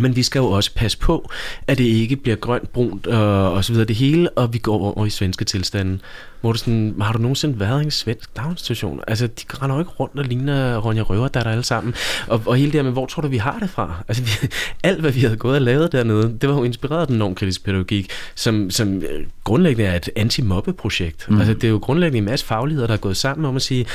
[0.00, 1.30] men vi skal jo også passe på,
[1.66, 4.96] at det ikke bliver grønt, brunt og, og så videre det hele, og vi går
[4.96, 6.00] over i svenske tilstanden.
[6.46, 9.00] Hvor du sådan, har du nogensinde været i en svensk daginstitution?
[9.08, 11.94] Altså, de render jo ikke rundt og ligner Ronja Røver, der er der alle sammen.
[12.26, 14.04] Og, og hele det her med, hvor tror du, vi har det fra?
[14.08, 14.48] Altså, vi,
[14.88, 17.64] alt, hvad vi havde gået og lavet dernede, det var jo inspireret af den normkritiske
[17.64, 21.30] pædagogik, som, som øh, grundlæggende er et anti-mobbe-projekt.
[21.30, 21.38] Mm.
[21.38, 23.86] Altså, det er jo grundlæggende en masse fagligheder, der er gået sammen om at sige,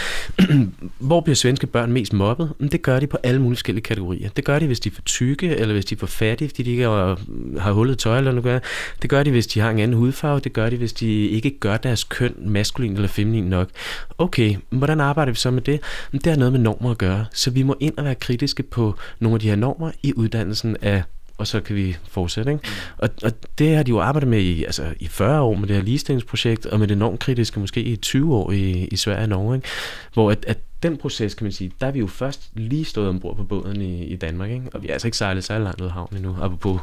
[0.99, 2.51] hvor bliver svenske børn mest mobbet?
[2.59, 4.29] Men det gør de på alle mulige forskellige kategorier.
[4.29, 6.63] Det gør de, hvis de er for tykke, eller hvis de er for fattige, fordi
[6.63, 7.19] de ikke har,
[7.59, 8.63] har hullet tøj eller noget.
[9.01, 10.39] Det gør de, hvis de har en anden hudfarve.
[10.39, 13.69] Det gør de, hvis de ikke gør deres køn maskulin eller feminin nok.
[14.17, 15.79] Okay, hvordan arbejder vi så med det?
[16.11, 18.95] Det har noget med normer at gøre, så vi må ind og være kritiske på
[19.19, 21.03] nogle af de her normer i uddannelsen af
[21.41, 22.51] og så kan vi fortsætte.
[22.51, 22.67] Ikke?
[22.97, 25.75] Og, og det har de jo arbejdet med i, altså, i 40 år med det
[25.75, 29.55] her ligestillingsprojekt, og med det normkritiske måske i 20 år i, i Sverige og Norge.
[29.55, 29.67] Ikke?
[30.13, 33.09] Hvor at, at den proces, kan man sige, der er vi jo først lige stået
[33.09, 34.65] ombord på båden i, i Danmark, ikke?
[34.73, 36.81] og vi er altså ikke sejlet så langt ud af havnen endnu, apropos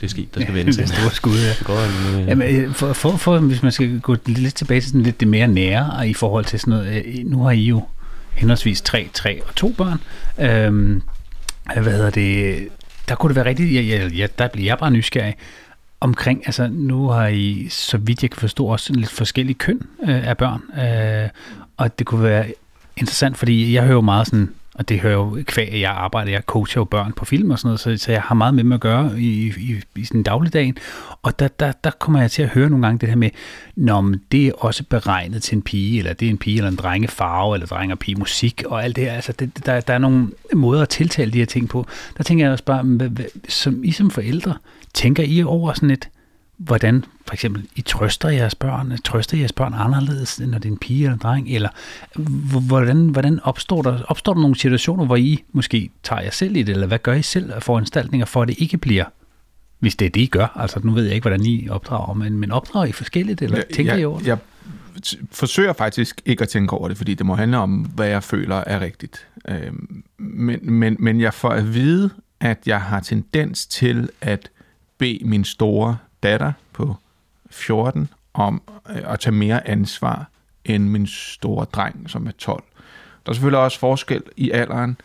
[0.00, 0.82] det skib, der skal vende til.
[0.82, 1.64] det store skud, ja.
[1.64, 1.80] Går,
[2.28, 5.28] Jamen, øh, for, for, for, hvis man skal gå lidt tilbage til sådan lidt det
[5.28, 7.86] mere nære, i forhold til sådan noget, øh, nu har I jo
[8.34, 10.00] henholdsvis tre, tre og to børn.
[10.38, 11.02] Øhm,
[11.74, 12.68] hvad hedder det?
[13.08, 15.34] Der kunne det være rigtigt, ja, ja, ja, der bliver jeg bare nysgerrig
[16.00, 20.28] omkring, altså nu har I, så vidt jeg kan forstå, også lidt forskellige køn øh,
[20.28, 21.28] af børn, øh,
[21.76, 22.52] og det kunne være
[22.96, 26.30] interessant, fordi jeg hører jo meget sådan, og det hører jo kvæg, at jeg arbejder,
[26.30, 28.64] jeg coacher jo børn på film og sådan noget, så, så jeg har meget med
[28.64, 30.76] dem at gøre i, i, i sådan dagligdagen.
[31.22, 33.30] Og der, der, der kommer jeg til at høre nogle gange det her med,
[33.76, 36.76] når det er også beregnet til en pige, eller det er en pige eller en
[36.76, 39.12] drenge farve, eller dreng og pige musik, og alt det her.
[39.12, 41.86] Altså, det, der, der er nogle måder at tiltale de her ting på.
[42.16, 43.10] Der tænker jeg også bare,
[43.48, 44.54] som I som forældre,
[44.94, 46.08] tænker I over sådan et,
[46.58, 50.78] hvordan for eksempel I trøster jeres børn, trøster jeres børn anderledes, når det er en
[50.78, 51.68] pige eller en dreng, eller
[52.66, 56.62] hvordan, hvordan opstår, der, opstår der nogle situationer, hvor I måske tager jer selv i
[56.62, 59.04] det, eller hvad gør I selv af foranstaltninger, for at det ikke bliver
[59.78, 60.56] hvis det er det, I gør.
[60.56, 63.74] Altså, nu ved jeg ikke, hvordan I opdrager, men, men opdrager I forskelligt, eller ja,
[63.74, 64.26] tænker jeg, I over det?
[64.26, 64.38] Jeg
[65.32, 68.56] forsøger faktisk ikke at tænke over det, fordi det må handle om, hvad jeg føler
[68.56, 69.26] er rigtigt.
[69.48, 74.50] Øhm, men, men, men jeg får at vide, at jeg har tendens til at
[74.98, 76.96] bede min store datter på
[77.50, 80.28] 14 om øh, at tage mere ansvar
[80.64, 82.62] end min store dreng, som er 12.
[83.26, 84.96] Der er selvfølgelig også forskel i alderen,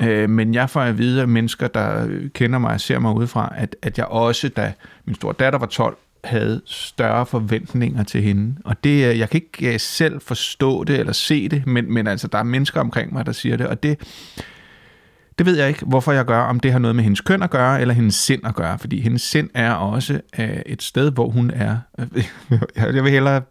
[0.00, 3.52] øh, men jeg får at vide af mennesker, der kender mig og ser mig udefra,
[3.56, 4.72] at, at jeg også, da
[5.04, 8.56] min store datter var 12, havde større forventninger til hende.
[8.64, 12.06] Og det, øh, jeg kan ikke øh, selv forstå det eller se det, men, men
[12.06, 13.98] altså, der er mennesker omkring mig, der siger det, og det,
[15.38, 17.50] det ved jeg ikke, hvorfor jeg gør, om det har noget med hendes køn at
[17.50, 21.28] gøre, eller hendes sind at gøre, fordi hendes sind er også øh, et sted, hvor
[21.30, 21.76] hun er.
[21.98, 22.24] Øh,
[22.94, 23.42] jeg vil hellere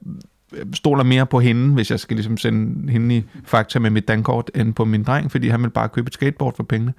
[0.54, 4.08] øh, stoler mere på hende, hvis jeg skal ligesom sende hende i fakta med mit
[4.08, 6.94] dankort, end på min dreng, fordi han vil bare købe et skateboard for pengene.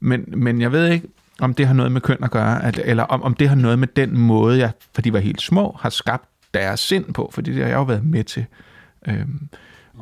[0.00, 1.08] Men, men jeg ved ikke,
[1.40, 3.78] om det har noget med køn at gøre, at, eller om, om det har noget
[3.78, 7.50] med den måde, jeg, for de var helt små, har skabt deres sind på, fordi
[7.50, 8.46] det har jeg jo været med til.
[9.08, 9.48] Øhm,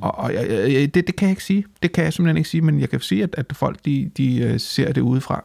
[0.00, 1.64] og, og jeg, jeg, det, det kan jeg ikke sige.
[1.82, 4.36] Det kan jeg simpelthen ikke sige, men jeg kan sige, at, at folk de, de
[4.36, 5.44] øh, ser det udefra.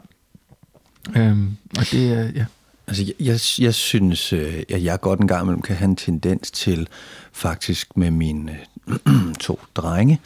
[1.16, 2.44] Øhm, og det er, ja.
[2.86, 5.96] Altså, jeg, jeg, jeg synes, øh, at jeg godt en gang imellem kan have en
[5.96, 6.88] tendens til,
[7.32, 10.20] faktisk med mine øh, to drenge,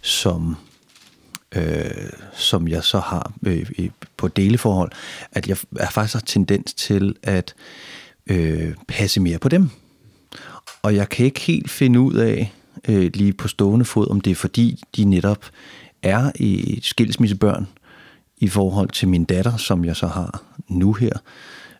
[0.00, 0.56] som,
[1.54, 1.90] øh,
[2.34, 3.70] som jeg så har øh,
[4.16, 4.92] på deleforhold,
[5.32, 7.54] at jeg er faktisk har tendens til at
[8.26, 9.70] øh, passe mere på dem.
[10.82, 12.52] Og jeg kan ikke helt finde ud af,
[12.88, 15.46] øh, lige på stående fod, om det er fordi, de netop
[16.02, 17.66] er i skilsmissebørn
[18.36, 21.12] i forhold til min datter, som jeg så har nu her.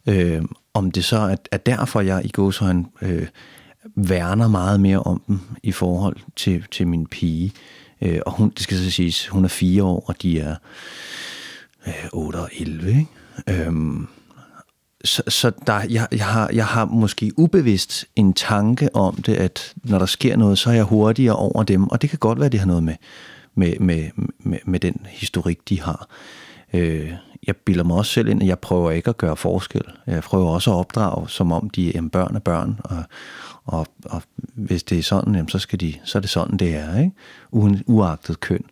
[0.06, 0.42] Øh,
[0.74, 3.26] om det så er, er derfor, jeg i gåsøjne øh,
[3.94, 7.52] værner meget mere om dem i forhold til, til min pige.
[8.02, 10.56] Øh, og hun, det skal så siges, hun er fire år, og de er
[11.86, 13.06] øh, 8 og 11, ikke?
[13.48, 13.72] Øh,
[15.04, 19.74] så, så der, jeg, jeg, har, jeg har måske ubevidst en tanke om det, at
[19.84, 22.46] når der sker noget, så er jeg hurtigere over dem, og det kan godt være,
[22.46, 22.94] at det har noget med,
[23.54, 26.08] med, med, med, med den historik, de har.
[26.72, 27.12] Øh,
[27.46, 29.82] jeg bilder mig også selv ind, at jeg prøver ikke at gøre forskel.
[30.06, 33.02] Jeg prøver også at opdrage, som om de er børn af børn, og,
[33.64, 34.22] og, og
[34.54, 37.12] hvis det er sådan, jamen, så, skal de, så er det sådan, det er, ikke?
[37.86, 38.64] Uagtet køn.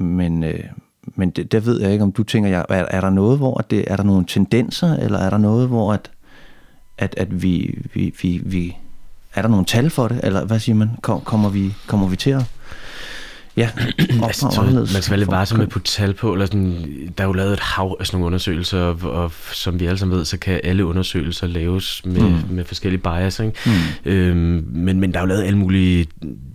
[0.00, 0.64] Men, øh,
[1.16, 3.84] men det, der ved jeg ikke, om du tænker, er, er der noget, hvor det,
[3.86, 6.10] er der nogle tendenser, eller er der noget, hvor at,
[6.98, 8.76] at, at vi, vi, vi, vi,
[9.34, 12.16] er der nogle tal for det, eller hvad siger man, Kom, kommer vi, kommer vi
[12.16, 12.44] til at
[13.56, 13.70] Ja,
[14.26, 16.32] altså, tror, man skal være lidt varsom med at putte tal på.
[16.32, 19.80] Eller sådan, der er jo lavet et hav af sådan nogle undersøgelser, og, og som
[19.80, 22.38] vi alle sammen ved, så kan alle undersøgelser laves med, mm.
[22.50, 23.40] med forskellige bias.
[23.40, 23.52] Ikke?
[23.66, 24.10] Mm.
[24.10, 26.06] Øhm, men, men der er jo lavet alle mulige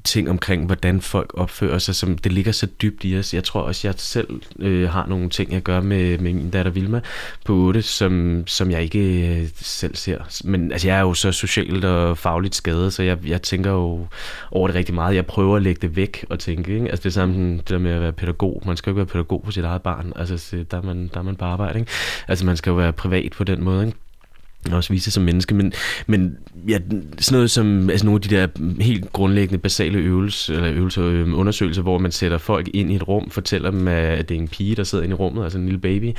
[0.03, 3.33] ting omkring, hvordan folk opfører sig, som det ligger så dybt i os.
[3.33, 4.27] Jeg tror også, jeg selv
[4.59, 7.01] øh, har nogle ting, jeg gør med, med min datter Vilma
[7.45, 10.17] på 8, som, som jeg ikke øh, selv ser.
[10.43, 14.07] Men altså, jeg er jo så socialt og fagligt skadet, så jeg, jeg tænker jo
[14.51, 15.15] over det rigtig meget.
[15.15, 16.88] Jeg prøver at lægge det væk og tænke, ikke?
[16.89, 18.63] Altså det samme det der med at være pædagog.
[18.65, 20.13] Man skal jo ikke være pædagog for sit eget barn.
[20.15, 21.79] Altså der er man, der er man på arbejde.
[21.79, 21.91] Ikke?
[22.27, 23.85] Altså man skal jo være privat på den måde.
[23.85, 23.97] Ikke?
[24.72, 25.74] Og også vise sig som menneske, men,
[26.07, 26.38] men
[26.68, 26.80] ja,
[27.20, 28.47] sådan noget som altså nogle af de der
[28.84, 33.07] helt grundlæggende basale øvelser, eller øvelser, øh, undersøgelser, hvor man sætter folk ind i et
[33.07, 35.66] rum, fortæller dem, at det er en pige, der sidder inde i rummet, altså en
[35.66, 36.14] lille baby,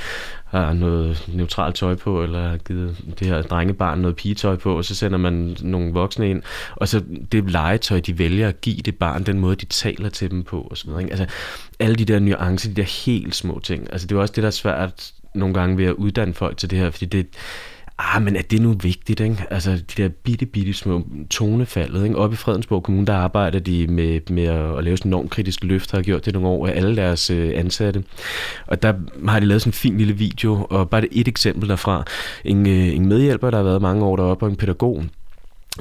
[0.45, 4.85] har noget neutralt tøj på, eller har givet det her drengebarn noget pigetøj på, og
[4.85, 6.41] så sender man nogle voksne ind,
[6.75, 10.31] og så det legetøj, de vælger at give det barn, den måde, de taler til
[10.31, 11.01] dem på, og så videre.
[11.01, 11.13] Ikke?
[11.13, 11.35] Altså,
[11.79, 14.47] alle de der nuancer, de der helt små ting, altså det er også det, der
[14.47, 17.27] er svært nogle gange ved at uddanne folk til det her, fordi det,
[17.97, 19.45] ah, men er det nu vigtigt, ikke?
[19.49, 22.17] Altså, de der bitte, bitte små tonefaldet, ikke?
[22.17, 25.91] Oppe i Fredensborg Kommune, der arbejder de med, med at, lave sådan en normkritisk løft,
[25.91, 28.03] har gjort det nogle år af alle deres øh, ansatte.
[28.67, 28.93] Og der
[29.27, 32.03] har de lavet sådan en fin lille video, og bare et eksempel derfra.
[32.45, 35.03] En, øh, en medhjælper, der har været mange år deroppe, og en pædagog,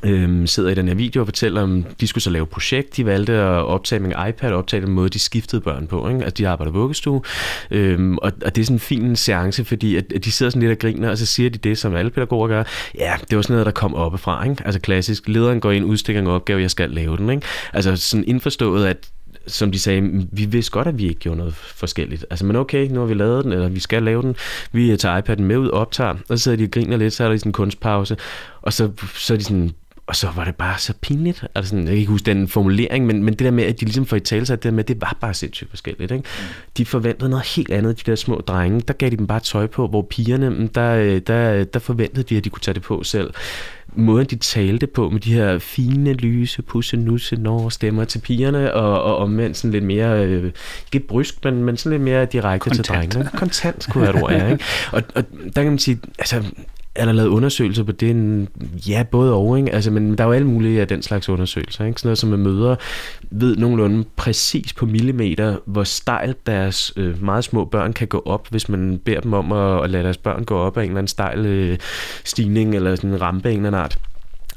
[0.03, 2.97] øhm, sidder i den her video og fortæller om, de skulle så lave et projekt.
[2.97, 6.09] De valgte at optage med en iPad og optage den måde, de skiftede børn på.
[6.09, 6.21] Ikke?
[6.25, 7.23] Altså, de arbejder vuggestue.
[7.71, 10.63] øh, og, og, det er sådan en fin seance, fordi at, at de sidder sådan
[10.63, 12.65] lidt og griner, og så siger de det, som alle pædagoger gør.
[12.95, 14.45] Ja, det var sådan noget, der kom oppefra.
[14.45, 14.63] Ikke?
[14.65, 15.29] Altså klassisk.
[15.29, 17.31] Lederen går ind, udstikker en opgave, jeg skal lave den.
[17.31, 17.47] Ikke?
[17.73, 19.09] Altså sådan indforstået, at
[19.47, 22.27] som de sagde, vi vidste godt, at vi ikke gjorde noget forskelligt.
[22.31, 24.37] Altså, men okay, nu har vi lavet den, eller vi skal lave den.
[24.73, 27.29] Vi tager iPad'en med ud, optager, og så sidder de og griner lidt, så er
[27.29, 28.17] der sådan en kunstpause,
[28.63, 29.71] og så, så er de sådan,
[30.11, 31.45] og så var det bare så pinligt.
[31.55, 34.07] Altså, jeg kan ikke huske den formulering, men, men det der med, at de ligesom
[34.07, 36.13] får i tale sig, det der med, det var bare sindssygt forskelligt.
[36.13, 36.25] Ikke?
[36.77, 38.81] De forventede noget helt andet, de der små drenge.
[38.81, 42.37] Der gav de dem bare tøj på, hvor pigerne, mm, der, der, der forventede de,
[42.37, 43.31] at de kunne tage det på selv.
[43.93, 48.75] Måden, de talte på med de her fine, lyse, pusse, nusse, når stemmer til pigerne,
[48.75, 50.53] og, og omvendt sådan lidt mere, øh,
[50.93, 52.87] ikke brysk, men, men sådan lidt mere direkte Kontant.
[52.87, 53.31] til drengene.
[53.35, 54.53] Kontant, kunne være et ord, ja.
[54.53, 54.65] Ikke?
[54.93, 55.25] Og, og
[55.57, 56.45] der kan man sige, altså,
[56.95, 58.49] er der lavet undersøgelser på det?
[58.89, 59.73] Ja, både og, ikke?
[59.73, 61.85] Altså, men der er jo alle mulige af den slags undersøgelser.
[61.85, 62.01] Ikke?
[62.01, 62.77] Sådan noget som at møder
[63.31, 68.49] ved nogenlunde præcis på millimeter, hvor stejlt deres øh, meget små børn kan gå op,
[68.51, 70.99] hvis man beder dem om at, at lade deres børn gå op af en eller
[70.99, 71.79] anden stejl øh,
[72.25, 73.99] stigning eller sådan en rampe af en eller anden art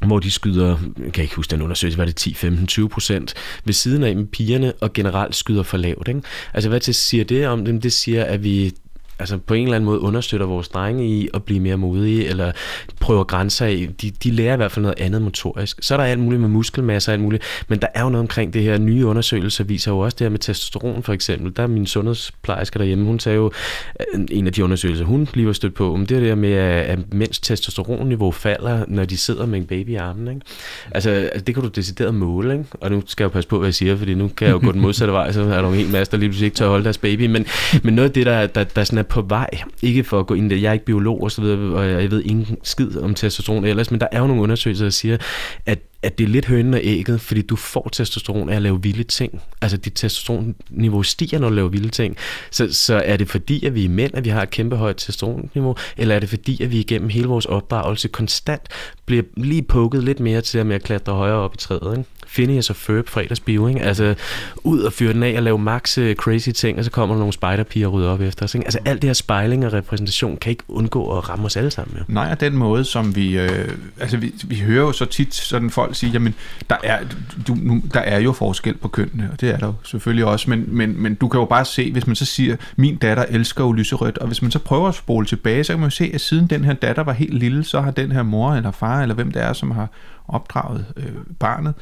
[0.06, 3.34] hvor de skyder, jeg kan ikke huske den undersøgelse, var det 10, 15, 20 procent
[3.64, 6.08] ved siden af med pigerne, og generelt skyder for lavt.
[6.08, 6.20] Ikke?
[6.54, 7.80] Altså hvad det siger det om dem?
[7.80, 8.72] Det siger, at vi
[9.18, 12.52] altså på en eller anden måde understøtter vores drenge i at blive mere modige, eller
[13.00, 13.86] prøver grænser i.
[13.86, 15.82] De, de lærer i hvert fald noget andet motorisk.
[15.82, 18.20] Så er der alt muligt med muskelmasse og alt muligt, men der er jo noget
[18.20, 18.78] omkring det her.
[18.78, 21.56] Nye undersøgelser viser jo også det her med testosteron for eksempel.
[21.56, 23.50] Der er min sundhedsplejerske derhjemme, hun sagde jo,
[24.14, 26.52] øh, en af de undersøgelser, hun lige var stødt på, det er det der med,
[26.52, 30.28] at mænds testosteronniveau falder, når de sidder med en baby i armen.
[30.28, 30.40] Ikke?
[30.90, 32.64] Altså, altså, det kan du decideret måle, ikke?
[32.80, 34.60] og nu skal jeg jo passe på, hvad jeg siger, fordi nu kan jeg jo
[34.64, 36.68] gå den modsatte vej, så er der en hel masse, der lige pludselig ikke tør
[36.68, 37.46] holde deres baby, men,
[37.82, 39.50] men noget af det, der, der, der sådan er på vej,
[39.82, 42.02] ikke for at gå ind i det, jeg er ikke biolog og så videre, og
[42.02, 45.16] jeg ved ingen skid om testosteron ellers, men der er jo nogle undersøgelser, der siger,
[45.66, 48.82] at at det er lidt hønen og ægget, fordi du får testosteron af at lave
[48.82, 49.42] vilde ting.
[49.62, 52.16] Altså dit testosteronniveau stiger, når du laver vilde ting.
[52.50, 54.96] Så, så er det fordi, at vi er mænd, at vi har et kæmpe højt
[54.96, 58.62] testosteronniveau, eller er det fordi, at vi igennem hele vores opdragelse konstant
[59.06, 62.10] bliver lige pukket lidt mere til at med at klatre højere op i træet, ikke?
[62.34, 63.80] Phineas og Ferb fredagsbio, ikke?
[63.80, 64.14] Altså,
[64.64, 67.18] ud og fyre den af og lave max øh, crazy ting, og så kommer der
[67.18, 68.66] nogle spiderpiger og rydder op efter os, ikke?
[68.66, 71.96] Altså, alt det her spejling og repræsentation kan ikke undgå at ramme os alle sammen,
[71.98, 72.04] jo.
[72.08, 73.38] Nej, og den måde, som vi...
[73.38, 73.68] Øh,
[74.00, 76.34] altså, vi, vi hører jo så tit sådan folk sige, jamen,
[76.70, 76.98] der er,
[77.48, 80.50] du, nu, der er jo forskel på kønnene, og det er der jo selvfølgelig også,
[80.50, 83.64] men, men, men du kan jo bare se, hvis man så siger, min datter elsker
[83.64, 86.10] jo lyserødt, og hvis man så prøver at spole tilbage, så kan man jo se,
[86.14, 89.02] at siden den her datter var helt lille, så har den her mor eller far,
[89.02, 89.88] eller hvem det er, som har
[90.28, 91.74] opdraget øh, barnet,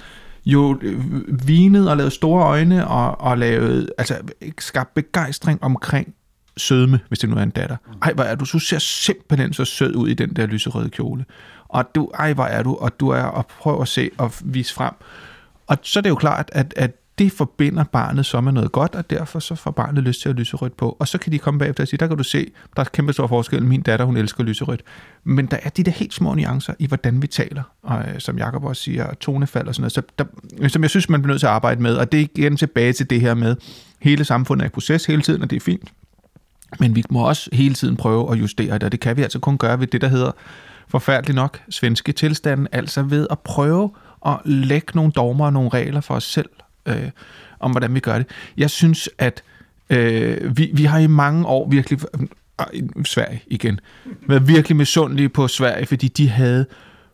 [0.45, 4.17] jo øh, vinet og lavet store øjne og, og lavet, altså
[4.59, 6.15] skabt begejstring omkring
[6.57, 7.77] sødme, hvis det nu er en datter.
[8.03, 11.25] Ej, hvor er du, du ser simpelthen så sød ud i den der lyserøde kjole.
[11.69, 14.75] Og du, ej, hvor er du, og du er, og prøv at se og vise
[14.75, 14.95] frem.
[15.67, 16.91] Og så er det jo klart, at, at
[17.23, 20.35] det forbinder barnet så med noget godt, og derfor så får barnet lyst til at
[20.35, 20.97] lyserødt på.
[20.99, 23.13] Og så kan de komme bagefter og sige, der kan du se, der er kæmpe
[23.13, 23.65] stor forskel.
[23.65, 24.83] Min datter, hun elsker lyserødt.
[25.25, 27.63] Men der er de der helt små nuancer i, hvordan vi taler.
[27.83, 29.93] Og øh, som Jacob også siger, tonefald og sådan noget.
[29.93, 30.25] Så der,
[30.59, 31.95] øh, som jeg synes, man bliver nødt til at arbejde med.
[31.95, 33.57] Og det er igen tilbage til det her med,
[34.01, 35.93] hele samfundet er i proces hele tiden, og det er fint.
[36.81, 39.39] Men vi må også hele tiden prøve at justere det, og det kan vi altså
[39.39, 40.33] kun gøre ved det, der hedder
[40.89, 43.91] forfærdeligt nok svenske tilstanden, altså ved at prøve
[44.27, 46.49] at lægge nogle dogmer og nogle regler for os selv,
[46.87, 47.11] øh,
[47.61, 48.27] om hvordan vi gør det.
[48.57, 49.43] Jeg synes, at
[49.91, 52.27] øh, vi, vi har i mange år virkelig, øh,
[52.75, 53.81] øh Sverige igen,
[54.29, 56.67] været virkelig misundelige på Sverige, fordi de havde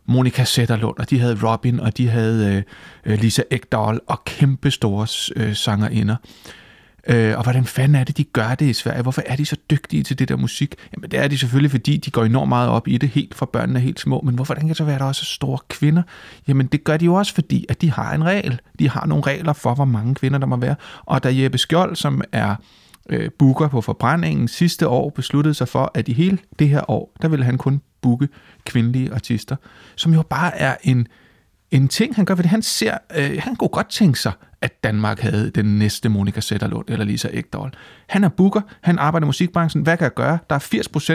[0.07, 2.65] Monika Sætterlund, og de havde Robin, og de havde
[3.07, 5.07] øh, øh Lisa Ekdahl, og kæmpe store
[5.37, 6.17] øh, sangerinder.
[6.25, 6.59] Øh,
[7.09, 9.03] Øh, og hvordan fanden er det, de gør det i Sverige?
[9.03, 10.75] Hvorfor er de så dygtige til det der musik?
[10.93, 13.47] Jamen det er de selvfølgelig, fordi de går enormt meget op i det, helt fra
[13.47, 14.21] børnene er helt små.
[14.25, 16.03] Men hvorfor kan det så være, at der også er store kvinder?
[16.49, 18.61] Jamen det gør de jo også, fordi at de har en regel.
[18.79, 20.75] De har nogle regler for, hvor mange kvinder der må være.
[21.05, 22.57] Og da Jeppe Skjold, som er
[23.09, 27.13] øh, booker på forbrændingen sidste år, besluttede sig for, at i hele det her år,
[27.23, 28.29] der ville han kun booke
[28.65, 29.57] kvindelige artister,
[29.97, 31.07] som jo bare er en
[31.71, 35.21] en ting, han gør, fordi han ser, øh, han kunne godt tænke sig, at Danmark
[35.21, 37.71] havde den næste Monika Sætterlund eller Lisa Ekdahl.
[38.07, 39.83] Han er booker, han arbejder i musikbranchen.
[39.83, 40.39] Hvad kan jeg gøre?
[40.51, 40.61] Der er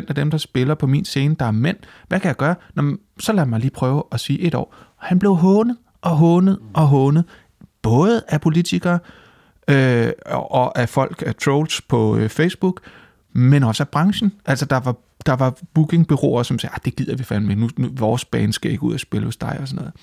[0.03, 1.77] 80% af dem, der spiller på min scene, der er mænd.
[2.07, 2.55] Hvad kan jeg gøre?
[2.75, 4.75] Nå, så lad mig lige prøve at sige et år.
[4.97, 7.25] Han blev hånet og hånet og hånet,
[7.81, 8.99] både af politikere
[9.67, 12.81] øh, og af folk, af trolls på øh, Facebook,
[13.33, 14.31] men også af branchen.
[14.45, 14.95] Altså, der var,
[15.25, 18.71] der var bookingbyråer, som sagde, ah, det gider vi fandme, nu, nu vores bane skal
[18.71, 19.93] ikke ud og spille hos dig og sådan noget.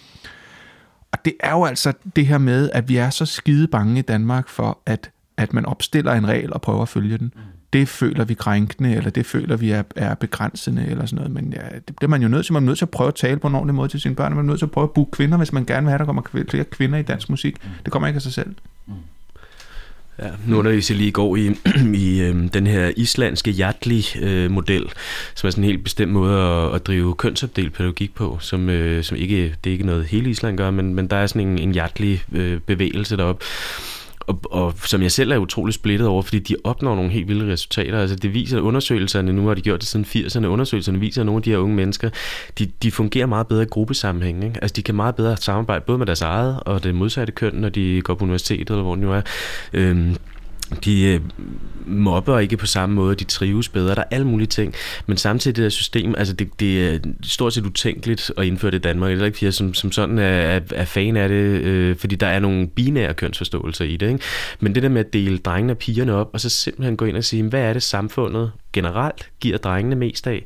[1.12, 4.02] Og det er jo altså det her med, at vi er så skide bange i
[4.02, 7.32] Danmark for, at, at man opstiller en regel og prøver at følge den.
[7.36, 7.40] Mm.
[7.72, 11.30] Det føler vi krænkende, eller det føler vi er, er begrænsende, eller sådan noget.
[11.30, 12.52] Men ja, det, det er man jo nødt til.
[12.52, 14.34] Man er nødt til at prøve at tale på en ordentlig måde til sine børn.
[14.34, 16.00] Man er nødt til at prøve at booke kvinder, hvis man gerne vil have, at
[16.00, 17.64] der kommer flere kvinder i dansk musik.
[17.64, 17.70] Mm.
[17.84, 18.54] Det kommer ikke af sig selv.
[20.22, 21.50] Ja, nu underviste jeg lige i går i,
[22.06, 24.90] i øh, den her islandske Jatli-model, øh,
[25.34, 29.04] som er sådan en helt bestemt måde at, at drive kønsopdelt pædagogik på, som, øh,
[29.04, 31.58] som ikke, det er ikke noget hele Island gør, men, men der er sådan en,
[31.58, 33.44] en Jatli-bevægelse øh, deroppe
[34.30, 37.52] og, og som jeg selv er utrolig splittet over, fordi de opnår nogle helt vilde
[37.52, 37.98] resultater.
[37.98, 41.38] Altså det viser undersøgelserne, nu har de gjort det siden 80'erne, undersøgelserne viser, at nogle
[41.38, 42.10] af de her unge mennesker,
[42.58, 44.44] de, de fungerer meget bedre i gruppesammenhæng.
[44.44, 44.58] Ikke?
[44.62, 47.68] Altså de kan meget bedre samarbejde både med deres eget og det modsatte køn, når
[47.68, 49.22] de går på universitetet, eller hvor de nu er.
[49.72, 50.16] Øhm,
[50.84, 51.20] de øh,
[51.86, 54.74] mobber ikke på samme måde, de trives bedre, der er alle mulige ting,
[55.06, 58.78] men samtidig det der system, altså det, det er stort set utænkeligt at indføre det
[58.78, 61.28] i Danmark, det er ikke, fordi jeg som, som sådan er, er, er fan af
[61.28, 64.24] det, øh, fordi der er nogle binære kønsforståelser i det, ikke?
[64.60, 67.16] men det der med at dele drengene og pigerne op, og så simpelthen gå ind
[67.16, 70.44] og sige, hvad er det samfundet generelt giver drengene mest af,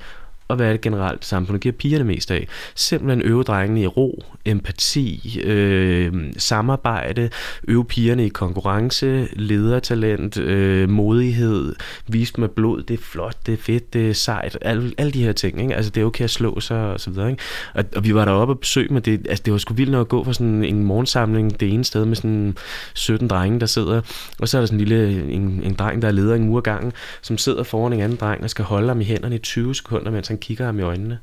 [0.48, 2.48] og hvad er det generelt samfundet giver pigerne mest af.
[2.74, 7.30] Simpelthen øve drengene i ro, empati, øh, samarbejde,
[7.68, 11.74] øve pigerne i konkurrence, ledertalent, øh, modighed,
[12.06, 15.22] vise med blod, det er flot, det er fedt, det er sejt, alle, alle de
[15.22, 15.62] her ting.
[15.62, 15.74] Ikke?
[15.74, 17.30] Altså det er okay at slå sig og så videre.
[17.30, 17.42] Ikke?
[17.74, 20.00] Og, og vi var deroppe og besøg med det, altså det var sgu vildt nok
[20.00, 22.56] at gå for sådan en morgensamling det ene sted med sådan
[22.94, 24.00] 17 drenge, der sidder,
[24.38, 26.62] og så er der sådan en lille en, en dreng, der er leder en uge
[26.62, 26.92] gangen,
[27.22, 30.10] som sidder foran en anden dreng og skal holde ham i hænderne i 20 sekunder,
[30.10, 31.18] mens han kigger ham i øjnene.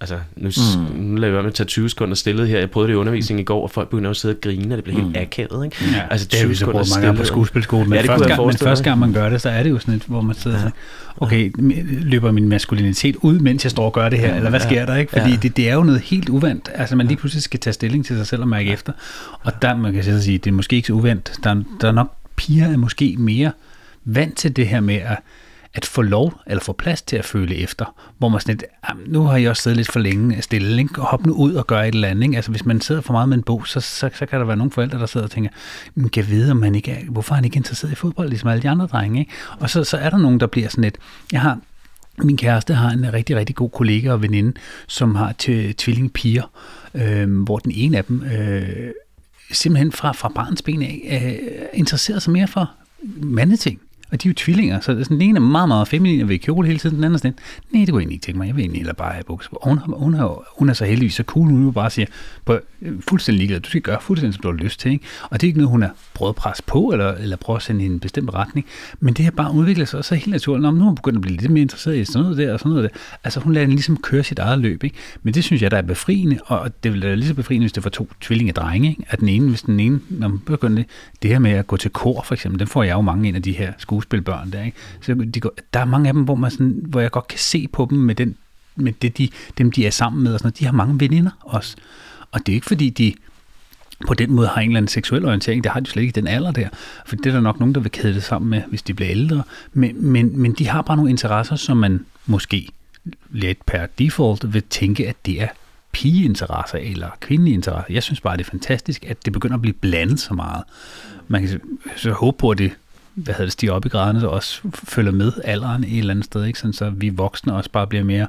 [0.00, 0.96] Altså, nu, mm.
[0.96, 2.58] nu lader jeg være med at tage 20 sekunder stillet her.
[2.58, 4.76] Jeg prøvede det i undervisning i går, og folk begynder at sidde og grine, og
[4.76, 5.04] det bliver mm.
[5.04, 5.64] helt akavet.
[5.64, 5.76] Ikke?
[5.92, 7.90] Ja, altså, det har vi så brugt mange gange på skuespilskolen.
[7.90, 9.94] Men, ja, første gang, men første gang man gør det, så er det jo sådan
[9.94, 10.64] et, hvor man sidder ja.
[10.64, 10.72] og
[11.16, 11.52] okay,
[12.02, 14.86] løber min maskulinitet ud, mens jeg står og gør det her, ja, eller hvad sker
[14.86, 14.96] der?
[14.96, 15.12] ikke?
[15.12, 15.38] Fordi ja.
[15.42, 16.70] det, det er jo noget helt uvandt.
[16.74, 18.72] Altså, man lige pludselig skal tage stilling til sig selv og mærke ja.
[18.72, 18.92] efter.
[19.40, 21.32] Og der, man kan sige, det er måske ikke så uvandt.
[21.44, 23.52] Der, der er nok, piger er måske mere
[24.04, 25.18] vant til det her med at
[25.74, 28.64] at få lov, eller få plads til at føle efter, hvor man sådan lidt,
[29.06, 31.00] nu har jeg også siddet lidt for længe stille, ikke?
[31.00, 32.22] hop nu ud og gør et eller andet.
[32.22, 32.36] Ikke?
[32.36, 34.56] Altså hvis man sidder for meget med en bog, så, så, så kan der være
[34.56, 35.50] nogle forældre, der sidder og tænker,
[35.94, 38.48] men kan vide, om man ikke er, hvorfor er han ikke interesseret i fodbold, ligesom
[38.48, 39.20] alle de andre drenge.
[39.20, 39.32] Ikke?
[39.60, 40.96] Og så, så er der nogen, der bliver sådan lidt,
[41.32, 41.58] jeg har
[42.18, 44.52] min kæreste har en rigtig, rigtig god kollega og veninde,
[44.86, 46.50] som har til tvillingpiger,
[46.94, 48.90] øh, hvor den ene af dem øh,
[49.50, 52.70] simpelthen fra, fra barns ben af øh, interesserer sig mere for
[53.16, 53.80] mandeting.
[54.14, 56.66] Og de er jo tvillinger, så den ene er meget, meget feminin og vil kjole
[56.66, 57.34] hele tiden, den anden er sådan,
[57.70, 59.50] nej, det kunne jeg egentlig ikke tænke mig, jeg vil egentlig heller bare have bukser
[59.50, 59.60] på.
[59.62, 60.16] Hun, hun, hun,
[60.58, 62.06] hun er så heldigvis så cool, hun bare siger,
[62.44, 64.92] på, øh, fuldstændig ligeglad, du skal gøre fuldstændig, som du har lyst til.
[64.92, 65.04] Ikke?
[65.30, 67.62] Og det er ikke noget, hun er prøvet at presse på, eller, eller prøvet at
[67.62, 68.66] sende i en bestemt retning,
[69.00, 71.36] men det har bare udviklet sig, så helt naturligt, nu er hun begyndt at blive
[71.36, 72.98] lidt mere interesseret i sådan noget der, og sådan noget der.
[73.24, 74.96] Altså hun lader den ligesom køre sit eget løb, ikke?
[75.22, 77.72] Men det synes jeg, der er befriende, og det vil være lige så befriende, hvis
[77.72, 79.04] det var to tvillinge drenge, ikke?
[79.08, 80.86] At den ene, hvis den ene, når man begynder det,
[81.22, 83.36] det her med at gå til kor, for eksempel, den får jeg jo mange ind
[83.36, 83.72] af de her
[84.04, 84.78] skuespilbørn der, ikke?
[85.00, 87.38] Så de går, der er mange af dem, hvor, man sådan, hvor jeg godt kan
[87.38, 88.36] se på dem med, den,
[88.76, 89.28] med det, de,
[89.58, 90.58] dem, de er sammen med, og sådan noget.
[90.58, 91.76] De har mange veninder også.
[92.30, 93.14] Og det er ikke fordi, de
[94.06, 95.64] på den måde har en eller anden seksuel orientering.
[95.64, 96.68] Det har de slet ikke den alder der.
[97.06, 99.10] For det er der nok nogen, der vil kæde det sammen med, hvis de bliver
[99.10, 99.42] ældre.
[99.72, 102.68] Men, men, men de har bare nogle interesser, som man måske
[103.30, 105.48] lidt per default vil tænke, at det er
[105.92, 107.92] pigeinteresser eller kvindelige interesser.
[107.94, 110.64] Jeg synes bare, det er fantastisk, at det begynder at blive blandet så meget.
[111.28, 111.60] Man kan
[111.96, 112.72] så håbe på, at det
[113.14, 116.24] hvad hedder det, stiger op i graderne, så også følger med alderen et eller andet
[116.24, 116.58] sted, ikke?
[116.58, 118.26] Sådan, så vi voksne også bare bliver mere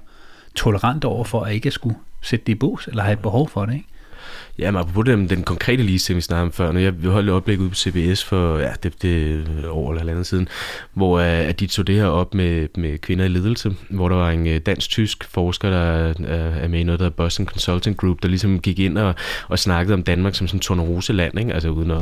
[0.55, 3.49] tolerant over for at ikke at skulle sætte det i bus, eller have et behov
[3.49, 3.87] for det, ikke?
[4.59, 7.35] Ja, men apropos den, den konkrete ligestilling, vi snakkede om før, når jeg holdt et
[7.35, 10.47] oplæg ud på CBS for ja, det, det år eller halvandet siden,
[10.93, 14.15] hvor uh, at de tog det her op med, med kvinder i ledelse, hvor der
[14.15, 18.21] var en uh, dansk-tysk forsker, der uh, er med i noget, der Boston Consulting Group,
[18.21, 19.15] der ligesom gik ind og,
[19.47, 21.53] og snakkede om Danmark som sådan tornerose-land, ikke?
[21.53, 22.01] altså uden at,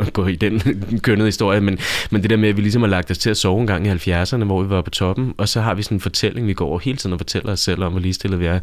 [0.00, 0.60] at gå i den
[1.04, 1.78] kønnede historie, men,
[2.10, 3.86] men det der med, at vi ligesom har lagt os til at sove en gang
[3.86, 6.54] i 70'erne, hvor vi var på toppen, og så har vi sådan en fortælling, vi
[6.54, 8.60] går hele tiden og fortæller os selv om, hvor ligestillet vi er.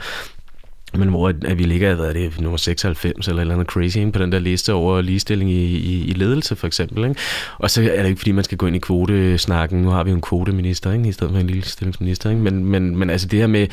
[0.98, 4.12] Men hvor at vi ligger, hvad er det, nummer 96 eller eller andet crazy ikke,
[4.12, 7.04] på den der liste over ligestilling i, i, i ledelse for eksempel.
[7.04, 7.20] Ikke?
[7.58, 9.82] Og så er det ikke fordi, man skal gå ind i kvotesnakken.
[9.82, 11.10] Nu har vi jo en kvoteminister, ikke?
[11.10, 12.30] i stedet for en ligestillingsminister.
[12.30, 12.42] Ikke?
[12.42, 13.68] Men, men, men altså det her med...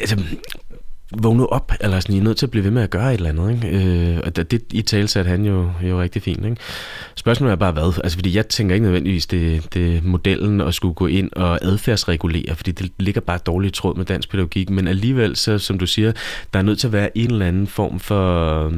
[0.00, 0.22] Altså,
[1.18, 3.16] vågnet op, eller sådan, I er nødt til at blive ved med at gøre et
[3.16, 3.64] eller andet.
[3.64, 4.14] Ikke?
[4.14, 6.44] Øh, og det i tale satte han jo, jo rigtig fint.
[6.44, 6.56] Ikke?
[7.14, 8.00] Spørgsmålet er bare hvad?
[8.04, 12.56] Altså, fordi jeg tænker ikke nødvendigvis, det, det modellen at skulle gå ind og adfærdsregulere,
[12.56, 16.12] fordi det ligger bare dårligt tråd med dansk pædagogik, men alligevel, så, som du siger,
[16.52, 18.72] der er nødt til at være en eller anden form for øh,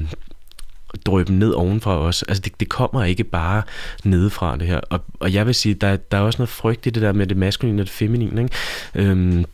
[1.06, 2.22] drøbe ned ovenfra os.
[2.22, 3.62] Altså det, det kommer ikke bare
[4.04, 4.80] nedefra det her.
[4.90, 7.26] Og, og jeg vil sige, der, der er også noget frygt i det der med
[7.26, 8.42] det maskuline og det feminine.
[8.42, 8.54] Ikke?
[8.94, 9.44] Øhm,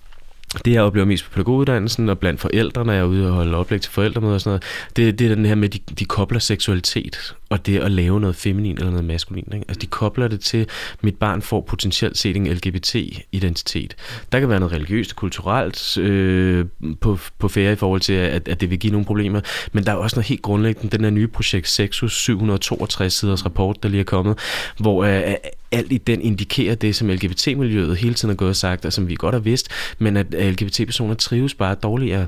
[0.64, 3.56] det jeg oplever mest på pædagoguddannelsen og blandt forældre, når jeg er ude og holde
[3.56, 4.62] oplæg til forældremøder og sådan noget,
[4.96, 8.20] det, det er den her med, at de, de kobler seksualitet og det at lave
[8.20, 9.44] noget feminin eller noget maskulin.
[9.52, 9.64] Ikke?
[9.68, 10.68] Altså de kobler det til, at
[11.00, 13.96] mit barn får potentielt set en LGBT-identitet.
[14.32, 16.66] Der kan være noget religiøst og kulturelt øh,
[17.00, 19.40] på, på ferie i forhold til, at, at det vil give nogle problemer,
[19.72, 23.82] men der er også noget helt grundlæggende, den her nye projekt Sexus 762 siders rapport,
[23.82, 24.38] der lige er kommet,
[24.78, 25.34] hvor øh,
[25.72, 29.08] alt i den indikerer det, som LGBT-miljøet hele tiden har gået og sagt, og som
[29.08, 32.26] vi godt har vidst, men at LGBT-personer trives bare dårligere.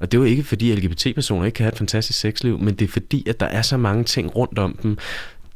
[0.00, 2.88] Og det er jo ikke fordi LGBT-personer ikke kan have et fantastisk sexliv, men det
[2.88, 4.98] er fordi, at der er så mange ting rundt om dem,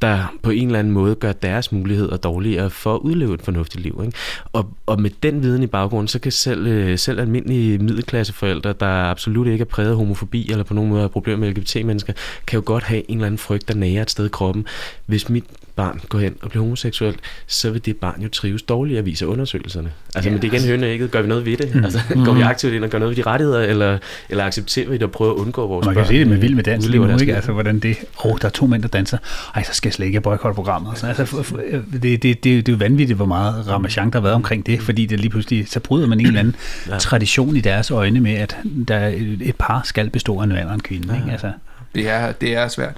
[0.03, 3.83] der på en eller anden måde gør deres muligheder dårligere for at udleve et fornuftigt
[3.83, 4.01] liv.
[4.05, 4.19] Ikke?
[4.53, 8.87] Og, og med den viden i baggrunden, så kan selv, øh, selv almindelige middelklasseforældre, der
[8.87, 12.13] absolut ikke er præget af homofobi eller på nogen måde har problemer med LGBT-mennesker,
[12.47, 14.67] kan jo godt have en eller anden frygt, der nærer et sted i kroppen.
[15.07, 15.45] Hvis mit
[15.81, 17.15] barn går hen og bliver homoseksuel,
[17.47, 19.93] så vil det barn jo trives dårligere, viser undersøgelserne.
[20.15, 21.09] Altså, ja, men det er igen hønne ikke.
[21.09, 21.75] Gør vi noget ved det?
[21.75, 21.85] Mm.
[21.85, 24.95] Altså, går vi aktivt ind og gør noget ved de rettigheder, eller, eller accepterer vi
[24.95, 27.07] det og prøver at undgå vores Man kan se det med vild med dans lige
[27.07, 27.35] nu, ikke?
[27.35, 27.97] Altså, hvordan det...
[28.25, 29.19] Åh, oh, der er to mænd, der danser.
[29.55, 30.99] Ej, så skal jeg slet ikke boykotte programmet.
[30.99, 31.45] Så, altså,
[31.93, 34.83] det, det, det, det, er jo vanvittigt, hvor meget ramachan der har været omkring det,
[34.83, 36.57] fordi det lige pludselig, så bryder man en eller anden
[36.89, 36.99] ja.
[36.99, 38.57] tradition i deres øjne med, at
[38.89, 39.13] der
[39.43, 41.13] et par skal bestå af en mand og en kvinde.
[41.15, 41.21] Ja.
[41.21, 41.33] Ikke?
[41.33, 41.53] Altså.
[41.95, 42.97] Det, er, det er svært.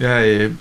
[0.00, 0.52] Jeg, øh,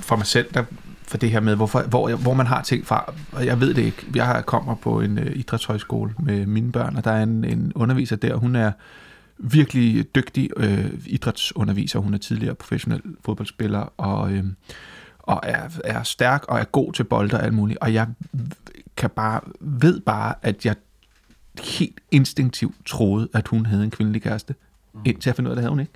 [0.00, 0.64] for mig selv, der
[1.08, 3.82] for det her med, hvorfor, hvor, hvor man har ting fra, og jeg ved det
[3.82, 4.06] ikke.
[4.14, 8.16] Jeg kommer på en uh, idrætshøjskole med mine børn, og der er en, en underviser
[8.16, 8.72] der, hun er
[9.38, 11.98] virkelig dygtig øh, idrætsunderviser.
[11.98, 14.44] Hun er tidligere professionel fodboldspiller, og, øh,
[15.18, 17.78] og er, er stærk og er god til bold og alt muligt.
[17.78, 18.06] Og jeg
[18.96, 20.76] kan bare, ved bare, at jeg
[21.64, 24.54] helt instinktivt troede, at hun havde en kvindelig kæreste,
[24.94, 25.00] mm.
[25.04, 25.92] indtil jeg fandt ud af, at det havde hun ikke.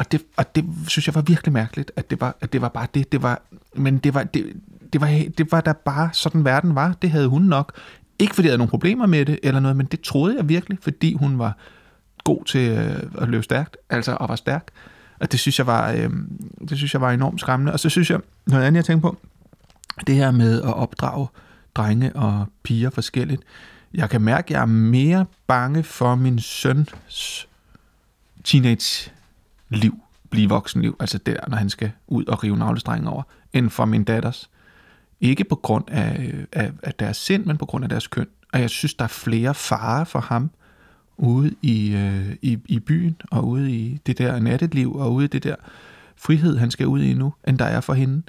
[0.00, 2.68] Og det, og det synes jeg var virkelig mærkeligt, at det var, at det var
[2.68, 3.12] bare det.
[3.12, 3.42] det var,
[3.76, 4.52] men det var, det,
[4.92, 6.94] det, var, det var da bare sådan, verden var.
[7.02, 7.72] Det havde hun nok.
[8.18, 10.78] Ikke fordi jeg havde nogle problemer med det eller noget, men det troede jeg virkelig,
[10.82, 11.56] fordi hun var
[12.24, 14.68] god til øh, at løbe stærkt, altså og var stærk.
[15.20, 16.10] Og det synes jeg var, øh,
[16.68, 17.72] det synes jeg var enormt skræmmende.
[17.72, 19.16] Og så synes jeg, noget andet jeg tænker på,
[20.06, 21.26] det her med at opdrage
[21.74, 23.42] drenge og piger forskelligt.
[23.94, 27.48] Jeg kan mærke, at jeg er mere bange for min søns
[29.70, 33.22] liv blive voksenliv, altså der, når han skal ud og rive navlestrengen over,
[33.52, 34.50] end for min datters.
[35.20, 38.26] Ikke på grund af, af, af deres sind, men på grund af deres køn.
[38.52, 40.50] Og jeg synes, der er flere farer for ham
[41.16, 45.28] ude i, øh, i, i byen, og ude i det der natteliv, og ude i
[45.28, 45.56] det der
[46.16, 48.22] frihed, han skal ud i nu, end der er for hende.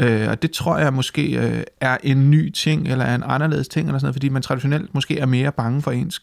[0.00, 3.68] Øh, og det tror jeg måske øh, er en ny ting, eller er en anderledes
[3.68, 6.22] ting, eller sådan noget, fordi man traditionelt måske er mere bange for ens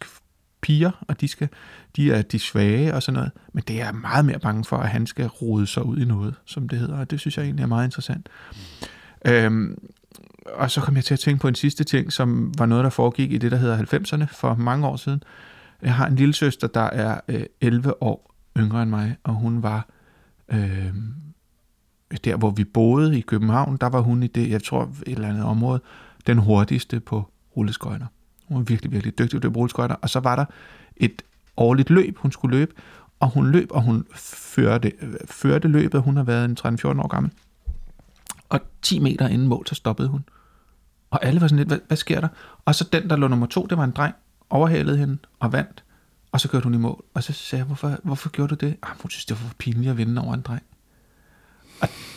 [0.63, 1.49] piger, og de, skal,
[1.95, 3.31] de er de svage og sådan noget.
[3.53, 6.35] Men det er meget mere bange for, at han skal rode sig ud i noget,
[6.45, 8.29] som det hedder, og det synes jeg egentlig er meget interessant.
[9.25, 9.77] Øhm,
[10.53, 12.89] og så kom jeg til at tænke på en sidste ting, som var noget, der
[12.89, 15.23] foregik i det, der hedder 90'erne for mange år siden.
[15.81, 19.63] Jeg har en lille søster, der er øh, 11 år yngre end mig, og hun
[19.63, 19.87] var
[20.49, 20.93] øh,
[22.23, 25.29] der, hvor vi boede i København, der var hun i det, jeg tror, et eller
[25.29, 25.81] andet område,
[26.27, 28.05] den hurtigste på rulleskøjter.
[28.53, 29.95] Hun var virkelig, virkelig dygtig til rulleskøjter.
[29.95, 30.45] Og så var der
[30.97, 31.21] et
[31.57, 32.73] årligt løb, hun skulle løbe,
[33.19, 34.91] og hun løb, og hun førte,
[35.25, 36.01] førte løbet.
[36.01, 37.31] Hun har været en 13-14 år gammel.
[38.49, 40.23] Og 10 meter inden mål, så stoppede hun.
[41.11, 42.27] Og alle var sådan lidt, hvad, hvad sker der?
[42.65, 44.15] Og så den, der lå nummer to, det var en dreng,
[44.49, 45.83] overhalede hende og vandt.
[46.31, 47.03] Og så kørte hun i mål.
[47.13, 48.77] Og så sagde jeg, hvorfor, hvorfor gjorde du det?
[48.83, 50.63] Ah, hun synes, det var pinligt at vinde over en dreng.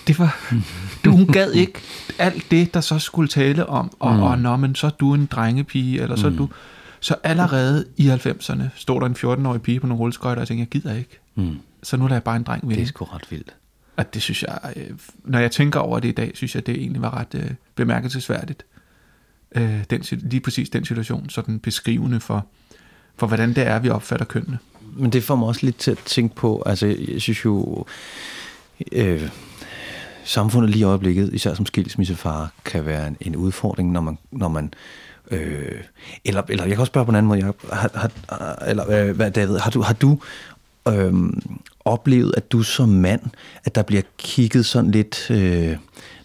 [0.07, 0.53] Det var,
[1.05, 1.81] det, hun gad ikke
[2.19, 4.23] alt det, der så skulle tale om, og, mm.
[4.23, 6.37] og nå, men så er du en drengepige, eller så mm.
[6.37, 6.49] du...
[7.01, 10.61] Så allerede i 90'erne stod der en 14-årig pige på nogle rulleskøjter, og jeg tænkte,
[10.61, 11.21] jeg gider ikke.
[11.35, 11.57] Mm.
[11.83, 12.75] Så nu lader jeg bare en dreng vinde.
[12.75, 13.55] Det er sgu ret vildt.
[13.97, 14.91] Og det synes jeg, øh,
[15.25, 18.65] når jeg tænker over det i dag, synes jeg, det egentlig var ret øh, bemærkelsesværdigt.
[19.55, 22.47] Øh, den, lige præcis den situation, sådan beskrivende for,
[23.17, 24.59] for hvordan det er, vi opfatter kønnene.
[24.97, 27.85] Men det får mig også lidt til at tænke på, altså jeg synes jo,
[28.93, 29.29] øh,
[30.27, 34.49] samfundet lige i øjeblikket, især som skilsmissefar, kan være en, en udfordring, når man, når
[34.49, 34.75] man
[35.31, 35.81] øh,
[36.25, 38.11] eller, eller jeg kan også spørge på en anden måde, jeg, har, har,
[38.67, 40.19] eller øh, hvad David, har du, har du
[40.89, 41.13] øh,
[41.85, 43.21] oplevet, at du som mand,
[43.65, 45.77] at der bliver kigget sådan lidt, øh,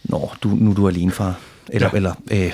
[0.04, 1.98] når du, nu er du alene far, eller, ja.
[1.98, 2.54] eller, øh,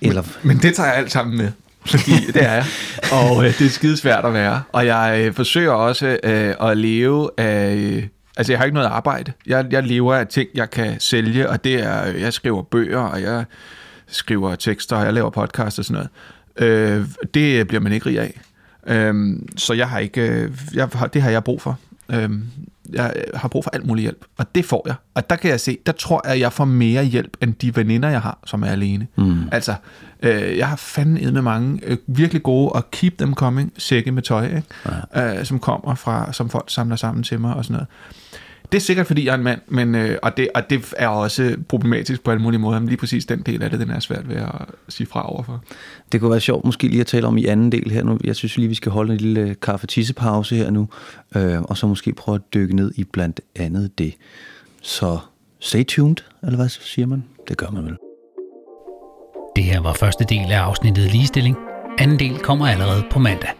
[0.00, 1.50] eller men, men det tager jeg alt sammen med
[1.86, 2.64] fordi det er jeg.
[3.12, 4.62] Og øh, det er skide svært at være.
[4.72, 8.08] Og jeg øh, forsøger også øh, at leve af...
[8.36, 9.32] Altså, jeg har ikke noget arbejde.
[9.46, 12.02] Jeg, jeg lever af ting, jeg kan sælge, og det er...
[12.04, 13.44] Jeg skriver bøger, og jeg
[14.06, 16.08] skriver tekster, og jeg laver podcast og sådan
[16.58, 17.00] noget.
[17.00, 18.40] Øh, det bliver man ikke rig af.
[18.86, 20.20] Øh, så jeg har ikke...
[20.20, 21.78] Øh, jeg, det har jeg brug for.
[22.10, 22.30] Øh,
[22.92, 24.94] jeg har brug for alt muligt hjælp, og det får jeg.
[25.14, 27.76] Og der kan jeg se, der tror jeg, at jeg får mere hjælp, end de
[27.76, 29.06] veninder, jeg har, som er alene.
[29.16, 29.48] Mm.
[29.52, 29.74] Altså,
[30.22, 34.22] øh, jeg har fandme med mange øh, virkelig gode, og keep them coming, sække med
[34.22, 34.62] tøj, ikke?
[35.14, 35.38] Ja.
[35.38, 37.88] Øh, som kommer fra, som folk samler sammen til mig og sådan noget.
[38.72, 41.08] Det er sikkert, fordi jeg er en mand, men, øh, og, det, og det er
[41.08, 44.00] også problematisk på alle mulige måder, men lige præcis den del af det, den er
[44.00, 44.52] svært ved at
[44.88, 45.64] sige fra overfor.
[46.12, 48.18] Det kunne være sjovt måske lige at tale om i anden del her nu.
[48.24, 50.88] Jeg synes lige, vi skal holde en lille kaffe-tissepause her nu,
[51.36, 54.14] øh, og så måske prøve at dykke ned i blandt andet det.
[54.82, 55.18] Så
[55.60, 57.24] stay tuned, eller hvad siger man?
[57.48, 57.96] Det gør man vel.
[59.56, 61.56] Det her var første del af afsnittet Ligestilling.
[61.98, 63.50] Anden del kommer allerede på mandag.